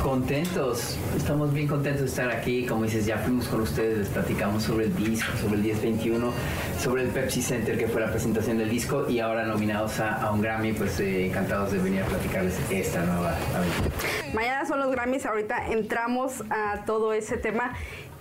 Contentos, 0.00 0.96
estamos 1.16 1.52
bien 1.52 1.68
contentos 1.68 2.02
de 2.02 2.08
estar 2.08 2.30
aquí. 2.30 2.66
Como 2.66 2.84
dices, 2.84 3.04
ya 3.06 3.18
fuimos 3.18 3.46
con 3.46 3.60
ustedes, 3.60 3.98
les 3.98 4.08
platicamos 4.08 4.62
sobre 4.62 4.86
el 4.86 4.96
disco, 4.96 5.30
sobre 5.40 5.56
el 5.56 5.62
1021, 5.62 6.32
sobre 6.78 7.02
el 7.02 7.08
Pepsi 7.08 7.42
Center, 7.42 7.76
que 7.76 7.86
fue 7.86 8.00
la 8.00 8.10
presentación 8.10 8.58
del 8.58 8.70
disco, 8.70 9.08
y 9.08 9.20
ahora 9.20 9.44
nominados 9.44 10.00
a, 10.00 10.14
a 10.14 10.32
un 10.32 10.40
Grammy, 10.40 10.72
pues 10.72 10.98
eh, 11.00 11.26
encantados 11.26 11.72
de 11.72 11.78
venir 11.78 12.02
a 12.02 12.06
platicarles 12.06 12.58
esta 12.70 13.04
nueva 13.04 13.36
aventura. 13.54 13.94
Mañana 14.34 14.66
son 14.66 14.80
los 14.80 14.90
Grammys, 14.90 15.26
ahorita 15.26 15.68
entramos 15.68 16.42
a 16.50 16.84
todo 16.84 17.12
ese 17.12 17.36
tema. 17.36 17.74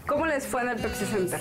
¿Cómo 0.06 0.26
les 0.26 0.46
fue 0.46 0.62
en 0.62 0.70
el 0.70 0.78
Pepsi 0.78 1.06
Center? 1.06 1.40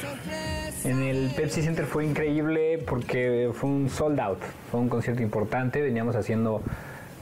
En 0.84 1.02
el 1.02 1.30
Pepsi 1.34 1.62
Center 1.62 1.86
fue 1.86 2.04
increíble 2.04 2.78
porque 2.86 3.50
fue 3.52 3.68
un 3.68 3.90
sold 3.90 4.20
out, 4.20 4.38
fue 4.70 4.80
un 4.80 4.88
concierto 4.88 5.22
importante, 5.22 5.80
veníamos 5.80 6.14
haciendo 6.14 6.62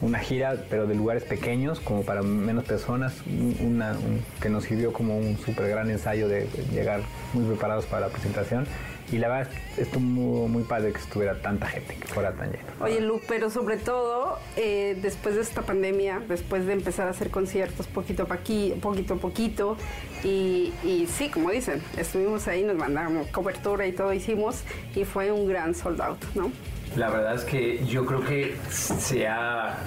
una 0.01 0.19
gira 0.21 0.57
pero 0.71 0.87
de 0.87 0.95
lugares 0.95 1.25
pequeños 1.25 1.81
como 1.81 2.03
para 2.03 2.23
menos 2.23 2.65
personas, 2.65 3.15
un- 3.27 3.57
una, 3.61 3.93
un- 3.93 4.23
que 4.41 4.49
nos 4.49 4.65
sirvió 4.65 4.93
como 4.93 5.19
un 5.19 5.37
súper 5.39 5.69
gran 5.69 5.91
ensayo 5.91 6.29
de 6.29 6.47
llegar 6.73 7.01
muy 7.35 7.45
preparados 7.47 7.87
para 7.87 8.07
la 8.07 8.13
presentación 8.13 8.67
y 9.11 9.17
la 9.17 9.29
verdad 9.29 9.51
estuvo 9.79 10.01
muy, 10.49 10.63
padre 10.65 10.93
que 10.93 10.99
estuviera 10.99 11.41
tanta 11.41 11.67
gente, 11.67 11.95
que 11.97 12.07
fuera 12.09 12.33
tan 12.35 12.51
lleno. 12.53 12.65
Oye, 12.81 13.01
Lu, 13.01 13.23
pero 13.27 13.49
sobre 13.49 13.79
todo 13.79 14.39
eh, 14.57 14.99
después 15.01 15.35
de 15.35 15.41
esta 15.41 15.63
pandemia, 15.63 16.21
después 16.29 16.67
de 16.67 16.75
empezar 16.75 17.07
a 17.09 17.13
hacer 17.13 17.31
conciertos 17.31 17.87
poquito 17.87 18.25
a 18.25 18.27
poquito 18.27 19.17
poquito, 19.17 19.79
y, 20.23 20.75
y 20.85 21.07
sí, 21.11 21.31
como 21.31 21.51
dicen, 21.51 21.81
estuvimos 21.97 22.47
ahí, 22.49 22.65
nos 22.65 22.77
mandamos 22.77 23.29
cobertura 23.29 23.87
y 23.87 23.93
todo 23.93 24.13
hicimos, 24.13 24.63
y 24.95 25.05
fue 25.07 25.33
un 25.33 25.49
gran 25.49 25.75
sold 25.75 26.03
out, 26.03 26.23
¿no? 26.35 26.53
La 26.97 27.11
verdad 27.11 27.35
es 27.35 27.45
que 27.45 27.85
yo 27.87 28.05
creo 28.07 28.25
que 28.25 28.57
se 28.71 29.29
ha 29.29 29.79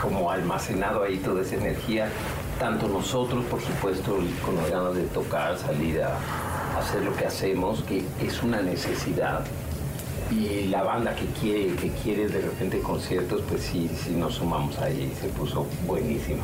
como 0.00 0.30
almacenado 0.30 1.02
ahí 1.02 1.18
toda 1.18 1.42
esa 1.42 1.56
energía, 1.56 2.08
tanto 2.58 2.88
nosotros, 2.88 3.44
por 3.46 3.60
supuesto, 3.60 4.18
con 4.44 4.56
las 4.56 4.70
ganas 4.70 4.94
de 4.94 5.02
tocar, 5.04 5.58
salir 5.58 6.02
a 6.02 6.16
hacer 6.78 7.02
lo 7.02 7.14
que 7.16 7.26
hacemos, 7.26 7.82
que 7.82 8.04
es 8.24 8.42
una 8.42 8.62
necesidad. 8.62 9.44
Y 10.30 10.68
la 10.68 10.84
banda 10.84 11.14
que 11.16 11.26
quiere, 11.40 11.74
que 11.74 11.90
quiere 11.90 12.28
de 12.28 12.40
repente 12.40 12.78
conciertos, 12.80 13.42
pues 13.48 13.62
sí, 13.62 13.90
sí 14.02 14.10
nos 14.12 14.34
sumamos 14.36 14.78
ahí, 14.78 15.12
se 15.20 15.28
puso 15.28 15.66
buenísimo. 15.86 16.42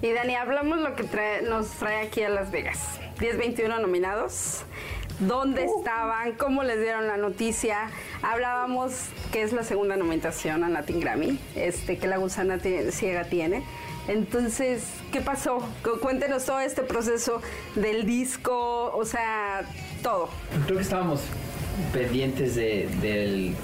Y 0.00 0.12
Dani, 0.12 0.34
hablamos 0.36 0.78
lo 0.80 0.94
que 0.96 1.04
trae- 1.04 1.42
nos 1.42 1.68
trae 1.72 2.06
aquí 2.06 2.22
a 2.22 2.30
Las 2.30 2.50
Vegas. 2.50 2.78
10-21 3.20 3.78
nominados. 3.80 4.62
¿Dónde 5.20 5.64
estaban? 5.64 6.32
¿Cómo 6.32 6.62
les 6.64 6.80
dieron 6.80 7.06
la 7.06 7.16
noticia? 7.16 7.90
Hablábamos 8.22 8.92
que 9.32 9.42
es 9.42 9.52
la 9.52 9.62
segunda 9.62 9.96
nominación 9.96 10.64
a 10.64 10.68
Latin 10.68 11.00
Grammy, 11.00 11.38
este, 11.54 11.98
que 11.98 12.06
la 12.08 12.16
gusana 12.16 12.58
ciega 12.90 13.24
tiene. 13.24 13.62
Entonces, 14.08 14.82
¿qué 15.12 15.20
pasó? 15.20 15.60
Cu- 15.82 15.98
Cuéntenos 16.00 16.44
todo 16.44 16.60
este 16.60 16.82
proceso 16.82 17.40
del 17.74 18.04
disco, 18.06 18.92
o 18.94 19.04
sea, 19.04 19.62
todo. 20.02 20.28
Creo 20.66 20.76
que 20.76 20.82
estábamos 20.82 21.20
pendientes 21.92 22.54
de, 22.56 22.88
del- 23.00 23.54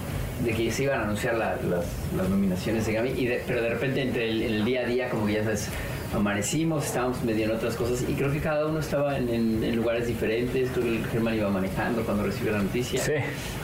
de 0.44 0.52
que 0.54 0.70
se 0.72 0.84
iban 0.84 1.00
a 1.00 1.02
anunciar 1.04 1.34
la- 1.34 1.56
las, 1.56 1.84
las 2.16 2.28
nominaciones 2.28 2.86
de 2.86 2.92
Grammy, 2.94 3.10
y 3.10 3.26
de- 3.26 3.42
pero 3.46 3.60
de 3.60 3.68
repente 3.70 4.00
entre 4.02 4.30
el, 4.30 4.40
el 4.42 4.64
día 4.64 4.82
a 4.82 4.84
día, 4.86 5.10
como 5.10 5.26
que 5.26 5.34
ya 5.34 5.42
sabes, 5.44 5.68
amanecimos, 6.14 6.84
estábamos 6.86 7.22
medio 7.22 7.44
en 7.44 7.52
otras 7.52 7.76
cosas, 7.76 8.02
y 8.08 8.14
creo 8.14 8.32
que 8.32 8.40
cada 8.40 8.66
uno 8.66 8.80
estaba 8.80 9.16
en, 9.16 9.28
en- 9.28 9.62
en 9.64 9.76
lugares 9.76 10.06
diferentes, 10.08 10.70
creo 10.70 10.84
que 10.84 10.96
el 10.98 11.06
Germán 11.06 11.34
iba 11.36 11.48
manejando 11.50 12.02
cuando 12.02 12.24
recibió 12.24 12.52
la 12.52 12.62
noticia. 12.62 13.00
Sí. 13.02 13.12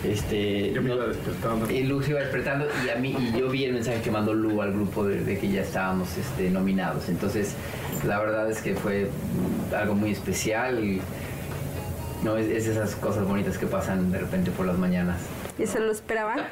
Este, 0.04 0.72
yo 0.72 0.80
me 0.82 0.94
iba 0.94 1.06
despertando. 1.06 1.70
Y 1.70 1.82
Lu 1.84 2.02
se 2.02 2.10
iba 2.10 2.20
despertando, 2.20 2.66
y 2.84 2.90
a 2.90 2.96
mí, 2.96 3.16
y 3.34 3.38
yo 3.38 3.48
vi 3.48 3.64
el 3.64 3.72
mensaje 3.74 4.00
que 4.00 4.10
mandó 4.10 4.32
Lu 4.34 4.62
al 4.62 4.72
grupo 4.72 5.04
de, 5.04 5.24
de 5.24 5.38
que 5.38 5.48
ya 5.50 5.62
estábamos 5.62 6.16
este, 6.16 6.50
nominados, 6.50 7.08
entonces 7.08 7.54
la 8.06 8.18
verdad 8.20 8.48
es 8.50 8.60
que 8.62 8.74
fue 8.74 9.08
algo 9.76 9.94
muy 9.94 10.12
especial, 10.12 10.84
y 10.84 11.00
no, 12.22 12.36
es, 12.36 12.46
es 12.48 12.66
esas 12.68 12.94
cosas 12.96 13.24
bonitas 13.26 13.58
que 13.58 13.66
pasan 13.66 14.10
de 14.12 14.18
repente 14.18 14.50
por 14.50 14.66
las 14.66 14.78
mañanas. 14.78 15.18
¿Y 15.58 15.66
se 15.66 15.80
lo 15.80 15.90
esperaban? 15.90 16.40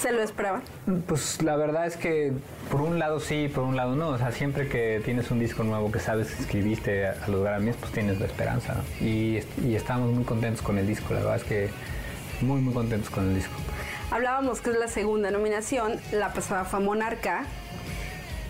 ¿Se 0.00 0.12
lo 0.12 0.22
esperaban? 0.22 0.62
Pues 1.06 1.42
la 1.42 1.56
verdad 1.56 1.86
es 1.86 1.96
que 1.96 2.32
por 2.70 2.80
un 2.80 2.98
lado 2.98 3.20
sí, 3.20 3.48
por 3.52 3.64
un 3.64 3.76
lado 3.76 3.96
no. 3.96 4.08
O 4.10 4.18
sea, 4.18 4.32
siempre 4.32 4.68
que 4.68 5.00
tienes 5.04 5.30
un 5.30 5.38
disco 5.38 5.64
nuevo 5.64 5.90
que 5.90 5.98
sabes 6.00 6.32
que 6.32 6.42
escribiste 6.42 7.06
a, 7.06 7.16
a 7.24 7.28
los 7.28 7.42
Grammys, 7.42 7.76
pues 7.76 7.92
tienes 7.92 8.18
la 8.20 8.26
esperanza. 8.26 8.74
¿no? 8.74 9.06
Y, 9.06 9.42
y 9.64 9.74
estamos 9.74 10.12
muy 10.12 10.24
contentos 10.24 10.62
con 10.62 10.78
el 10.78 10.86
disco. 10.86 11.14
La 11.14 11.20
verdad 11.20 11.36
es 11.36 11.44
que 11.44 11.68
muy, 12.40 12.60
muy 12.60 12.74
contentos 12.74 13.10
con 13.10 13.28
el 13.28 13.34
disco. 13.34 13.54
Hablábamos 14.10 14.60
que 14.60 14.70
es 14.70 14.78
la 14.78 14.88
segunda 14.88 15.30
nominación, 15.30 16.00
la 16.12 16.32
pasada 16.32 16.64
fue 16.64 16.80
Monarca. 16.80 17.44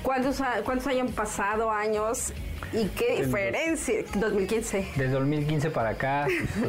¿Cuántos, 0.02 0.40
cuántos 0.64 0.86
hayan 0.86 1.08
pasado 1.08 1.70
años 1.70 2.32
y 2.72 2.86
qué 2.88 3.24
diferencia? 3.24 4.04
2015. 4.14 4.86
Desde 4.96 5.10
2015 5.12 5.70
para 5.70 5.90
acá, 5.90 6.28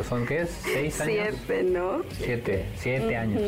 ¿son 0.10 0.26
qué 0.26 0.42
es? 0.42 0.50
¿Seis 0.64 1.00
años? 1.00 1.36
Siete, 1.46 1.64
¿no? 1.64 2.02
Siete, 2.18 2.66
siete 2.78 3.16
años. 3.16 3.42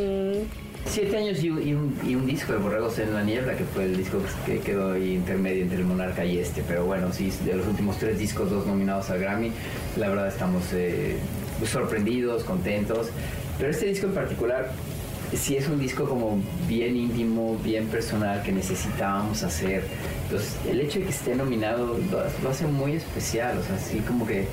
Siete 0.85 1.15
años 1.17 1.41
y, 1.43 1.49
un- 1.49 1.95
y 2.03 2.15
un, 2.15 2.25
disco 2.25 2.51
de 2.53 2.59
Borregos 2.59 2.99
en 2.99 3.13
la 3.13 3.23
Niebla, 3.23 3.55
que 3.55 3.63
fue 3.63 3.85
el 3.85 3.95
disco 3.95 4.17
que 4.45 4.59
quedó 4.59 4.93
ahí 4.93 5.13
intermedio 5.13 5.63
entre 5.63 5.77
el 5.77 5.85
Monarca 5.85 6.25
y 6.25 6.39
este. 6.39 6.63
Pero 6.67 6.85
bueno, 6.85 7.13
sí, 7.13 7.31
de 7.45 7.55
los 7.55 7.67
últimos 7.67 7.97
tres 7.97 8.17
discos, 8.19 8.49
dos 8.49 8.65
nominados 8.65 9.09
al 9.09 9.19
Grammy, 9.19 9.51
la 9.97 10.09
verdad 10.09 10.27
estamos 10.27 10.63
eh, 10.73 11.17
sorprendidos, 11.65 12.43
contentos. 12.43 13.07
Pero 13.57 13.71
este 13.71 13.85
disco 13.85 14.07
en 14.07 14.13
particular, 14.13 14.71
sí 15.33 15.55
es 15.55 15.67
un 15.69 15.79
disco 15.79 16.05
como 16.05 16.41
bien 16.67 16.97
íntimo, 16.97 17.57
bien 17.63 17.85
personal, 17.87 18.41
que 18.43 18.51
necesitábamos 18.51 19.43
hacer. 19.43 19.83
Entonces, 20.23 20.55
el 20.69 20.81
hecho 20.81 20.99
de 20.99 21.05
que 21.05 21.11
esté 21.11 21.35
nominado 21.35 21.97
lo 22.43 22.49
hace 22.49 22.65
muy 22.67 22.93
especial, 22.95 23.57
o 23.59 23.63
sea, 23.63 23.75
así 23.75 23.99
como 23.99 24.25
que 24.27 24.45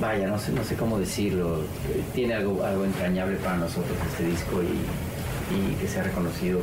vaya, 0.00 0.26
no 0.26 0.38
sé, 0.38 0.52
no 0.52 0.64
sé 0.64 0.74
cómo 0.76 0.98
decirlo, 0.98 1.62
eh, 1.62 2.02
tiene 2.14 2.34
algo, 2.34 2.64
algo 2.64 2.84
entrañable 2.84 3.36
para 3.36 3.56
nosotros 3.56 3.96
este 4.10 4.24
disco 4.24 4.62
y, 4.62 5.54
y 5.54 5.74
que 5.74 5.88
sea 5.88 6.02
reconocido, 6.02 6.60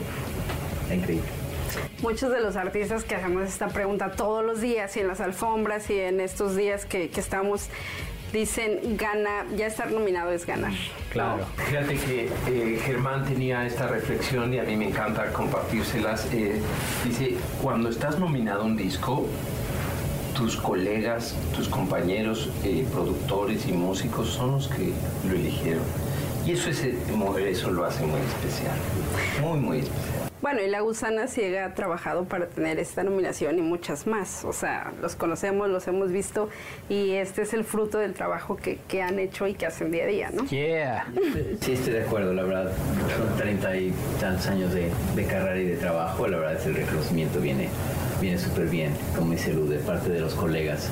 está 0.84 0.96
increíble. 0.96 1.28
Muchos 2.02 2.32
de 2.32 2.42
los 2.42 2.56
artistas 2.56 3.04
que 3.04 3.16
hacemos 3.16 3.48
esta 3.48 3.68
pregunta 3.68 4.12
todos 4.12 4.46
los 4.46 4.62
días 4.62 4.96
y 4.98 5.02
en 5.02 5.08
las 5.08 5.20
alfombras 5.20 5.90
y 5.90 6.00
en 6.00 6.22
estos 6.22 6.56
días 6.56 6.86
que, 6.86 7.10
que 7.10 7.20
estamos 7.20 7.70
dicen 8.32 8.98
gana, 8.98 9.46
ya 9.56 9.68
estar 9.68 9.92
nominado 9.92 10.32
es 10.32 10.46
ganar. 10.46 10.74
Claro. 11.12 11.46
Fíjate 11.70 11.96
que 11.96 12.30
eh, 12.48 12.80
Germán 12.84 13.26
tenía 13.26 13.66
esta 13.66 13.88
reflexión 13.88 14.54
y 14.54 14.60
a 14.60 14.64
mí 14.64 14.76
me 14.76 14.90
encanta 14.90 15.32
compartírselas. 15.32 16.28
Eh, 16.34 16.62
dice, 17.06 17.36
cuando 17.62 17.90
estás 17.90 18.20
nominado 18.20 18.62
a 18.62 18.66
un 18.66 18.76
disco, 18.76 19.26
tus 20.38 20.56
colegas, 20.56 21.36
tus 21.56 21.68
compañeros, 21.68 22.50
eh, 22.64 22.86
productores 22.94 23.68
y 23.68 23.74
músicos 23.74 24.30
son 24.30 24.52
los 24.52 24.68
que 24.68 24.94
lo 25.28 25.34
eligieron. 25.34 25.82
Y 26.46 26.52
eso, 26.52 26.70
es, 26.70 26.84
eso 26.84 27.72
lo 27.72 27.84
hace 27.84 28.06
muy 28.06 28.22
especial. 28.22 28.78
Muy, 29.42 29.60
muy 29.60 29.80
especial. 29.80 30.30
Bueno, 30.40 30.62
y 30.62 30.70
La 30.70 30.82
Gusana 30.82 31.28
Ciega 31.28 31.66
ha 31.66 31.74
trabajado 31.74 32.26
para 32.26 32.46
tener 32.46 32.78
esta 32.78 33.04
nominación 33.04 33.58
y 33.58 33.62
muchas 33.64 34.06
más. 34.06 34.46
O 34.46 34.54
sea, 34.54 34.94
los 35.02 35.16
conocemos, 35.16 35.68
los 35.70 35.88
hemos 35.88 36.12
visto 36.12 36.50
y 36.88 37.14
este 37.14 37.42
es 37.42 37.54
el 37.54 37.64
fruto 37.64 37.98
del 37.98 38.14
trabajo 38.14 38.56
que, 38.56 38.78
que 38.88 39.02
han 39.02 39.18
hecho 39.18 39.48
y 39.48 39.56
que 39.56 39.66
hacen 39.66 39.92
día 39.92 40.04
a 40.04 40.08
día, 40.08 40.30
¿no? 40.32 40.46
Yeah. 40.46 41.08
Sí, 41.62 41.74
estoy 41.74 41.94
de 41.94 42.04
acuerdo, 42.04 42.34
la 42.34 42.44
verdad. 42.44 42.72
Son 43.18 43.38
30 43.38 43.78
y 43.78 43.94
tantos 44.20 44.48
años 44.48 44.72
de, 44.72 44.92
de 45.16 45.26
carrera 45.26 45.60
y 45.60 45.66
de 45.66 45.78
trabajo. 45.78 46.28
La 46.28 46.38
verdad 46.38 46.54
es 46.56 46.66
el 46.68 46.76
reconocimiento 46.76 47.40
viene 47.40 47.70
viene 48.20 48.38
súper 48.38 48.68
bien, 48.68 48.94
como 49.16 49.32
dice 49.32 49.54
Lu, 49.54 49.68
de 49.68 49.80
parte 49.80 50.10
de 50.10 50.20
los 50.20 50.34
colegas, 50.34 50.90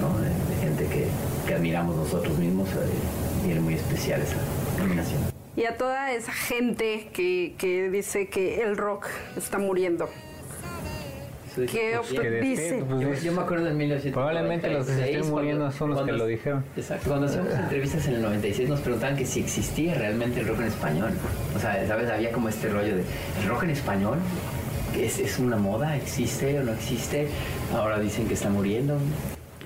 ¿no? 0.00 0.18
de, 0.18 0.28
de 0.28 0.60
gente 0.60 0.86
que, 0.86 1.06
que, 1.46 1.54
admiramos 1.54 1.96
nosotros 1.96 2.36
mismos. 2.38 2.68
Eh, 2.70 3.44
viene 3.44 3.60
muy 3.60 3.74
especial 3.74 4.20
esa 4.20 4.36
nominación. 4.78 5.22
Y 5.56 5.64
a 5.64 5.76
toda 5.76 6.12
esa 6.12 6.32
gente 6.32 7.08
que, 7.12 7.54
que 7.58 7.90
dice 7.90 8.28
que 8.28 8.62
el 8.62 8.76
rock 8.76 9.06
está 9.36 9.58
muriendo. 9.58 10.08
¿Qué 11.54 11.98
que 12.08 12.40
dice? 12.40 12.84
Pues, 12.88 13.00
yo, 13.00 13.12
yo, 13.12 13.32
me 13.32 13.42
acuerdo 13.42 13.66
en 13.68 13.76
1996. 13.76 14.12
Probablemente 14.12 14.70
los 14.70 14.86
que 14.86 14.92
se 14.92 15.12
estén 15.12 15.30
muriendo 15.30 15.70
son 15.72 15.90
los 15.90 15.98
cuando, 15.98 16.12
que 16.12 16.18
lo 16.18 16.26
dijeron. 16.26 16.64
Exacto. 16.76 17.08
Cuando 17.08 17.26
hacíamos 17.26 17.52
entrevistas 17.52 18.06
en 18.06 18.14
el 18.14 18.22
96 18.22 18.68
nos 18.68 18.80
preguntaban 18.80 19.16
que 19.16 19.26
si 19.26 19.40
existía 19.40 19.94
realmente 19.94 20.40
el 20.40 20.46
rock 20.46 20.60
en 20.60 20.66
español. 20.66 21.10
O 21.56 21.58
sea, 21.58 21.86
¿sabes? 21.86 22.08
Había 22.08 22.30
como 22.32 22.48
este 22.48 22.68
rollo 22.68 22.96
de 22.96 23.02
¿el 23.42 23.48
rock 23.48 23.64
en 23.64 23.70
español? 23.70 24.18
¿Es, 24.96 25.18
es 25.18 25.38
una 25.38 25.56
moda? 25.56 25.96
¿Existe 25.96 26.58
o 26.58 26.62
no 26.62 26.72
existe? 26.72 27.28
Ahora 27.74 27.98
dicen 27.98 28.26
que 28.26 28.34
está 28.34 28.48
muriendo. 28.48 28.98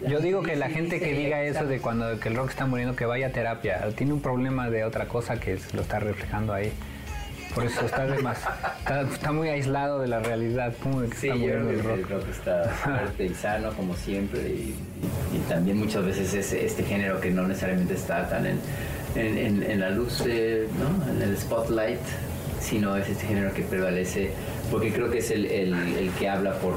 Yo 0.08 0.20
digo 0.20 0.42
que 0.42 0.56
la 0.56 0.68
gente 0.68 1.00
que 1.00 1.12
diga 1.12 1.42
eso 1.42 1.64
de 1.64 1.80
cuando 1.80 2.18
que 2.20 2.28
el 2.28 2.36
rock 2.36 2.50
está 2.50 2.66
muriendo, 2.66 2.94
que 2.94 3.06
vaya 3.06 3.28
a 3.28 3.30
terapia. 3.30 3.80
Tiene 3.96 4.12
un 4.12 4.20
problema 4.20 4.68
de 4.68 4.84
otra 4.84 5.06
cosa 5.06 5.40
que 5.40 5.58
lo 5.72 5.82
está 5.82 5.98
reflejando 5.98 6.52
ahí. 6.52 6.72
Por 7.54 7.64
eso 7.64 7.86
está, 7.86 8.04
de 8.04 8.20
más, 8.20 8.38
está, 8.80 9.02
está, 9.02 9.30
muy 9.30 9.48
aislado 9.48 10.00
de 10.00 10.08
la 10.08 10.18
realidad. 10.18 10.74
¿Cómo 10.82 11.02
que 11.02 11.14
sí, 11.14 11.28
está 11.28 11.38
muriendo 11.38 11.70
el 11.70 11.84
rock? 11.84 11.98
el 11.98 12.08
rock 12.08 12.28
está 12.28 12.64
fuerte 12.64 13.24
y 13.26 13.34
sano 13.34 13.72
como 13.74 13.94
siempre. 13.94 14.40
Y, 14.40 14.74
y, 15.32 15.36
y 15.36 15.38
también 15.48 15.78
muchas 15.78 16.04
veces 16.04 16.34
es 16.34 16.52
este 16.52 16.82
género 16.82 17.20
que 17.20 17.30
no 17.30 17.46
necesariamente 17.46 17.94
está 17.94 18.28
tan 18.28 18.44
en, 18.46 18.58
en, 19.14 19.38
en, 19.38 19.62
en 19.62 19.80
la 19.80 19.90
luz, 19.90 20.24
de, 20.24 20.68
¿no? 20.78 21.12
en 21.12 21.22
el 21.22 21.36
spotlight, 21.38 22.00
sino 22.60 22.96
es 22.96 23.08
este 23.08 23.26
género 23.26 23.54
que 23.54 23.62
prevalece, 23.62 24.32
porque 24.74 24.92
creo 24.92 25.08
que 25.08 25.18
es 25.18 25.30
el, 25.30 25.46
el, 25.46 26.10
que 26.18 26.28
habla 26.28 26.58
por, 26.58 26.74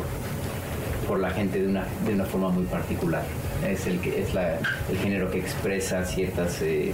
por 1.07 1.19
la 1.19 1.31
gente 1.31 1.59
de 1.59 1.67
una, 1.67 1.83
de 2.05 2.13
una 2.13 2.25
forma 2.25 2.49
muy 2.49 2.65
particular. 2.65 3.23
Es 3.67 3.87
el, 3.87 3.99
que, 3.99 4.21
es 4.21 4.35
la, 4.35 4.59
el 4.87 4.97
género 4.99 5.31
que 5.31 5.39
expresa 5.39 6.05
ciertas, 6.05 6.61
eh, 6.61 6.93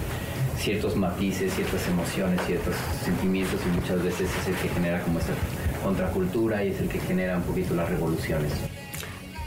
ciertos 0.58 0.96
matices, 0.96 1.54
ciertas 1.56 1.86
emociones, 1.90 2.40
ciertos 2.46 2.74
sentimientos 3.04 3.60
y 3.66 3.78
muchas 3.82 4.02
veces 4.02 4.30
es 4.34 4.48
el 4.48 4.56
que 4.56 4.70
genera 4.70 5.02
como 5.02 5.20
esta 5.20 5.34
contracultura 5.84 6.64
y 6.64 6.70
es 6.70 6.80
el 6.80 6.88
que 6.88 7.02
genera 7.02 7.36
un 7.36 7.44
poquito 7.44 7.76
las 7.76 7.90
revoluciones. 7.90 8.54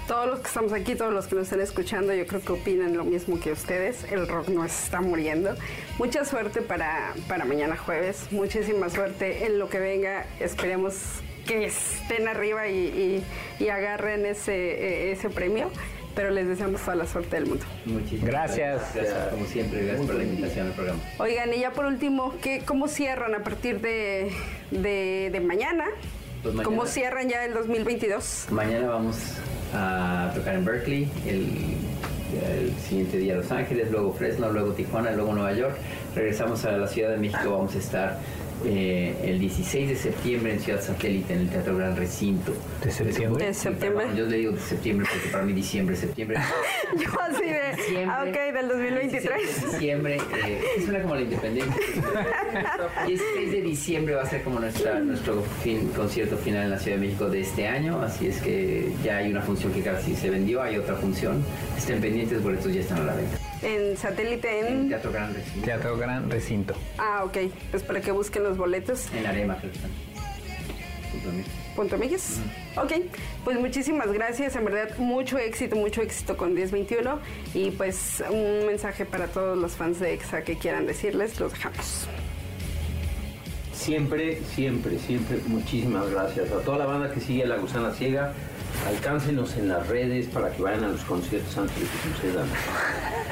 Todos 0.07 0.27
los 0.27 0.41
que 0.41 0.49
estamos 0.49 0.73
aquí, 0.75 0.95
todos 0.95 1.15
los 1.15 1.27
que 1.27 1.37
nos 1.37 1.45
están 1.45 1.63
escuchando, 1.63 2.13
yo 2.13 2.27
creo 2.27 2.43
que 2.43 2.53
opinan 2.53 2.99
lo 2.99 3.05
mismo 3.05 3.41
que 3.41 3.53
ustedes. 3.53 4.05
El 4.13 4.29
rock 4.29 4.51
no 4.51 4.63
está 4.63 5.01
muriendo. 5.01 5.55
Mucha 5.97 6.27
suerte 6.27 6.61
para, 6.61 7.15
para 7.29 7.47
mañana 7.47 7.79
jueves. 7.79 8.27
Muchísima 8.31 8.91
suerte 8.91 9.47
en 9.47 9.59
lo 9.59 9.71
que 9.71 9.81
venga. 9.81 10.27
Esperemos 10.39 11.23
que 11.47 11.67
estén 11.67 12.29
arriba 12.29 12.69
y, 12.69 13.23
y, 13.59 13.65
y 13.65 13.69
agarren 13.69 14.27
ese, 14.27 15.13
ese 15.13 15.31
premio. 15.31 15.71
Pero 16.15 16.31
les 16.31 16.49
deseamos 16.49 16.81
toda 16.81 16.97
la 16.97 17.07
suerte 17.07 17.37
del 17.37 17.47
mundo. 17.47 17.65
Muchísimas 17.85 18.25
gracias. 18.25 18.81
gracias. 18.95 18.95
gracias. 18.95 19.29
Como 19.35 19.45
siempre, 19.45 19.85
gracias 19.85 20.07
por 20.07 20.15
la 20.15 20.25
invitación 20.25 20.67
al 20.69 20.73
programa. 20.73 21.01
Oigan, 21.19 21.53
y 21.53 21.61
ya 21.61 21.73
por 21.73 21.85
último, 21.85 22.33
¿qué, 22.41 22.63
¿cómo 22.65 22.89
cierran 22.89 23.35
a 23.35 23.41
partir 23.41 23.83
de, 23.83 24.33
de, 24.71 25.29
de 25.31 25.41
mañana? 25.41 25.85
Pues 26.43 26.55
mañana? 26.55 26.75
¿Cómo 26.75 26.87
cierran 26.87 27.29
ya 27.29 27.45
el 27.45 27.53
2022? 27.53 28.47
Mañana 28.51 28.89
vamos 28.89 29.17
a 29.75 30.33
tocar 30.35 30.55
en 30.55 30.65
Berkeley, 30.65 31.11
el, 31.27 31.77
el, 32.43 32.73
siguiente 32.89 33.19
día 33.19 33.35
Los 33.37 33.51
Ángeles, 33.53 33.91
luego 33.91 34.15
Fresno, 34.15 34.51
luego 34.51 34.73
Tijuana, 34.73 35.11
luego 35.13 35.35
Nueva 35.35 35.53
York. 35.53 35.77
Regresamos 36.15 36.65
a 36.65 36.73
la 36.73 36.87
Ciudad 36.87 37.11
de 37.11 37.19
México, 37.19 37.51
vamos 37.51 37.75
a 37.75 37.79
estar 37.79 38.19
eh, 38.65 39.15
el 39.23 39.39
16 39.39 39.89
de 39.89 39.97
septiembre 39.97 40.55
en 40.55 40.61
Ciudad 40.61 40.81
Satélite, 40.81 41.35
en 41.35 41.41
el 41.41 41.49
Teatro 41.51 41.77
Gran 41.77 41.97
Recinto. 41.97 42.53
¿De 42.83 42.91
septiembre? 42.91 43.47
¿De 43.47 43.55
septiembre? 43.55 44.07
Yo 44.17 44.27
le 44.27 44.37
digo 44.39 44.53
de 44.53 44.61
septiembre 44.61 45.07
porque 45.13 45.29
para 45.29 45.45
mí 45.45 45.53
diciembre, 45.53 45.97
septiembre. 45.97 46.39
Yo 46.99 47.21
así 47.21 47.45
de, 47.45 47.77
diciembre, 47.77 48.11
ah, 48.11 48.25
ok, 48.27 48.55
del 48.55 48.69
2023. 48.69 49.73
Diciembre, 49.73 50.17
eh, 50.17 50.63
suena 50.85 51.03
como 51.03 51.15
la 51.15 51.21
independencia. 51.23 51.75
16 53.07 53.53
de 53.53 53.63
diciembre 53.63 54.15
va 54.15 54.23
a 54.23 54.27
ser 54.27 54.43
como 54.43 54.61
nuestra, 54.61 55.01
nuestro 55.01 55.43
fin, 55.63 55.89
concierto 55.95 56.37
final 56.37 56.65
en 56.65 56.71
la 56.71 56.79
Ciudad 56.79 56.97
de 56.99 57.07
México 57.07 57.29
de 57.29 57.41
este 57.41 57.67
año, 57.67 58.01
así 58.01 58.29
es 58.29 58.41
que 58.41 58.93
ya 59.05 59.19
hay 59.19 59.31
una 59.31 59.43
función 59.43 59.73
que 59.73 59.83
casi 59.83 60.15
se 60.17 60.31
vendió, 60.31 60.63
hay 60.63 60.79
otra 60.79 60.95
función. 60.97 61.45
Estén 61.77 62.01
pendientes, 62.01 62.43
boletos 62.43 62.73
ya 62.73 62.81
están 62.81 63.01
a 63.01 63.05
la 63.05 63.15
venta. 63.15 63.46
En 63.63 63.97
satélite 63.97 64.61
en... 64.61 64.67
en 64.67 64.89
Teatro 64.89 65.13
Gran 65.13 65.35
Recinto. 65.35 65.65
Teatro 65.65 65.97
Gran 65.97 66.31
Recinto. 66.31 66.75
Ah, 66.99 67.25
ok. 67.25 67.39
Pues 67.71 67.83
para 67.83 68.01
que 68.01 68.11
busquen 68.13 68.45
los 68.45 68.57
boletos. 68.57 69.13
En 69.13 69.27
Arema, 69.27 69.57
creo 69.57 69.73
que 69.73 69.79
están. 69.79 69.91
Punto. 71.75 71.97
Uh 71.97 71.99
-huh. 71.99 72.83
Ok, 72.83 72.93
pues 73.45 73.59
muchísimas 73.59 74.11
gracias, 74.13 74.57
en 74.57 74.65
verdad 74.65 74.97
mucho 74.99 75.39
éxito, 75.39 75.77
mucho 75.77 76.01
éxito 76.01 76.37
con 76.37 76.55
1021 76.55 77.21
y 77.55 77.71
pues 77.71 78.23
un 78.31 78.67
mensaje 78.67 79.05
para 79.05 79.27
todos 79.27 79.59
los 79.59 79.73
fans 79.73 80.01
de 80.01 80.15
EXA 80.15 80.43
que 80.43 80.57
quieran 80.57 80.87
decirles, 80.87 81.39
los 81.39 81.53
dejamos. 81.53 82.09
Siempre, 83.73 84.41
siempre, 84.55 84.99
siempre 84.99 85.39
muchísimas 85.47 86.11
gracias 86.11 86.51
a 86.51 86.61
toda 86.61 86.79
la 86.79 86.87
banda 86.87 87.13
que 87.13 87.21
sigue 87.21 87.47
La 87.47 87.57
Gusana 87.57 87.93
Ciega. 87.93 88.33
Alcáncenos 88.87 89.57
en 89.57 89.69
las 89.69 89.87
redes 89.89 90.27
para 90.27 90.51
que 90.51 90.63
vayan 90.63 90.85
a 90.85 90.89
los 90.89 91.01
conciertos 91.03 91.57
antes 91.57 91.77
de 91.77 91.83
que 91.83 92.17
sucedan. 92.17 92.49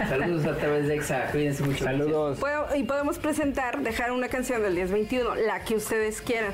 Saludos 0.09 0.47
a 0.47 0.57
través 0.57 0.89
de 0.89 0.95
EXA, 0.97 1.31
cuídense 1.31 1.63
mucho. 1.63 1.85
Saludos. 1.85 2.39
Puedo, 2.39 2.75
y 2.75 2.83
podemos 2.85 3.19
presentar, 3.19 3.83
dejar 3.83 4.13
una 4.13 4.29
canción 4.29 4.63
del 4.63 4.75
1021, 4.75 5.35
la 5.37 5.65
que 5.65 5.77
ustedes 5.77 6.21
quieran. 6.21 6.53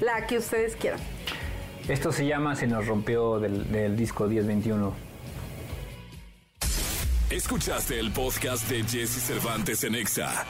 La 0.00 0.26
que 0.26 0.38
ustedes 0.38 0.76
quieran. 0.76 1.00
Esto 1.88 2.12
se 2.12 2.26
llama 2.26 2.54
Se 2.54 2.66
nos 2.66 2.86
rompió 2.86 3.40
del, 3.40 3.70
del 3.72 3.96
disco 3.96 4.26
1021. 4.26 5.08
Escuchaste 7.30 7.98
el 7.98 8.10
podcast 8.10 8.68
de 8.70 8.82
Jesse 8.84 9.22
Cervantes 9.22 9.84
en 9.84 9.94
EXA. 9.94 10.46